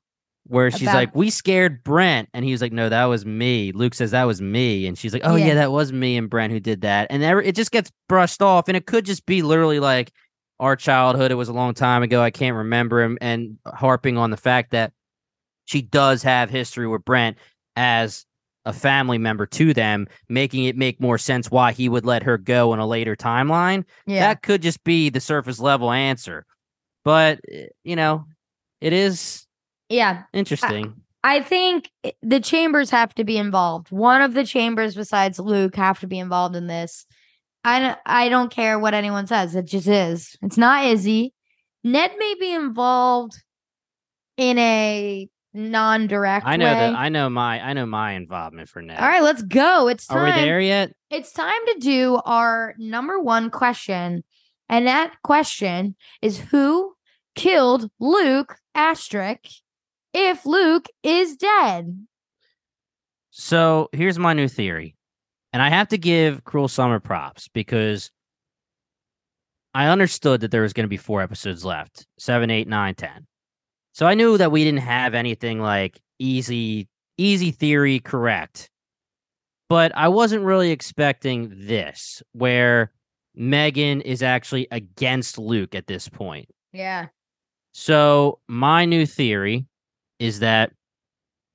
Where 0.53 0.71
she's 0.71 0.83
About- 0.83 0.95
like, 0.95 1.17
"We 1.17 1.31
scared 1.31 1.83
Brent," 1.83 2.29
and 2.35 2.45
he 2.45 2.53
was 2.53 2.61
like, 2.61 2.73
"No, 2.73 2.89
that 2.89 3.05
was 3.07 3.25
me." 3.25 3.73
Luke 3.73 3.95
says 3.95 4.11
that 4.11 4.25
was 4.25 4.41
me, 4.43 4.87
and 4.87 4.99
she's 4.99 5.13
like, 5.13 5.23
"Oh 5.25 5.35
yeah, 5.35 5.47
Yeah. 5.47 5.55
that 5.55 5.73
was 5.73 5.93
me 5.93 6.17
and 6.17 6.29
Brent 6.29 6.53
who 6.53 6.61
did 6.61 6.83
that," 6.83 7.07
and 7.11 7.23
every, 7.23 7.47
it 7.47 7.55
just 7.57 7.73
gets 7.73 7.91
brushed 8.09 8.43
off, 8.43 8.69
and 8.69 8.77
it 8.77 8.87
could 8.87 9.05
just 9.07 9.25
be 9.27 9.43
literally 9.43 9.81
like 9.81 10.13
our 10.61 10.77
childhood. 10.77 11.31
It 11.31 11.37
was 11.37 11.49
a 11.49 11.53
long 11.55 11.75
time 11.75 12.03
ago. 12.03 12.23
I 12.23 12.31
can't 12.31 12.55
remember 12.57 13.03
him, 13.03 13.17
and 13.21 13.57
harping 13.67 14.19
on 14.19 14.31
the 14.31 14.37
fact 14.37 14.71
that 14.73 14.93
she 15.65 15.81
does 15.83 16.23
have 16.23 16.51
history 16.51 16.87
with 16.87 17.05
Brent 17.05 17.39
as 17.77 18.27
a 18.65 18.73
family 18.73 19.19
member 19.19 19.47
to 19.47 19.73
them, 19.75 20.07
making 20.29 20.65
it 20.65 20.77
make 20.77 21.01
more 21.01 21.19
sense 21.19 21.51
why 21.51 21.73
he 21.73 21.89
would 21.89 22.05
let 22.05 22.23
her 22.23 22.37
go 22.39 22.73
in 22.75 22.79
a 22.79 22.87
later 22.87 23.17
timeline 23.17 23.85
Yeah. 24.07 24.21
that 24.21 24.43
could 24.43 24.63
just 24.63 24.85
be 24.85 25.09
the 25.09 25.19
surface 25.21 25.59
level 25.59 25.91
answer. 25.91 26.45
But 27.05 27.41
eh, 27.51 27.67
you 27.83 27.97
know, 27.97 28.27
it 28.81 28.93
is 28.93 29.47
yeah. 29.93 30.23
interesting. 30.33 30.95
I 31.25 31.41
think 31.41 31.91
the 32.23 32.41
Chambers 32.41 32.91
have 32.91 33.15
to 33.15 33.25
be 33.25 33.39
involved. 33.39 33.91
One 33.91 34.23
of 34.23 34.35
the 34.35 34.45
Chambers 34.45 34.95
besides 34.95 35.39
Luke 35.39 35.77
have 35.77 36.01
to 36.01 36.07
be 36.07 36.19
involved 36.19 36.57
in 36.57 36.67
this. 36.67 37.07
I 37.65 37.79
don't, 37.79 37.99
I 38.05 38.29
don't 38.29 38.51
care 38.51 38.79
what 38.79 38.93
anyone 38.93 39.29
says. 39.29 39.55
It 39.55 39.67
just 39.67 39.87
is. 39.87 40.37
It's 40.43 40.59
not 40.59 40.85
Izzy. 40.85 41.33
Ned 41.85 42.13
may 42.19 42.35
be 42.41 42.53
involved 42.53 43.35
in 44.37 44.59
a 44.59 45.29
non-direct 45.55 46.47
I 46.47 46.57
know 46.57 46.67
way. 46.67 46.73
that 46.73 46.95
I 46.95 47.09
know 47.09 47.29
my 47.29 47.61
I 47.61 47.73
know 47.75 47.87
my 47.87 48.13
involvement 48.13 48.69
for 48.69 48.81
Ned. 48.81 48.99
All 48.99 49.07
right, 49.07 49.23
let's 49.23 49.43
go. 49.43 49.89
It's 49.89 50.07
time. 50.07 50.19
Are 50.19 50.25
we 50.25 50.31
there 50.33 50.61
yet? 50.61 50.93
It's 51.11 51.33
time 51.33 51.61
to 51.67 51.77
do 51.79 52.21
our 52.25 52.75
number 52.79 53.21
one 53.21 53.51
question. 53.51 54.25
And 54.69 54.87
that 54.87 55.15
question 55.23 55.95
is 56.23 56.39
who 56.39 56.95
killed 57.35 57.91
Luke 58.01 58.57
asterisk 58.75 59.41
if 60.15 60.45
Luke 60.47 60.87
is 61.03 61.37
dead? 61.37 62.07
So 63.31 63.89
here's 63.93 64.19
my 64.19 64.33
new 64.33 64.49
theory. 64.49 64.95
And 65.53 65.63
I 65.63 65.69
have 65.69 65.89
to 65.89 65.99
give 65.99 66.45
Cruel 66.45 66.69
Summer 66.69 67.01
props 67.01 67.49
because 67.49 68.11
I 69.75 69.89
understood 69.89 70.41
that 70.41 70.51
there 70.51 70.63
was 70.63 70.73
going 70.73 70.85
to 70.85 70.89
be 70.89 70.97
four 70.97 71.23
episodes 71.23 71.65
left 71.65 72.07
seven, 72.19 72.51
eight, 72.51 72.69
nine, 72.69 72.95
ten. 72.95 73.27
So 73.93 74.07
I 74.07 74.15
knew 74.15 74.39
that 74.39 74.53
we 74.53 74.65
didn't 74.65 74.81
have 74.81 75.15
anything 75.15 75.61
like 75.61 76.01
easy, 76.19 76.89
easy 77.19 77.51
theory 77.51 78.01
correct. 78.01 78.71
But 79.69 79.93
I 79.95 80.09
wasn't 80.09 80.45
really 80.45 80.71
expecting 80.71 81.51
this, 81.55 82.23
where 82.33 82.93
Megan 83.35 84.03
is 84.03 84.23
actually 84.23 84.69
against 84.71 85.39
Luke 85.39 85.75
at 85.75 85.87
this 85.87 86.09
point. 86.09 86.49
Yeah. 86.73 87.07
So 87.73 88.41
my 88.49 88.85
new 88.85 89.07
theory 89.07 89.67
is 90.19 90.41
that 90.41 90.73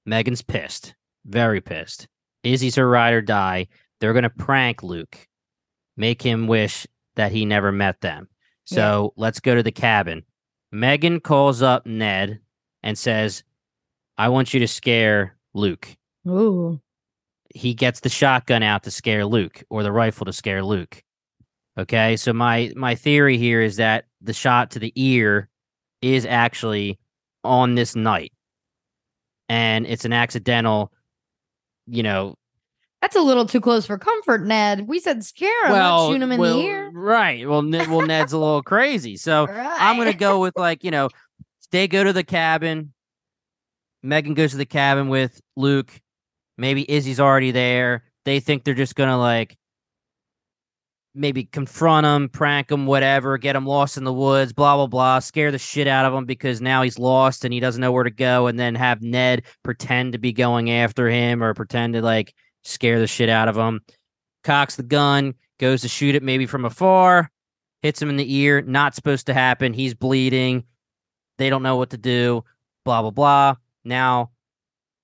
Megan's 0.06 0.41
pissed, 0.41 0.96
very 1.26 1.62
pissed. 1.62 2.08
Izzy's 2.43 2.76
her 2.76 2.89
ride 2.89 3.13
or 3.13 3.22
die. 3.22 3.67
They're 4.00 4.13
gonna 4.13 4.30
prank 4.30 4.84
Luke, 4.84 5.28
make 5.98 6.22
him 6.22 6.48
wish 6.48 6.86
that 7.15 7.32
he 7.32 7.46
never 7.46 7.72
met 7.72 8.02
them. 8.02 8.28
So 8.65 9.13
let's 9.15 9.39
go 9.39 9.56
to 9.56 9.63
the 9.63 9.72
cabin. 9.72 10.24
Megan 10.72 11.20
calls 11.22 11.62
up 11.62 11.86
Ned 11.86 12.39
and 12.84 12.98
says, 12.98 13.43
"I 14.17 14.30
want 14.30 14.54
you 14.54 14.60
to 14.60 14.67
scare 14.67 15.38
Luke." 15.54 15.96
Ooh. 16.28 16.82
he 17.56 17.74
gets 17.74 18.02
the 18.02 18.10
shotgun 18.10 18.62
out 18.62 18.84
to 18.84 18.91
scare 18.91 19.26
Luke 19.26 19.63
or 19.70 19.82
the 19.82 19.91
rifle 19.91 20.26
to 20.26 20.34
scare 20.34 20.63
Luke. 20.63 21.02
Okay, 21.78 22.17
so 22.17 22.34
my 22.34 22.72
my 22.76 22.93
theory 22.96 23.38
here 23.38 23.62
is 23.62 23.78
that 23.78 24.06
the 24.22 24.34
shot 24.34 24.72
to 24.72 24.80
the 24.80 24.91
ear 24.96 25.50
is 26.02 26.26
actually 26.26 27.00
on 27.43 27.76
this 27.76 27.96
night, 27.96 28.34
and 29.49 29.86
it's 29.86 30.05
an 30.05 30.13
accidental. 30.13 30.91
You 31.86 32.03
know, 32.03 32.36
That's 33.01 33.15
a 33.15 33.21
little 33.21 33.45
too 33.45 33.62
close 33.62 33.86
for 33.86 33.97
comfort, 33.97 34.45
Ned. 34.45 34.88
We 34.88 34.99
said 34.99 35.23
scare 35.23 35.65
him, 35.65 35.71
well, 35.71 36.07
not 36.07 36.13
shoot 36.13 36.21
him 36.21 36.31
in 36.31 36.39
well, 36.39 36.57
the 36.57 36.63
ear. 36.63 36.91
right? 36.93 37.47
Well, 37.47 37.62
Ned, 37.62 37.88
well, 37.88 38.01
Ned's 38.05 38.33
a 38.33 38.38
little 38.38 38.63
crazy, 38.63 39.15
so 39.15 39.47
I'm 39.49 39.97
gonna 39.97 40.13
go 40.13 40.39
with 40.39 40.57
like 40.57 40.83
you 40.83 40.91
know, 40.91 41.10
they 41.71 41.88
go 41.88 42.03
to 42.03 42.13
the 42.13 42.23
cabin. 42.23 42.93
Megan 44.03 44.33
goes 44.33 44.51
to 44.51 44.57
the 44.57 44.65
cabin 44.65 45.10
with 45.10 45.41
Luke. 45.55 45.91
Maybe 46.57 46.89
Izzy's 46.89 47.19
already 47.19 47.51
there. 47.51 48.03
They 48.25 48.39
think 48.39 48.63
they're 48.63 48.73
just 48.73 48.95
gonna 48.95 49.17
like 49.17 49.57
maybe 51.17 51.45
confront 51.45 52.06
him, 52.06 52.30
prank 52.30 52.71
him, 52.71 52.86
whatever, 52.86 53.38
get 53.38 53.56
him 53.56 53.65
lost 53.65 53.97
in 53.97 54.03
the 54.03 54.13
woods, 54.13 54.53
blah 54.53 54.75
blah 54.75 54.88
blah, 54.88 55.19
scare 55.19 55.51
the 55.51 55.58
shit 55.58 55.88
out 55.88 56.06
of 56.06 56.13
him 56.13 56.25
because 56.25 56.62
now 56.62 56.82
he's 56.82 56.99
lost 56.99 57.43
and 57.43 57.53
he 57.53 57.60
doesn't 57.60 57.82
know 57.82 57.91
where 57.91 58.03
to 58.03 58.12
go, 58.12 58.47
and 58.47 58.60
then 58.60 58.75
have 58.75 59.01
Ned 59.01 59.43
pretend 59.63 60.13
to 60.13 60.19
be 60.19 60.32
going 60.32 60.71
after 60.71 61.10
him 61.10 61.43
or 61.43 61.53
pretend 61.53 61.93
to 61.95 62.01
like 62.01 62.34
scare 62.63 62.99
the 62.99 63.08
shit 63.08 63.30
out 63.30 63.47
of 63.47 63.58
him. 63.58 63.82
Cocks 64.43 64.75
the 64.75 64.84
gun, 64.84 65.34
goes 65.60 65.82
to 65.82 65.88
shoot 65.88 66.15
it 66.15 66.23
maybe 66.23 66.45
from 66.45 66.65
afar, 66.65 67.32
hits 67.82 68.01
him 68.01 68.10
in 68.10 68.17
the 68.17 68.36
ear. 68.36 68.62
Not 68.62 68.95
supposed 68.95 69.25
to 69.27 69.34
happen. 69.34 69.73
He's 69.73 69.93
bleeding. 69.93 70.63
They 71.38 71.49
don't 71.49 71.63
know 71.63 71.75
what 71.75 71.91
to 71.91 71.97
do. 71.97 72.43
Blah 72.86 73.01
blah 73.01 73.12
blah. 73.12 73.56
Now, 73.84 74.32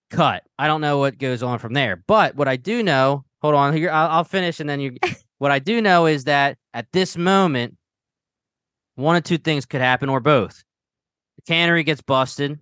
cut. 0.10 0.44
I 0.60 0.68
don't 0.68 0.82
know 0.82 1.00
what 1.00 1.18
goes 1.18 1.44
on 1.44 1.60
from 1.60 1.74
there. 1.74 2.04
But 2.08 2.36
what 2.36 2.48
I 2.48 2.56
do 2.56 2.84
know, 2.84 3.26
hold 3.42 3.56
on 3.56 3.76
here. 3.76 3.90
I'll, 3.90 4.10
I'll 4.10 4.24
finish, 4.24 4.60
and 4.60 4.70
then 4.70 4.80
you. 4.80 4.98
what 5.44 5.52
I 5.52 5.60
do 5.60 5.82
know 5.82 6.06
is 6.06 6.24
that 6.24 6.58
at 6.74 6.90
this 6.94 7.18
moment, 7.18 7.76
one 8.96 9.18
of 9.18 9.26
two 9.26 9.38
things 9.38 9.66
could 9.66 9.82
happen, 9.82 10.08
or 10.08 10.22
both. 10.22 10.64
The 11.36 11.42
cannery 11.42 11.84
gets 11.84 12.00
busted, 12.02 12.58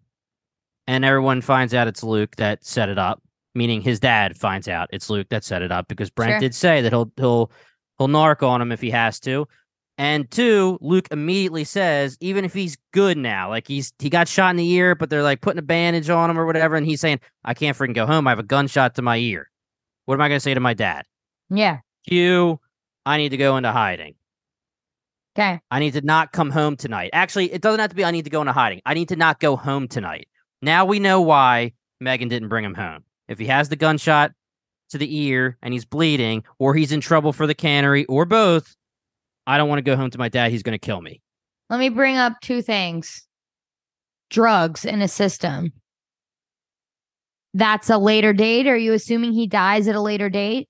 and 0.87 1.05
everyone 1.05 1.41
finds 1.41 1.75
out 1.75 1.87
it's 1.87 2.01
Luke 2.01 2.35
that 2.37 2.65
set 2.65 2.89
it 2.89 2.97
up. 2.97 3.21
Meaning 3.53 3.81
his 3.81 3.99
dad 3.99 4.35
finds 4.35 4.67
out 4.67 4.89
it's 4.91 5.11
Luke 5.11 5.29
that 5.29 5.43
set 5.43 5.61
it 5.61 5.71
up 5.71 5.89
because 5.89 6.09
Brent 6.09 6.31
Sure. 6.31 6.39
did 6.39 6.55
say 6.55 6.81
that 6.81 6.91
he'll 6.91 7.11
he'll 7.17 7.51
he'll 7.99 8.07
narc 8.07 8.41
on 8.41 8.63
him 8.63 8.71
if 8.71 8.81
he 8.81 8.89
has 8.89 9.19
to. 9.19 9.47
And 9.99 10.31
two, 10.31 10.79
Luke 10.81 11.07
immediately 11.11 11.65
says, 11.65 12.17
even 12.19 12.45
if 12.45 12.51
he's 12.51 12.79
good 12.93 13.15
now, 13.15 13.47
like 13.47 13.67
he's 13.67 13.93
he 13.99 14.09
got 14.09 14.27
shot 14.27 14.49
in 14.49 14.55
the 14.55 14.67
ear, 14.71 14.95
but 14.95 15.11
they're 15.11 15.21
like 15.21 15.41
putting 15.41 15.59
a 15.59 15.61
bandage 15.61 16.09
on 16.09 16.31
him 16.31 16.39
or 16.39 16.47
whatever, 16.47 16.75
and 16.77 16.87
he's 16.87 16.99
saying, 16.99 17.19
I 17.45 17.53
can't 17.53 17.77
freaking 17.77 17.93
go 17.93 18.07
home. 18.07 18.25
I 18.25 18.31
have 18.31 18.39
a 18.39 18.43
gunshot 18.43 18.95
to 18.95 19.03
my 19.03 19.17
ear. 19.17 19.51
What 20.05 20.15
am 20.15 20.21
I 20.21 20.29
gonna 20.29 20.39
say 20.39 20.55
to 20.55 20.59
my 20.59 20.73
dad? 20.73 21.05
Yeah. 21.51 21.81
Q, 22.09 22.59
I 23.05 23.17
need 23.17 23.29
to 23.29 23.37
go 23.37 23.57
into 23.57 23.71
hiding. 23.71 24.15
Okay. 25.37 25.59
I 25.71 25.79
need 25.79 25.93
to 25.93 26.01
not 26.01 26.33
come 26.33 26.51
home 26.51 26.75
tonight. 26.75 27.11
Actually, 27.13 27.51
it 27.53 27.61
doesn't 27.61 27.79
have 27.79 27.89
to 27.89 27.95
be 27.95 28.03
I 28.03 28.11
need 28.11 28.25
to 28.25 28.29
go 28.29 28.41
into 28.41 28.53
hiding. 28.53 28.81
I 28.85 28.93
need 28.93 29.09
to 29.09 29.15
not 29.15 29.39
go 29.39 29.55
home 29.55 29.87
tonight. 29.87 30.27
Now 30.61 30.85
we 30.85 30.99
know 30.99 31.21
why 31.21 31.73
Megan 31.99 32.27
didn't 32.27 32.49
bring 32.49 32.65
him 32.65 32.73
home. 32.73 33.03
If 33.27 33.39
he 33.39 33.45
has 33.45 33.69
the 33.69 33.76
gunshot 33.76 34.34
to 34.89 34.97
the 34.97 35.17
ear 35.17 35.57
and 35.61 35.73
he's 35.73 35.86
bleeding, 35.86 36.43
or 36.59 36.76
he's 36.76 36.91
in 36.91 36.99
trouble 36.99 37.32
for 37.32 37.47
the 37.47 37.55
cannery, 37.55 38.05
or 38.05 38.26
both, 38.26 38.76
I 39.47 39.57
don't 39.57 39.69
want 39.69 39.80
to 39.80 39.84
go 39.84 39.95
home 39.95 40.09
to 40.11 40.17
my 40.17 40.28
dad. 40.28 40.51
He's 40.51 40.63
going 40.63 40.78
to 40.78 40.86
kill 40.86 41.01
me. 41.01 41.21
Let 41.69 41.80
me 41.80 41.89
bring 41.89 42.17
up 42.17 42.34
two 42.41 42.61
things 42.61 43.26
drugs 44.30 44.86
in 44.86 45.01
a 45.01 45.07
system. 45.07 45.71
That's 47.53 47.89
a 47.89 47.97
later 47.97 48.34
date. 48.34 48.67
Are 48.67 48.78
you 48.78 48.93
assuming 48.93 49.34
he 49.34 49.47
dies 49.47 49.88
at 49.88 49.95
a 49.95 50.01
later 50.01 50.30
date? 50.30 50.69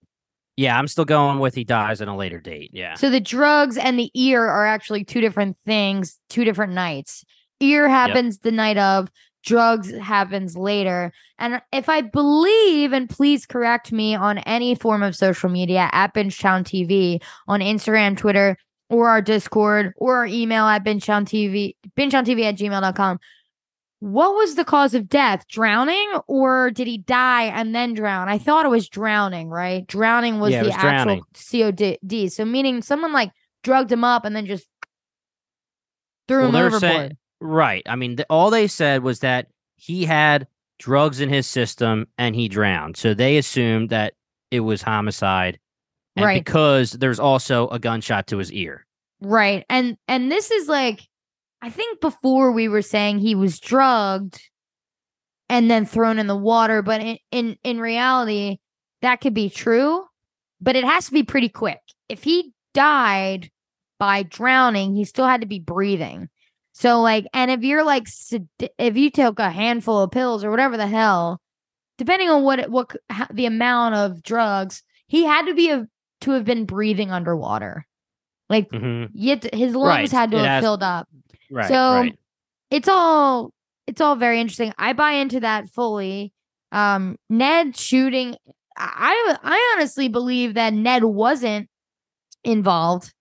Yeah, 0.58 0.78
I'm 0.78 0.88
still 0.88 1.06
going 1.06 1.40
with 1.40 1.56
he 1.56 1.64
dies 1.64 2.02
on 2.02 2.08
a 2.08 2.16
later 2.16 2.40
date. 2.40 2.72
Yeah. 2.74 2.96
So 2.96 3.10
the 3.10 3.20
drugs 3.20 3.78
and 3.78 3.98
the 3.98 4.12
ear 4.14 4.46
are 4.46 4.68
actually 4.68 5.04
two 5.04 5.22
different 5.22 5.58
things, 5.66 6.20
two 6.30 6.44
different 6.44 6.74
nights. 6.74 7.24
Ear 7.60 7.88
happens 7.88 8.40
the 8.40 8.52
night 8.52 8.78
of, 8.78 9.10
drugs 9.44 9.92
happens 9.92 10.56
later. 10.56 11.12
And 11.38 11.62
if 11.72 11.90
I 11.90 12.02
believe, 12.02 12.94
and 12.94 13.10
please 13.10 13.46
correct 13.46 13.92
me 13.92 14.16
on 14.16 14.40
any 14.40 14.76
form 14.76 15.04
of 15.04 15.16
social 15.16 15.50
media 15.50 15.90
at 15.92 16.14
Bingetown 16.14 16.64
TV 16.64 17.22
on 17.48 17.60
Instagram, 17.60 18.18
Twitter, 18.18 18.58
or 18.90 19.10
our 19.10 19.22
Discord, 19.22 19.94
or 19.98 20.18
our 20.18 20.26
email 20.26 20.66
at 20.66 20.84
Bingetown 20.84 21.26
TV, 21.26 21.76
TV 21.98 22.44
at 22.44 22.58
gmail.com. 22.58 23.20
What 24.02 24.34
was 24.36 24.56
the 24.56 24.66
cause 24.66 24.94
of 24.96 25.08
death? 25.08 25.48
Drowning 25.48 26.12
or 26.28 26.72
did 26.72 26.88
he 26.88 26.98
die 26.98 27.44
and 27.44 27.74
then 27.74 27.94
drown? 27.94 28.28
I 28.30 28.38
thought 28.40 28.66
it 28.66 28.70
was 28.70 28.90
drowning, 28.90 29.48
right? 29.50 29.86
Drowning 29.88 30.40
was 30.40 30.52
Yeah, 30.54 30.62
the 30.64 30.70
was 30.70 30.76
actual 30.76 31.22
drowning. 31.34 31.98
COD. 32.02 32.30
So 32.32 32.44
meaning 32.44 32.82
someone 32.82 33.14
like 33.14 33.32
drugged 33.64 33.92
him 33.92 34.04
up 34.04 34.26
and 34.26 34.36
then 34.36 34.48
just 34.48 34.68
threw 36.28 36.40
Well, 36.40 36.50
him 36.50 36.56
overboard. 36.56 36.82
saying- 36.82 37.18
Right. 37.40 37.84
I 37.88 37.96
mean, 37.96 38.18
th- 38.18 38.26
all 38.30 38.50
they 38.50 38.68
said 38.68 39.04
was 39.04 39.20
that 39.20 39.48
he 39.76 40.06
had 40.06 40.48
drugs 40.80 41.20
in 41.20 41.30
his 41.30 41.48
system 41.48 42.08
and 42.18 42.36
he 42.36 42.48
drowned. 42.48 42.98
So 42.98 43.14
they 43.14 43.38
assumed 43.38 43.90
that 43.90 44.14
it 44.52 44.62
was 44.62 44.82
homicide. 44.82 45.60
And 46.16 46.26
Right. 46.26 46.44
because 46.44 46.92
there's 46.94 47.20
also 47.20 47.68
a 47.70 47.80
gunshot 47.80 48.28
to 48.28 48.38
his 48.38 48.52
ear. 48.52 48.86
Right. 49.22 49.64
And 49.70 49.98
and 50.08 50.32
this 50.32 50.52
is 50.52 50.68
like 50.68 51.08
I 51.62 51.70
think 51.70 52.02
before 52.02 52.52
we 52.52 52.68
were 52.68 52.82
saying 52.82 53.20
he 53.20 53.36
was 53.36 53.60
drugged 53.60 54.42
and 55.50 55.70
then 55.70 55.86
thrown 55.86 56.18
in 56.20 56.28
the 56.28 56.36
water, 56.36 56.82
but 56.82 57.02
in 57.02 57.18
in, 57.32 57.58
in 57.64 57.80
reality 57.80 58.58
that 59.02 59.22
could 59.22 59.34
be 59.34 59.50
true, 59.50 60.04
but 60.60 60.76
it 60.76 60.84
has 60.84 61.06
to 61.08 61.12
be 61.12 61.24
pretty 61.24 61.50
quick. 61.50 61.80
If 62.10 62.24
he 62.24 62.54
died 62.74 63.50
by 64.00 64.24
drowning, 64.24 64.96
he 64.96 65.06
still 65.06 65.26
had 65.28 65.42
to 65.42 65.48
be 65.48 65.60
breathing. 65.60 66.30
So 66.74 67.02
like 67.02 67.28
and 67.34 67.52
if 67.52 67.62
you're 67.64 67.84
like 67.84 68.08
if 68.80 68.98
you 68.98 69.12
took 69.12 69.40
a 69.40 69.50
handful 69.52 70.00
of 70.02 70.12
pills 70.12 70.44
or 70.44 70.50
whatever 70.52 70.78
the 70.78 70.88
hell, 70.88 71.40
depending 71.98 72.30
on 72.30 72.44
what 72.44 72.60
it- 72.60 72.72
what 72.72 72.96
how, 73.10 73.28
the 73.32 73.46
amount 73.46 73.96
of 73.96 74.24
drugs, 74.24 74.82
he 75.08 75.26
had 75.26 75.46
to 75.48 75.54
be 75.54 75.70
a, 75.70 75.86
to 76.22 76.32
have 76.32 76.46
been 76.46 76.66
breathing 76.66 77.12
underwater. 77.12 77.86
Like 78.50 78.70
hmm 78.72 79.06
Yet 79.14 79.54
his 79.54 79.76
lungs 79.76 80.12
Right, 80.12 80.12
had 80.12 80.32
to 80.32 80.38
it 80.38 80.42
have 80.42 80.50
has- 80.50 80.64
filled 80.64 80.84
up. 80.84 81.08
Right. 81.52 81.68
So, 81.68 81.94
right. 81.96 82.18
It's 82.70 82.88
all 82.88 83.54
it's 83.86 84.00
all 84.02 84.16
very 84.16 84.40
interesting. 84.40 84.74
I 84.78 84.94
buy 84.94 85.12
into 85.14 85.42
that 85.42 85.70
fully. 85.70 86.34
Um 86.72 87.18
Ned 87.30 87.78
shooting 87.78 88.36
I 88.78 89.36
I 89.44 89.76
honestly 89.76 90.08
believe 90.08 90.54
that 90.56 90.74
Ned 90.74 91.04
wasn't 91.04 91.68
involved. 92.44 93.14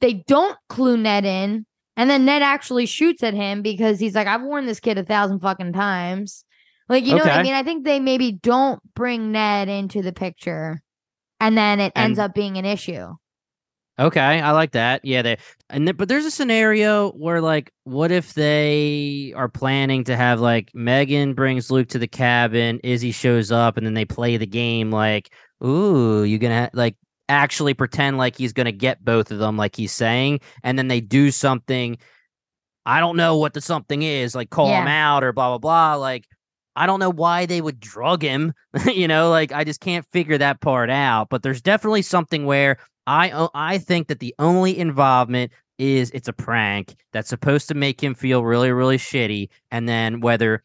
They 0.00 0.14
don't 0.14 0.56
clue 0.68 0.96
Ned 0.96 1.24
in, 1.24 1.66
and 1.96 2.10
then 2.10 2.24
Ned 2.24 2.42
actually 2.42 2.86
shoots 2.86 3.22
at 3.22 3.34
him 3.34 3.62
because 3.62 3.98
he's 3.98 4.14
like, 4.14 4.26
I've 4.26 4.42
warned 4.42 4.68
this 4.68 4.80
kid 4.80 4.98
a 4.98 5.04
thousand 5.04 5.40
fucking 5.40 5.72
times. 5.72 6.44
Like, 6.88 7.04
you 7.04 7.14
know 7.14 7.22
what 7.22 7.32
I 7.32 7.42
mean? 7.42 7.54
I 7.54 7.62
think 7.62 7.84
they 7.84 8.00
maybe 8.00 8.32
don't 8.32 8.80
bring 8.94 9.32
Ned 9.32 9.68
into 9.68 10.02
the 10.02 10.12
picture, 10.12 10.82
and 11.40 11.56
then 11.56 11.80
it 11.80 11.92
ends 11.96 12.18
up 12.18 12.34
being 12.34 12.58
an 12.58 12.64
issue. 12.64 13.14
Okay, 13.98 14.40
I 14.40 14.52
like 14.52 14.72
that. 14.72 15.04
Yeah, 15.04 15.20
they 15.20 15.36
and 15.68 15.86
th- 15.86 15.96
but 15.96 16.08
there's 16.08 16.24
a 16.24 16.30
scenario 16.30 17.10
where 17.12 17.42
like, 17.42 17.70
what 17.84 18.10
if 18.10 18.32
they 18.34 19.32
are 19.36 19.48
planning 19.48 20.02
to 20.04 20.16
have 20.16 20.40
like 20.40 20.70
Megan 20.74 21.34
brings 21.34 21.70
Luke 21.70 21.88
to 21.88 21.98
the 21.98 22.08
cabin, 22.08 22.80
Izzy 22.82 23.12
shows 23.12 23.52
up, 23.52 23.76
and 23.76 23.86
then 23.86 23.94
they 23.94 24.06
play 24.06 24.38
the 24.38 24.46
game 24.46 24.90
like, 24.90 25.30
ooh, 25.62 26.24
you 26.24 26.38
gonna 26.38 26.70
like 26.72 26.96
actually 27.28 27.74
pretend 27.74 28.16
like 28.16 28.36
he's 28.36 28.54
gonna 28.54 28.72
get 28.72 29.04
both 29.04 29.30
of 29.30 29.38
them, 29.38 29.58
like 29.58 29.76
he's 29.76 29.92
saying, 29.92 30.40
and 30.64 30.78
then 30.78 30.88
they 30.88 31.00
do 31.00 31.30
something. 31.30 31.98
I 32.86 32.98
don't 32.98 33.16
know 33.16 33.36
what 33.36 33.52
the 33.52 33.60
something 33.60 34.02
is, 34.02 34.34
like 34.34 34.50
call 34.50 34.68
him 34.68 34.88
out 34.88 35.22
or 35.22 35.32
blah 35.34 35.50
blah 35.50 35.58
blah. 35.58 35.94
Like, 35.96 36.26
I 36.74 36.86
don't 36.86 36.98
know 36.98 37.10
why 37.10 37.44
they 37.46 37.60
would 37.60 37.78
drug 37.78 38.22
him. 38.22 38.54
you 38.86 39.06
know, 39.06 39.28
like 39.30 39.52
I 39.52 39.64
just 39.64 39.80
can't 39.80 40.06
figure 40.12 40.38
that 40.38 40.62
part 40.62 40.88
out. 40.90 41.28
But 41.28 41.42
there's 41.42 41.60
definitely 41.60 42.02
something 42.02 42.46
where 42.46 42.78
I 43.06 43.48
I 43.54 43.78
think 43.78 44.08
that 44.08 44.20
the 44.20 44.34
only 44.38 44.78
involvement 44.78 45.52
is 45.78 46.10
it's 46.12 46.28
a 46.28 46.32
prank 46.32 46.94
that's 47.12 47.28
supposed 47.28 47.68
to 47.68 47.74
make 47.74 48.02
him 48.02 48.14
feel 48.14 48.44
really 48.44 48.70
really 48.70 48.98
shitty, 48.98 49.48
and 49.70 49.88
then 49.88 50.20
whether 50.20 50.62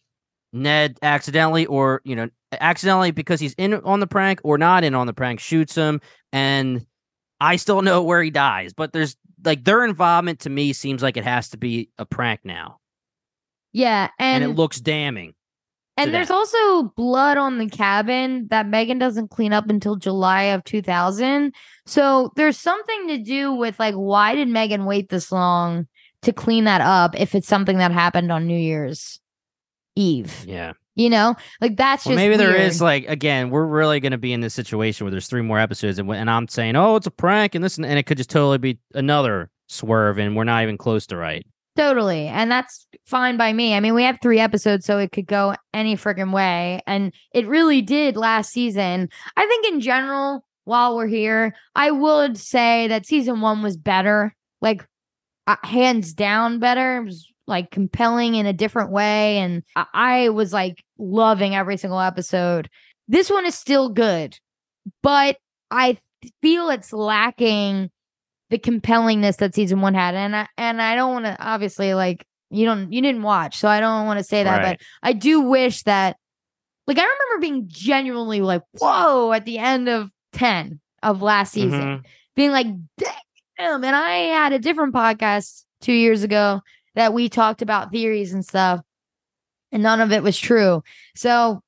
Ned 0.53 0.97
accidentally 1.01 1.65
or 1.65 2.01
you 2.03 2.15
know 2.15 2.29
accidentally 2.51 3.11
because 3.11 3.39
he's 3.39 3.53
in 3.53 3.73
on 3.73 3.99
the 3.99 4.07
prank 4.07 4.39
or 4.43 4.57
not 4.57 4.83
in 4.83 4.95
on 4.95 5.07
the 5.07 5.13
prank 5.13 5.39
shoots 5.39 5.75
him, 5.75 6.01
and 6.31 6.85
I 7.39 7.55
still 7.55 7.81
know 7.81 8.03
where 8.03 8.21
he 8.21 8.29
dies. 8.29 8.73
But 8.73 8.93
there's 8.93 9.15
like 9.43 9.63
their 9.63 9.83
involvement 9.83 10.41
to 10.41 10.49
me 10.49 10.73
seems 10.73 11.01
like 11.01 11.17
it 11.17 11.23
has 11.23 11.49
to 11.49 11.57
be 11.57 11.89
a 11.97 12.05
prank 12.05 12.41
now, 12.43 12.79
Yeah, 13.73 14.09
and, 14.19 14.43
and 14.43 14.53
it 14.53 14.55
looks 14.55 14.79
damning. 14.79 15.33
And 15.97 16.13
there's 16.13 16.27
that. 16.27 16.33
also 16.35 16.93
blood 16.95 17.37
on 17.37 17.57
the 17.57 17.67
cabin 17.67 18.47
that 18.51 18.67
Megan 18.67 18.99
doesn't 18.99 19.29
clean 19.29 19.51
up 19.51 19.67
until 19.67 19.95
July 19.95 20.43
of 20.43 20.63
2000. 20.63 21.53
So 21.87 22.31
there's 22.35 22.57
something 22.57 23.07
to 23.07 23.17
do 23.17 23.53
with 23.53 23.79
like, 23.79 23.95
why 23.95 24.35
did 24.35 24.47
Megan 24.47 24.85
wait 24.85 25.09
this 25.09 25.31
long 25.31 25.87
to 26.21 26.33
clean 26.33 26.65
that 26.65 26.81
up 26.81 27.19
if 27.19 27.33
it's 27.33 27.47
something 27.47 27.77
that 27.77 27.91
happened 27.91 28.31
on 28.31 28.45
New 28.45 28.57
Year's 28.57 29.19
Eve? 29.95 30.45
Yeah. 30.45 30.73
You 30.95 31.09
know, 31.11 31.35
like 31.61 31.77
that's 31.77 32.05
Well, 32.05 32.13
just 32.13 32.17
maybe 32.17 32.37
there 32.37 32.49
weird. 32.49 32.61
is 32.61 32.81
like 32.81 33.07
again, 33.07 33.51
we're 33.51 33.67
really 33.67 33.99
going 33.99 34.13
to 34.13 34.17
be 34.17 34.33
in 34.33 34.41
this 34.41 34.55
situation 34.55 35.05
where 35.05 35.11
there's 35.11 35.27
three 35.27 35.43
more 35.43 35.59
episodes, 35.59 35.99
and, 35.99 36.09
and 36.09 36.27
I'm 36.27 36.47
saying, 36.47 36.75
oh, 36.75 36.95
it's 36.95 37.05
a 37.05 37.11
prank, 37.11 37.53
and 37.53 37.63
this, 37.63 37.77
and, 37.77 37.85
and 37.85 37.99
it 37.99 38.07
could 38.07 38.17
just 38.17 38.31
totally 38.31 38.57
be 38.57 38.79
another 38.95 39.51
swerve, 39.67 40.17
and 40.17 40.35
we're 40.35 40.43
not 40.43 40.63
even 40.63 40.75
close 40.75 41.05
to 41.07 41.15
right. 41.15 41.45
Totally. 41.75 42.25
And 42.25 42.49
that's 42.49 42.87
fine 43.05 43.37
by 43.37 43.53
me. 43.53 43.75
I 43.75 43.79
mean, 43.79 43.93
we 43.93 44.01
have 44.01 44.17
three 44.23 44.39
episodes, 44.39 44.87
so 44.87 44.97
it 44.97 45.11
could 45.11 45.27
go 45.27 45.53
any 45.71 45.95
friggin' 45.95 46.33
way. 46.33 46.81
And 46.87 47.13
it 47.31 47.45
really 47.45 47.83
did 47.83 48.17
last 48.17 48.51
season. 48.51 49.09
I 49.35 49.45
think 49.45 49.67
in 49.67 49.79
general, 49.79 50.43
while 50.67 50.95
we're 50.97 51.07
here, 51.07 51.55
I 51.75 51.91
would 51.91 52.37
say 52.37 52.87
that 52.89 53.05
season 53.05 53.39
one 53.41 53.63
was 53.63 53.77
better, 53.77 54.35
like 54.61 54.85
uh, 55.47 55.55
hands 55.63 56.13
down 56.13 56.59
better. 56.59 56.97
It 56.97 57.05
was 57.05 57.31
like 57.47 57.71
compelling 57.71 58.35
in 58.35 58.45
a 58.45 58.51
different 58.53 58.91
way. 58.91 59.37
And 59.37 59.63
I, 59.77 59.85
I 59.93 60.29
was 60.29 60.51
like 60.51 60.83
loving 60.99 61.55
every 61.55 61.77
single 61.77 62.01
episode. 62.01 62.69
This 63.07 63.29
one 63.29 63.45
is 63.45 63.55
still 63.55 63.87
good, 63.87 64.37
but 65.01 65.37
I 65.71 65.97
feel 66.41 66.69
it's 66.69 66.91
lacking 66.91 67.89
the 68.49 68.57
compellingness 68.57 69.37
that 69.37 69.55
season 69.55 69.79
one 69.79 69.93
had. 69.93 70.15
And 70.15 70.35
I 70.35 70.47
and 70.57 70.81
I 70.81 70.95
don't 70.95 71.13
want 71.13 71.25
to 71.25 71.37
obviously 71.39 71.93
like 71.93 72.25
you 72.49 72.65
don't 72.65 72.91
you 72.91 73.01
didn't 73.01 73.23
watch, 73.23 73.57
so 73.57 73.69
I 73.69 73.79
don't 73.79 74.05
want 74.05 74.19
to 74.19 74.23
say 74.25 74.43
that, 74.43 74.57
Right. 74.61 74.77
but 74.77 74.85
I 75.01 75.13
do 75.13 75.39
wish 75.41 75.83
that 75.83 76.17
like 76.87 76.97
I 76.97 77.03
remember 77.03 77.41
being 77.41 77.65
genuinely 77.67 78.41
like, 78.41 78.63
whoa, 78.77 79.31
at 79.31 79.45
the 79.45 79.57
end 79.59 79.87
of 79.87 80.09
10 80.37 80.79
of 81.03 81.21
last 81.21 81.53
season. 81.53 81.81
Mhm. 81.81 82.05
Being 82.35 82.51
like, 82.51 82.67
damn. 82.97 83.83
And 83.83 83.95
I 83.95 84.17
had 84.17 84.53
a 84.53 84.59
different 84.59 84.93
podcast 84.93 85.63
two 85.81 85.93
years 85.93 86.23
ago 86.23 86.61
that 86.95 87.13
we 87.13 87.29
talked 87.29 87.61
about 87.61 87.91
theories 87.91 88.33
and 88.33 88.45
stuff, 88.45 88.81
and 89.71 89.83
none 89.83 90.01
of 90.01 90.11
it 90.11 90.23
was 90.23 90.37
true. 90.37 90.83
So 91.15 91.61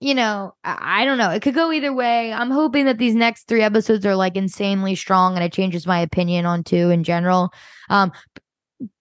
you 0.00 0.14
know, 0.14 0.54
I, 0.62 1.02
I 1.02 1.04
don't 1.06 1.16
know. 1.16 1.30
It 1.30 1.40
could 1.40 1.54
go 1.54 1.72
either 1.72 1.92
way. 1.92 2.30
I'm 2.30 2.50
hoping 2.50 2.84
that 2.84 2.98
these 2.98 3.14
next 3.14 3.48
three 3.48 3.62
episodes 3.62 4.04
are 4.04 4.14
like 4.16 4.36
insanely 4.36 4.96
strong 4.96 5.34
and 5.34 5.42
it 5.42 5.52
changes 5.52 5.86
my 5.86 6.00
opinion 6.00 6.44
on 6.44 6.62
two 6.62 6.90
in 6.90 7.04
general. 7.04 7.50
Um, 7.88 8.12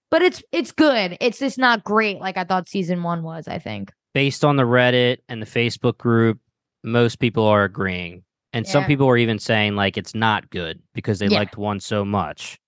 but 0.09 0.21
it's 0.21 0.41
it's 0.51 0.71
good. 0.71 1.17
It's 1.19 1.39
just 1.39 1.57
not 1.57 1.83
great 1.83 2.19
like 2.19 2.37
I 2.37 2.45
thought 2.45 2.69
season 2.69 3.03
one 3.03 3.23
was. 3.23 3.47
I 3.47 3.59
think. 3.59 3.91
Based 4.13 4.45
on 4.45 4.55
the 4.55 4.63
Reddit 4.63 5.17
and 5.27 5.41
the 5.41 5.45
Facebook 5.45 5.97
group, 5.97 6.39
most 6.83 7.19
people 7.19 7.45
are 7.47 7.63
agreeing, 7.63 8.23
and 8.53 8.65
some 8.67 8.85
people 8.85 9.07
were 9.07 9.17
even 9.17 9.39
saying 9.39 9.75
like 9.75 9.97
it's 9.97 10.15
not 10.15 10.49
good 10.49 10.81
because 10.93 11.19
they 11.19 11.27
Yeah. 11.27 11.39
liked 11.39 11.57
one 11.57 11.79
so 11.79 12.05
much. 12.05 12.59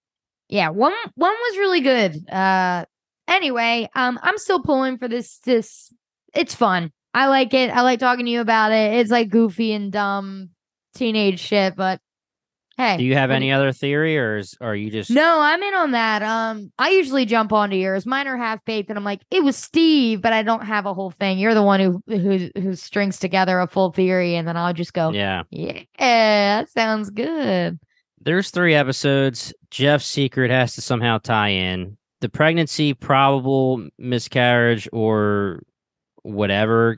Yeah, 0.49 0.69
one 0.69 0.93
one 1.15 1.33
was 1.33 1.57
really 1.57 1.81
good. 1.81 2.29
Uh, 2.29 2.85
anyway, 3.27 3.89
um, 3.95 4.19
I'm 4.21 4.37
still 4.37 4.61
pulling 4.61 4.97
for 4.97 5.07
this. 5.07 5.39
This 5.39 5.93
it's 6.33 6.53
fun. 6.53 6.91
I 7.13 7.27
like 7.27 7.53
it. 7.53 7.69
I 7.69 7.81
like 7.81 7.99
talking 7.99 8.25
to 8.25 8.31
you 8.31 8.41
about 8.41 8.71
it. 8.71 8.93
It's 8.95 9.09
like 9.11 9.29
goofy 9.29 9.71
and 9.71 9.91
dumb 9.91 10.49
teenage 10.93 11.39
shit, 11.39 11.75
but 11.75 11.99
hey, 12.77 12.97
Do 12.97 13.03
you 13.03 13.15
have 13.15 13.31
any 13.31 13.51
other 13.51 13.71
theory, 13.71 14.17
or 14.17 14.37
is, 14.37 14.55
or 14.61 14.69
are 14.69 14.75
you 14.75 14.89
just 14.91 15.09
No, 15.09 15.39
I'm 15.39 15.61
in 15.63 15.73
on 15.73 15.91
that. 15.91 16.21
Um, 16.21 16.71
I 16.77 16.89
usually 16.89 17.25
jump 17.25 17.51
onto 17.53 17.75
yours. 17.75 18.05
Mine 18.05 18.27
are 18.27 18.37
half 18.37 18.63
baked, 18.65 18.89
and 18.89 18.97
I'm 18.97 19.03
like, 19.03 19.21
it 19.31 19.43
was 19.43 19.55
Steve, 19.55 20.21
but 20.21 20.33
I 20.33 20.43
don't 20.43 20.65
have 20.65 20.85
a 20.85 20.93
whole 20.93 21.11
thing. 21.11 21.37
You're 21.39 21.53
the 21.53 21.63
one 21.63 21.79
who 21.79 22.01
who 22.07 22.49
who 22.59 22.75
strings 22.75 23.19
together 23.19 23.59
a 23.59 23.67
full 23.67 23.91
theory, 23.91 24.35
and 24.35 24.47
then 24.47 24.57
I'll 24.57 24.73
just 24.73 24.93
go, 24.93 25.11
Yeah. 25.11 25.43
yeah, 25.51 25.83
that 25.99 26.69
sounds 26.69 27.09
good. 27.09 27.79
There's 28.21 28.49
three 28.49 28.73
episodes. 28.73 29.53
Jeff's 29.69 30.05
secret 30.05 30.49
has 30.51 30.73
to 30.75 30.81
somehow 30.81 31.19
tie 31.19 31.49
in. 31.49 31.97
The 32.21 32.29
pregnancy, 32.29 32.93
probable 32.93 33.87
miscarriage, 33.99 34.89
or 34.91 35.61
whatever 36.23 36.97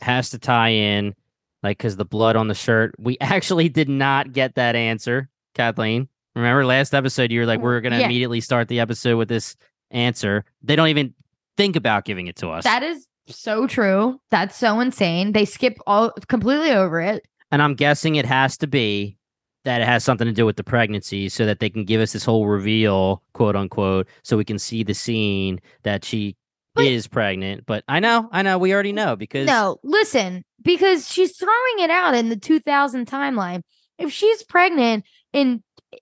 has 0.00 0.30
to 0.30 0.38
tie 0.38 0.68
in, 0.70 1.14
like 1.62 1.78
because 1.78 1.96
the 1.96 2.04
blood 2.04 2.36
on 2.36 2.48
the 2.48 2.54
shirt. 2.54 2.94
We 2.98 3.16
actually 3.20 3.68
did 3.68 3.88
not 3.88 4.32
get 4.32 4.54
that 4.56 4.76
answer, 4.76 5.28
Kathleen. 5.54 6.08
Remember 6.34 6.64
last 6.64 6.94
episode, 6.94 7.32
you 7.32 7.40
were 7.40 7.46
like, 7.46 7.60
mm, 7.60 7.64
we're 7.64 7.80
going 7.80 7.92
to 7.92 7.98
Yeah. 7.98 8.06
immediately 8.06 8.40
start 8.40 8.68
the 8.68 8.80
episode 8.80 9.16
with 9.16 9.28
this 9.28 9.56
answer. 9.90 10.44
They 10.62 10.76
don't 10.76 10.88
even 10.88 11.14
think 11.56 11.74
about 11.74 12.04
giving 12.04 12.26
it 12.28 12.36
to 12.36 12.50
us. 12.50 12.64
That 12.64 12.82
is 12.82 13.06
so 13.26 13.66
true. 13.66 14.20
That's 14.30 14.56
so 14.56 14.78
insane. 14.80 15.32
They 15.32 15.44
skip 15.44 15.78
all 15.86 16.12
completely 16.28 16.70
over 16.70 17.00
it. 17.00 17.26
And 17.50 17.62
I'm 17.62 17.74
guessing 17.74 18.14
it 18.14 18.26
has 18.26 18.56
to 18.58 18.66
be 18.66 19.16
that 19.64 19.80
it 19.80 19.86
has 19.86 20.04
something 20.04 20.26
to 20.26 20.32
do 20.32 20.46
with 20.46 20.56
the 20.56 20.64
pregnancy 20.64 21.28
so 21.28 21.44
that 21.44 21.58
they 21.58 21.68
can 21.68 21.84
give 21.84 22.00
us 22.00 22.12
this 22.12 22.24
whole 22.24 22.46
reveal, 22.46 23.22
quote 23.32 23.56
unquote, 23.56 24.06
so 24.22 24.36
we 24.36 24.44
can 24.44 24.58
see 24.58 24.82
the 24.84 24.94
scene 24.94 25.60
that 25.82 26.04
she 26.04 26.36
But- 26.78 26.86
is 26.86 27.06
pregnant. 27.06 27.64
But 27.66 27.84
I 27.88 28.00
know, 28.00 28.28
I 28.32 28.42
know, 28.42 28.58
we 28.58 28.72
already 28.72 28.92
know 28.92 29.14
because 29.16 29.46
No, 29.46 29.78
listen, 29.84 30.44
because 30.62 31.10
she's 31.12 31.36
throwing 31.36 31.78
it 31.80 31.90
out 31.90 32.14
in 32.14 32.28
the 32.30 32.36
2000 32.36 33.06
timeline. 33.06 33.62
If 33.98 34.12
she's 34.12 34.42
pregnant 34.44 35.04
in 35.32 35.62
eh, 35.92 35.96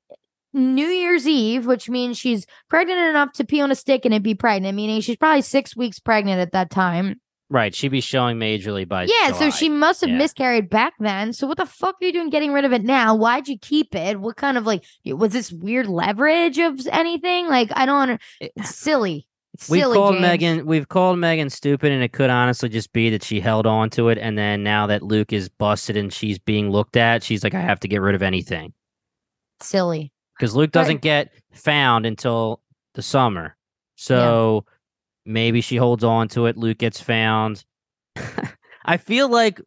New 0.53 0.87
Year's 0.89 1.27
Eve, 1.27 1.67
which 1.67 1.89
means 1.91 2.17
she's 2.19 2.47
pregnant 2.71 2.99
enough 2.99 3.33
to 3.35 3.45
pee 3.45 3.61
on 3.61 3.71
a 3.71 3.75
stick 3.75 4.05
and 4.05 4.15
it 4.15 4.23
be 4.23 4.35
pregnant, 4.35 4.75
meaning 4.77 5.01
she's 5.01 5.17
probably 5.17 5.43
six 5.43 5.77
weeks 5.77 5.99
pregnant 5.99 6.41
at 6.41 6.53
that 6.53 6.71
time. 6.71 7.21
right, 7.49 7.75
she'd 7.77 7.89
be 7.93 8.01
showing 8.01 8.39
majorly 8.39 8.89
by 8.89 9.05
yeah, 9.05 9.31
so 9.33 9.51
she 9.51 9.69
must 9.69 10.01
have 10.01 10.11
Yeah. 10.11 10.17
miscarried 10.19 10.69
back 10.69 10.95
then. 10.99 11.33
So 11.33 11.47
what 11.47 11.59
the 11.59 11.65
fuck 11.67 11.95
are 12.03 12.05
you 12.05 12.13
doing 12.13 12.29
getting 12.29 12.53
rid 12.53 12.65
of 12.65 12.73
it 12.73 12.83
now? 12.83 13.15
Why'd 13.15 13.47
you 13.49 13.57
keep 13.57 13.95
it? 13.95 14.19
What 14.19 14.37
kind 14.37 14.59
of 14.59 14.67
like 14.67 14.83
was 15.07 15.33
this 15.33 15.53
weird 15.53 15.87
leverage 15.87 16.59
of 16.59 16.85
anything? 16.89 17.47
Like 17.49 17.71
I 17.77 17.87
don't 17.87 18.21
it's 18.41 18.75
silly. 18.75 19.29
We've 19.69 19.85
called 19.85 20.15
James. 20.15 20.23
Megan. 20.23 20.67
We've 20.67 20.89
called 20.89 21.19
Megan 21.19 21.51
stupid, 21.51 21.93
and 21.93 22.03
it 22.03 22.13
could 22.13 22.31
honestly 22.31 22.69
just 22.69 22.93
be 22.93 23.11
that 23.11 23.23
she 23.23 23.41
held 23.41 23.67
on 23.67 23.91
to 23.91 24.09
it, 24.09 24.19
and 24.19 24.37
then 24.37 24.63
now 24.63 24.87
that 24.87 25.03
Luke 25.03 25.33
is 25.33 25.49
busted 25.49 25.97
and 25.97 26.13
she's 26.13 26.39
being 26.39 26.71
looked 26.71 26.97
at, 26.97 27.23
she's 27.23 27.43
like, 27.45 27.55
I 27.55 27.61
have 27.61 27.81
to 27.81 27.89
get 27.89 28.01
rid 28.01 28.15
of 28.15 28.23
anything 28.23 28.73
silly. 29.61 30.13
because 30.39 30.55
Luke 30.55 30.73
doesn't 30.73 31.01
get 31.01 31.33
found 31.53 32.07
until 32.07 32.61
the 32.95 33.03
summer. 33.03 33.57
So 33.97 34.67
maybe 35.25 35.61
she 35.61 35.77
holds 35.77 36.05
on 36.05 36.29
to 36.29 36.47
it. 36.47 36.57
Luke 36.57 36.79
gets 36.79 37.01
found. 37.01 37.65
I 38.85 38.97
feel 38.99 39.29
like 39.29 39.61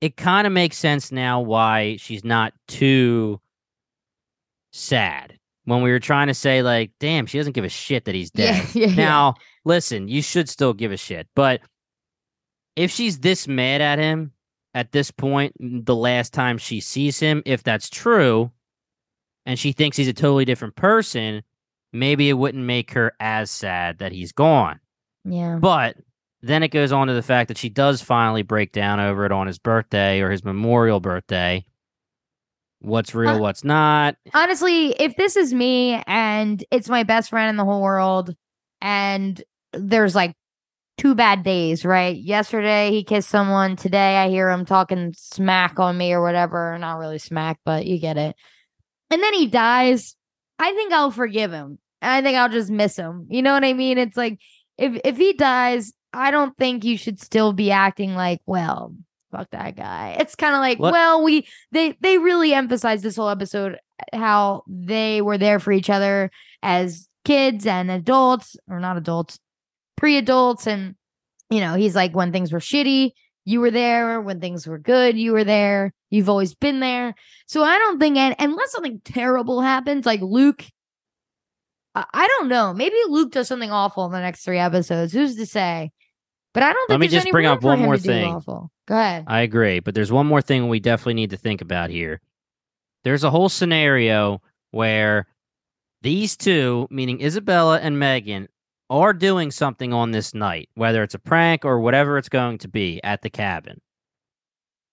it 0.00 0.16
kind 0.16 0.46
of 0.46 0.52
makes 0.52 0.76
sense 0.78 1.10
now 1.10 1.40
why 1.40 1.96
she's 1.98 2.24
not 2.24 2.52
too 2.68 3.40
sad. 4.72 5.38
When 5.66 5.82
we 5.82 5.90
were 5.90 6.00
trying 6.00 6.28
to 6.28 6.34
say, 6.34 6.62
like, 6.62 6.92
damn, 7.00 7.26
she 7.26 7.38
doesn't 7.38 7.52
give 7.52 7.64
a 7.64 7.68
shit 7.68 8.06
that 8.06 8.14
he's 8.14 8.30
dead. 8.32 8.64
Yeah, 8.72 8.82
yeah, 8.82 8.86
yeah. 8.88 8.94
Now, 8.96 9.34
listen, 9.64 10.08
you 10.08 10.22
should 10.22 10.48
still 10.48 10.72
give 10.72 10.92
a 10.92 10.96
shit, 10.96 11.28
but 11.34 11.60
if 12.76 12.90
she's 12.90 13.18
this 13.18 13.46
mad 13.48 13.80
at 13.80 13.98
him 13.98 14.32
at 14.74 14.92
this 14.92 15.10
point, 15.10 15.54
the 15.60 15.94
last 15.94 16.32
time 16.32 16.58
she 16.58 16.80
sees 16.80 17.18
him, 17.18 17.42
if 17.46 17.62
that's 17.62 17.88
true, 17.90 18.50
and 19.44 19.58
she 19.58 19.72
thinks 19.72 19.96
he's 19.96 20.08
a 20.08 20.12
totally 20.12 20.44
different 20.44 20.76
person, 20.76 21.42
maybe 21.92 22.28
it 22.28 22.34
wouldn't 22.34 22.64
make 22.64 22.92
her 22.92 23.12
as 23.20 23.50
sad 23.50 23.98
that 23.98 24.12
he's 24.12 24.32
gone. 24.32 24.80
yeah. 25.24 25.56
But 25.56 25.96
then 26.42 26.62
it 26.62 26.68
goes 26.68 26.92
on 26.92 27.06
to 27.08 27.14
the 27.14 27.22
fact 27.22 27.48
that 27.48 27.58
she 27.58 27.68
does 27.70 28.02
finally 28.02 28.42
break 28.42 28.70
down 28.72 29.00
over 29.00 29.24
it 29.24 29.32
on 29.32 29.46
his 29.46 29.58
birthday 29.58 30.20
or 30.20 30.30
his 30.30 30.44
memorial 30.44 31.00
birthday. 31.00 31.64
What's 32.80 33.14
real, 33.14 33.30
Uh, 33.30 33.38
what's 33.38 33.64
not. 33.64 34.16
honestly, 34.34 34.90
if 34.92 35.16
this 35.16 35.36
is 35.36 35.52
me 35.54 36.02
and 36.06 36.62
it's 36.70 36.88
my 36.88 37.02
best 37.02 37.30
friend 37.30 37.48
in 37.50 37.56
the 37.56 37.64
whole 37.64 37.82
world, 37.82 38.34
and 38.80 39.42
there's 39.72 40.14
like 40.14 40.34
two 40.98 41.14
bad 41.14 41.42
days, 41.42 41.84
right? 41.84 42.16
Yesterday 42.16 42.90
he 42.90 43.02
kissed 43.04 43.28
someone. 43.28 43.76
Today 43.76 44.16
I 44.18 44.28
hear 44.28 44.50
him 44.50 44.64
talking 44.64 45.14
smack 45.16 45.78
on 45.80 45.96
me 45.98 46.12
or 46.12 46.22
whatever. 46.22 46.76
Not 46.78 46.98
really 46.98 47.18
smack, 47.18 47.58
but 47.64 47.86
you 47.86 47.98
get 47.98 48.16
it. 48.16 48.36
And 49.10 49.22
then 49.22 49.34
he 49.34 49.46
dies. 49.46 50.14
I 50.58 50.72
think 50.72 50.92
I'll 50.92 51.10
forgive 51.10 51.52
him. 51.52 51.78
I 52.02 52.22
think 52.22 52.36
I'll 52.36 52.48
just 52.48 52.70
miss 52.70 52.96
him. 52.96 53.26
You 53.30 53.42
know 53.42 53.52
what 53.54 53.64
I 53.64 53.72
mean? 53.72 53.98
It's 53.98 54.16
like 54.16 54.38
if 54.78 54.98
if 55.04 55.16
he 55.16 55.32
dies, 55.32 55.92
I 56.12 56.30
don't 56.30 56.56
think 56.56 56.84
you 56.84 56.96
should 56.96 57.20
still 57.20 57.52
be 57.52 57.70
acting 57.70 58.14
like, 58.14 58.40
well, 58.46 58.94
fuck 59.36 59.50
that 59.50 59.76
guy. 59.76 60.16
It's 60.18 60.34
kind 60.34 60.54
of 60.54 60.60
like, 60.60 60.78
What- 60.78 60.92
well, 60.92 61.22
we 61.22 61.46
they 61.72 61.96
they 62.00 62.18
really 62.18 62.54
emphasized 62.54 63.02
this 63.02 63.16
whole 63.16 63.28
episode 63.28 63.78
how 64.12 64.62
they 64.68 65.22
were 65.22 65.38
there 65.38 65.58
for 65.58 65.72
each 65.72 65.90
other 65.90 66.30
as 66.62 67.08
kids 67.24 67.66
and 67.66 67.90
adults 67.90 68.56
or 68.68 68.80
not 68.80 68.96
adults, 68.96 69.38
pre-adults 69.96 70.66
and 70.66 70.94
you 71.50 71.60
know, 71.60 71.74
he's 71.74 71.94
like 71.94 72.14
when 72.14 72.32
things 72.32 72.52
were 72.52 72.58
shitty, 72.58 73.12
you 73.44 73.60
were 73.60 73.70
there. 73.70 74.20
When 74.20 74.40
things 74.40 74.66
were 74.66 74.78
good, 74.78 75.16
you 75.16 75.32
were 75.32 75.44
there. 75.44 75.92
You've 76.10 76.28
always 76.28 76.54
been 76.54 76.80
there. 76.80 77.14
So 77.46 77.62
I 77.62 77.78
don't 77.78 78.00
think, 78.00 78.16
and 78.16 78.34
unless 78.38 78.72
something 78.72 79.00
terrible 79.04 79.60
happens, 79.60 80.04
like 80.06 80.20
Luke, 80.20 80.64
I, 81.94 82.04
I 82.12 82.26
don't 82.26 82.48
know. 82.48 82.74
Maybe 82.74 82.96
Luke 83.08 83.30
does 83.32 83.46
something 83.46 83.70
awful 83.70 84.06
in 84.06 84.12
the 84.12 84.20
next 84.20 84.44
three 84.44 84.58
episodes. 84.58 85.12
Who's 85.12 85.36
to 85.36 85.46
say? 85.46 85.92
But 86.56 86.62
I 86.62 86.72
don't 86.72 86.88
think 86.88 87.00
Let 87.00 87.00
me 87.00 87.08
just 87.08 87.30
bring 87.30 87.44
up 87.44 87.62
one 87.62 87.80
more 87.80 87.98
thing. 87.98 88.40
Go 88.46 88.70
ahead. 88.88 89.24
I 89.26 89.42
agree, 89.42 89.80
but 89.80 89.94
there's 89.94 90.10
one 90.10 90.26
more 90.26 90.40
thing 90.40 90.70
we 90.70 90.80
definitely 90.80 91.12
need 91.12 91.28
to 91.28 91.36
think 91.36 91.60
about 91.60 91.90
here. 91.90 92.22
There's 93.04 93.24
a 93.24 93.30
whole 93.30 93.50
scenario 93.50 94.40
where 94.70 95.26
these 96.00 96.34
two, 96.34 96.88
meaning 96.90 97.20
Isabella 97.20 97.78
and 97.80 97.98
Megan, 97.98 98.48
are 98.88 99.12
doing 99.12 99.50
something 99.50 99.92
on 99.92 100.12
this 100.12 100.32
night, 100.32 100.70
whether 100.76 101.02
it's 101.02 101.12
a 101.12 101.18
prank 101.18 101.66
or 101.66 101.78
whatever 101.80 102.16
it's 102.16 102.30
going 102.30 102.56
to 102.56 102.68
be 102.68 103.04
at 103.04 103.20
the 103.20 103.28
cabin. 103.28 103.78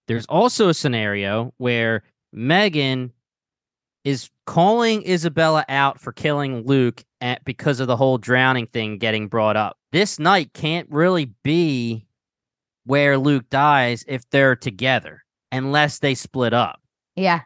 There's 0.09 0.26
also 0.26 0.68
a 0.68 0.74
scenario 0.74 1.53
where 1.59 2.03
Megan 2.34 3.14
is 4.03 4.30
calling 4.45 5.07
Isabella 5.07 5.64
out 5.70 5.97
for 5.97 6.11
killing 6.11 6.66
Luke 6.66 7.05
at, 7.22 7.45
because 7.45 7.80
of 7.80 7.88
the 7.88 7.95
whole 7.95 8.18
drowning 8.18 8.68
thing 8.68 8.97
getting 8.97 9.30
brought 9.30 9.55
up. 9.55 9.78
This 9.94 10.18
night 10.18 10.54
can't 10.54 10.89
really 10.89 11.32
be 11.44 12.08
where 12.86 13.16
Luke 13.18 13.48
dies 13.52 14.04
if 14.08 14.28
they're 14.32 14.56
together, 14.56 15.24
unless 15.52 16.00
they 16.00 16.16
split 16.16 16.52
up. 16.52 16.82
Yeah, 17.16 17.41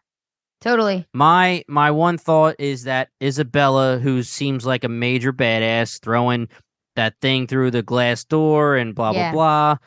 totally. 0.62 1.06
My 1.14 1.66
my 1.68 1.92
one 1.92 2.18
thought 2.18 2.56
is 2.58 2.86
that 2.86 3.10
Isabella, 3.22 4.00
who 4.00 4.24
seems 4.24 4.66
like 4.66 4.86
a 4.86 4.90
major 4.90 5.34
badass, 5.34 6.02
throwing 6.02 6.48
that 6.96 7.16
thing 7.22 7.48
through 7.48 7.72
the 7.72 7.84
glass 7.84 8.24
door 8.24 8.78
and 8.78 8.96
blah 8.96 9.12
Yeah. 9.12 9.32
blah 9.34 9.76
blah. 9.76 9.78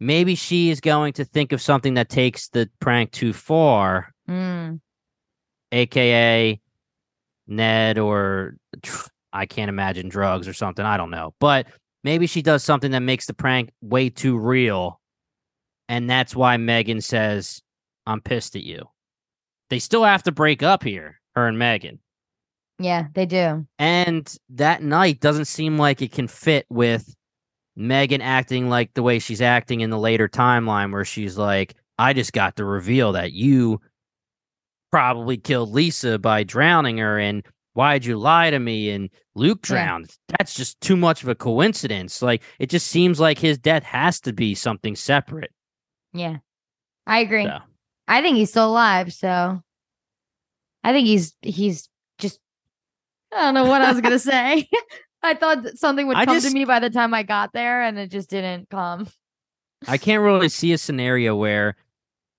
Maybe 0.00 0.34
she 0.34 0.70
is 0.70 0.80
going 0.80 1.12
to 1.12 1.24
think 1.26 1.52
of 1.52 1.60
something 1.60 1.94
that 1.94 2.08
takes 2.08 2.48
the 2.48 2.68
prank 2.80 3.12
too 3.12 3.34
far, 3.34 4.10
Mm, 4.26 4.80
aka 5.70 6.58
Ned 7.46 7.98
or 7.98 8.56
I 9.34 9.44
can't 9.46 9.68
imagine 9.68 10.08
drugs 10.08 10.48
or 10.48 10.54
something. 10.54 10.86
I 10.86 10.96
don't 10.96 11.10
know. 11.10 11.34
But 11.40 11.66
maybe 12.04 12.26
she 12.26 12.40
does 12.40 12.64
something 12.64 12.92
that 12.92 13.00
makes 13.00 13.26
the 13.26 13.34
prank 13.34 13.70
way 13.82 14.08
too 14.08 14.38
real. 14.38 15.00
And 15.88 16.08
that's 16.08 16.34
why 16.34 16.56
Megan 16.56 17.02
says, 17.02 17.60
I'm 18.06 18.20
pissed 18.22 18.56
at 18.56 18.62
you. 18.62 18.88
They 19.70 19.78
still 19.78 20.04
have 20.04 20.22
to 20.22 20.32
break 20.32 20.62
up 20.62 20.82
here, 20.82 21.20
her 21.34 21.46
and 21.48 21.58
Megan. 21.58 21.98
yeah, 22.78 23.06
they 23.14 23.26
do. 23.26 23.66
And 23.78 24.34
that 24.50 24.82
night 24.82 25.20
doesn't 25.20 25.46
seem 25.46 25.78
like 25.78 26.02
it 26.02 26.12
can 26.12 26.28
fit 26.28 26.66
with 26.68 27.14
Megan 27.76 28.20
acting 28.20 28.68
like 28.68 28.94
the 28.94 29.02
way 29.02 29.18
she's 29.18 29.42
acting 29.42 29.80
in 29.80 29.90
the 29.90 29.98
later 29.98 30.28
timeline, 30.28 30.92
where 30.92 31.04
she's 31.04 31.36
like, 31.36 31.74
I 31.98 32.12
just 32.12 32.32
got 32.32 32.56
to 32.56 32.64
reveal 32.64 33.12
that 33.12 33.32
you 33.32 33.80
probably 34.90 35.36
killed 35.36 35.70
Lisa 35.70 36.18
by 36.18 36.44
drowning 36.44 36.98
her. 36.98 37.18
And 37.18 37.44
why'd 37.74 38.04
you 38.04 38.16
lie 38.16 38.50
to 38.50 38.58
me? 38.58 38.90
And 38.90 39.10
Luke 39.34 39.60
Yeah. 39.68 39.74
drowned. 39.86 40.16
That's 40.38 40.54
just 40.54 40.80
too 40.80 40.96
much 40.96 41.22
of 41.22 41.28
a 41.28 41.34
coincidence. 41.34 42.22
Like, 42.22 42.42
it 42.58 42.70
just 42.70 42.86
seems 42.88 43.20
like 43.20 43.38
his 43.38 43.58
death 43.58 43.82
has 43.84 44.20
to 44.22 44.32
be 44.32 44.54
something 44.54 44.96
separate. 44.96 45.52
Yeah, 46.12 46.38
I 47.06 47.18
agree. 47.20 47.44
So, 47.44 47.58
I 48.08 48.22
think 48.22 48.36
he's 48.36 48.50
still 48.50 48.70
alive. 48.70 49.12
So 49.12 49.60
I 50.82 50.92
think 50.92 51.06
he's 51.06 51.34
he's 51.42 51.88
just. 52.18 52.38
I 53.32 53.42
don't 53.42 53.54
know 53.54 53.64
what 53.64 53.82
I 53.82 53.90
was 53.92 54.00
gonna 54.00 54.18
say. 54.20 54.68
I 55.22 55.34
thought 55.34 55.66
something 55.76 56.06
would 56.06 56.16
I 56.16 56.24
come 56.26 56.36
just- 56.36 56.46
to 56.48 56.52
me 56.54 56.64
by 56.64 56.80
the 56.80 56.90
time 56.90 57.14
I 57.14 57.22
got 57.22 57.52
there, 57.52 57.82
and 57.82 57.98
it 57.98 58.10
just 58.10 58.30
didn't 58.30 58.68
come. 58.70 59.08
I 59.88 59.98
can't 59.98 60.22
really 60.22 60.48
see 60.48 60.72
a 60.72 60.78
scenario 60.78 61.34
where 61.36 61.76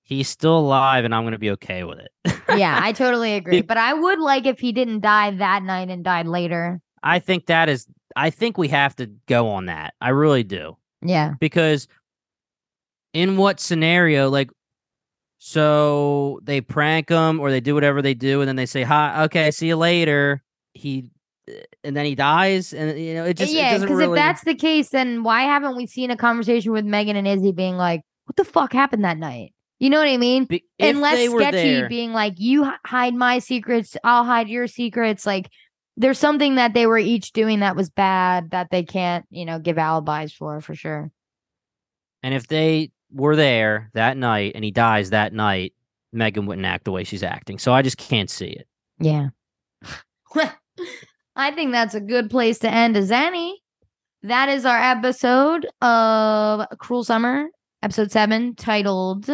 he's 0.06 0.30
still 0.30 0.58
alive 0.58 1.04
and 1.04 1.14
I'm 1.14 1.24
going 1.24 1.34
to 1.34 1.40
be 1.40 1.52
okay 1.52 1.84
with 1.84 2.00
it. 2.00 2.12
yeah, 2.58 2.80
I 2.82 2.94
totally 2.94 3.34
agree. 3.36 3.62
But 3.62 3.78
I 3.78 3.94
would 3.94 4.20
like 4.20 4.46
if 4.46 4.60
he 4.60 4.72
didn't 4.72 5.02
die 5.02 5.32
that 5.32 5.64
night 5.64 5.90
and 5.90 6.04
died 6.04 6.28
later. 6.28 6.80
I 7.04 7.20
think 7.20 7.48
that 7.48 7.68
is, 7.68 7.88
I 8.16 8.30
think 8.30 8.58
we 8.58 8.70
have 8.70 8.96
to 8.98 9.08
go 9.28 9.50
on 9.50 9.66
that. 9.66 9.96
I 10.00 10.10
really 10.10 10.44
do. 10.44 10.78
Yeah. 11.02 11.34
Because 11.40 11.88
in 13.14 13.36
what 13.36 13.60
scenario, 13.60 14.30
like, 14.30 14.50
so 15.38 16.40
they 16.44 16.62
prank 16.62 17.10
him 17.10 17.40
or 17.40 17.52
they 17.52 17.60
do 17.60 17.76
whatever 17.76 18.02
they 18.02 18.14
do 18.14 18.42
and 18.42 18.48
then 18.48 18.56
they 18.56 18.66
say, 18.66 18.84
hi, 18.84 19.24
okay, 19.26 19.52
see 19.52 19.68
you 19.68 19.76
later. 19.76 20.42
He, 20.74 21.12
and 21.84 21.96
then 21.96 22.06
he 22.06 22.16
dies 22.16 22.74
and, 22.74 22.98
you 23.00 23.16
know, 23.16 23.26
it 23.26 23.38
just, 23.38 23.54
yeah, 23.54 23.78
because 23.78 23.98
really. 23.98 24.14
if 24.14 24.16
that's 24.16 24.44
the 24.44 24.56
case, 24.56 24.90
then 24.90 25.24
why 25.24 25.44
haven't 25.44 25.76
we 25.76 25.88
seen 25.88 26.10
a 26.12 26.18
conversation 26.18 26.72
with 26.72 26.86
Megan 26.86 27.16
and 27.16 27.28
Izzy 27.28 27.52
being 27.52 27.78
like, 27.78 28.02
"What 28.26 28.36
the 28.36 28.46
fuck 28.46 28.74
happened 28.74 29.06
that 29.06 29.20
night?" 29.20 29.54
You 29.86 29.92
know 29.92 30.00
what 30.00 30.08
I 30.08 30.18
mean? 30.18 30.46
be- 30.46 30.66
if 30.80 30.96
Unless 30.96 31.30
sketchy 31.30 31.52
there, 31.52 31.88
being 31.88 32.12
like, 32.12 32.40
"You 32.40 32.72
hide 32.88 33.14
my 33.14 33.38
secrets, 33.38 33.96
I'll 34.04 34.24
hide 34.24 34.50
your 34.50 34.66
secrets." 34.66 35.28
Like, 35.28 35.48
there's 35.96 36.18
something 36.18 36.56
that 36.56 36.74
they 36.74 36.88
were 36.88 36.98
each 36.98 37.34
doing 37.34 37.60
that 37.60 37.76
was 37.76 37.92
bad 37.92 38.50
that 38.50 38.72
they 38.72 38.82
can't, 38.82 39.28
you 39.30 39.46
know, 39.46 39.60
give 39.60 39.78
alibis 39.78 40.34
for 40.34 40.60
for 40.60 40.74
sure. 40.74 41.12
And 42.24 42.34
if 42.34 42.48
they 42.48 42.94
were 43.12 43.36
there 43.36 43.92
that 43.94 44.18
night 44.18 44.54
and 44.56 44.64
he 44.64 44.72
dies 44.72 45.12
that 45.12 45.34
night, 45.34 45.76
Megan 46.12 46.48
wouldn't 46.48 46.66
act 46.66 46.86
the 46.86 46.92
way 46.92 47.04
she's 47.04 47.22
acting. 47.22 47.60
So 47.60 47.72
I 47.72 47.84
just 47.84 48.00
can't 48.00 48.32
see 48.32 48.48
it. 48.48 48.68
Yeah. 48.98 49.28
I 51.36 51.52
think 51.52 51.74
that's 51.74 51.94
a 51.94 52.02
good 52.02 52.32
place 52.32 52.58
to 52.58 52.72
end 52.72 52.98
as 52.98 53.12
any. 53.12 53.62
That 54.24 54.50
is 54.50 54.66
our 54.66 54.80
episode 54.80 55.68
of 55.80 56.66
Cruel 56.80 57.04
Summer, 57.04 57.50
episode 57.84 58.12
seven, 58.12 58.56
titled 58.56 59.30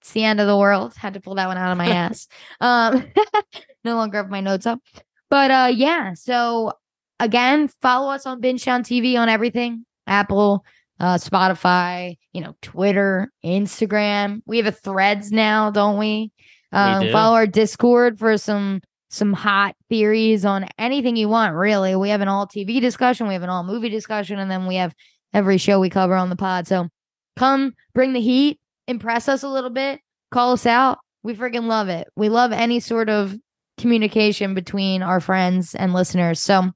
It's 0.00 0.12
the 0.12 0.24
End 0.24 0.40
of 0.40 0.46
the 0.46 0.56
World. 0.56 0.94
Had 0.94 1.14
to 1.14 1.20
pull 1.20 1.34
that 1.36 1.46
one 1.46 1.56
out 1.56 1.72
of 1.72 1.78
my 1.78 1.88
ass. 1.94 2.28
Um 2.60 3.04
no 3.84 3.96
longer 3.96 4.18
have 4.18 4.30
my 4.30 4.40
notes 4.40 4.66
up. 4.66 4.80
But 5.28 5.50
uh 5.50 5.72
yeah, 5.74 6.14
so 6.14 6.72
again, 7.18 7.68
follow 7.80 8.10
us 8.10 8.26
on 8.26 8.40
Binge 8.40 8.64
Town 8.64 8.82
TV 8.82 9.16
on 9.16 9.28
everything. 9.28 9.84
Apple, 10.06 10.64
uh, 10.98 11.16
Spotify, 11.16 12.16
you 12.32 12.40
know, 12.40 12.54
Twitter, 12.62 13.32
Instagram. 13.44 14.42
We 14.46 14.58
have 14.58 14.66
a 14.66 14.72
threads 14.72 15.32
now, 15.32 15.70
don't 15.70 15.98
we? 15.98 16.30
Um, 16.72 17.04
do. 17.04 17.12
follow 17.12 17.34
our 17.34 17.46
Discord 17.46 18.18
for 18.18 18.36
some 18.36 18.80
some 19.08 19.32
hot 19.32 19.74
theories 19.88 20.44
on 20.44 20.66
anything 20.78 21.16
you 21.16 21.28
want, 21.28 21.54
really. 21.56 21.96
We 21.96 22.10
have 22.10 22.20
an 22.20 22.28
all 22.28 22.46
TV 22.46 22.80
discussion, 22.80 23.26
we 23.26 23.34
have 23.34 23.42
an 23.42 23.48
all 23.48 23.64
movie 23.64 23.88
discussion, 23.88 24.38
and 24.38 24.48
then 24.50 24.66
we 24.66 24.76
have 24.76 24.94
every 25.34 25.58
show 25.58 25.80
we 25.80 25.90
cover 25.90 26.14
on 26.14 26.30
the 26.30 26.36
pod. 26.36 26.68
So 26.68 26.88
come 27.36 27.74
bring 27.92 28.12
the 28.12 28.20
heat, 28.20 28.59
impress 28.90 29.28
us 29.28 29.42
a 29.42 29.48
little 29.48 29.70
bit, 29.70 30.00
call 30.30 30.52
us 30.52 30.66
out. 30.66 30.98
We 31.22 31.34
freaking 31.34 31.66
love 31.66 31.88
it. 31.88 32.08
We 32.16 32.28
love 32.28 32.52
any 32.52 32.80
sort 32.80 33.08
of 33.08 33.36
communication 33.78 34.54
between 34.54 35.02
our 35.02 35.20
friends 35.20 35.74
and 35.74 35.94
listeners. 35.94 36.42
So, 36.42 36.70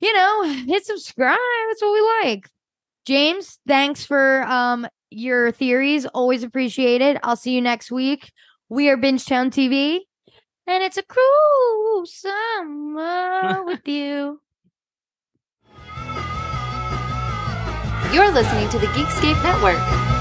you 0.00 0.12
know, 0.12 0.42
hit 0.66 0.84
subscribe. 0.84 1.38
That's 1.68 1.82
what 1.82 1.92
we 1.92 2.30
like. 2.30 2.48
James, 3.06 3.58
thanks 3.66 4.04
for 4.04 4.42
um 4.44 4.86
your 5.10 5.52
theories. 5.52 6.06
Always 6.06 6.42
appreciate 6.42 7.00
it. 7.00 7.18
I'll 7.22 7.36
see 7.36 7.52
you 7.52 7.60
next 7.60 7.92
week. 7.92 8.32
We 8.68 8.88
are 8.88 8.96
Binge 8.96 9.24
Town 9.24 9.50
TV, 9.50 10.00
and 10.66 10.82
it's 10.82 10.96
a 10.96 11.02
cruel 11.02 12.06
summer 12.06 13.62
with 13.66 13.86
you. 13.86 14.40
You're 18.12 18.30
listening 18.32 18.68
to 18.70 18.78
the 18.78 18.86
Geekscape 18.86 19.42
Network. 19.42 20.13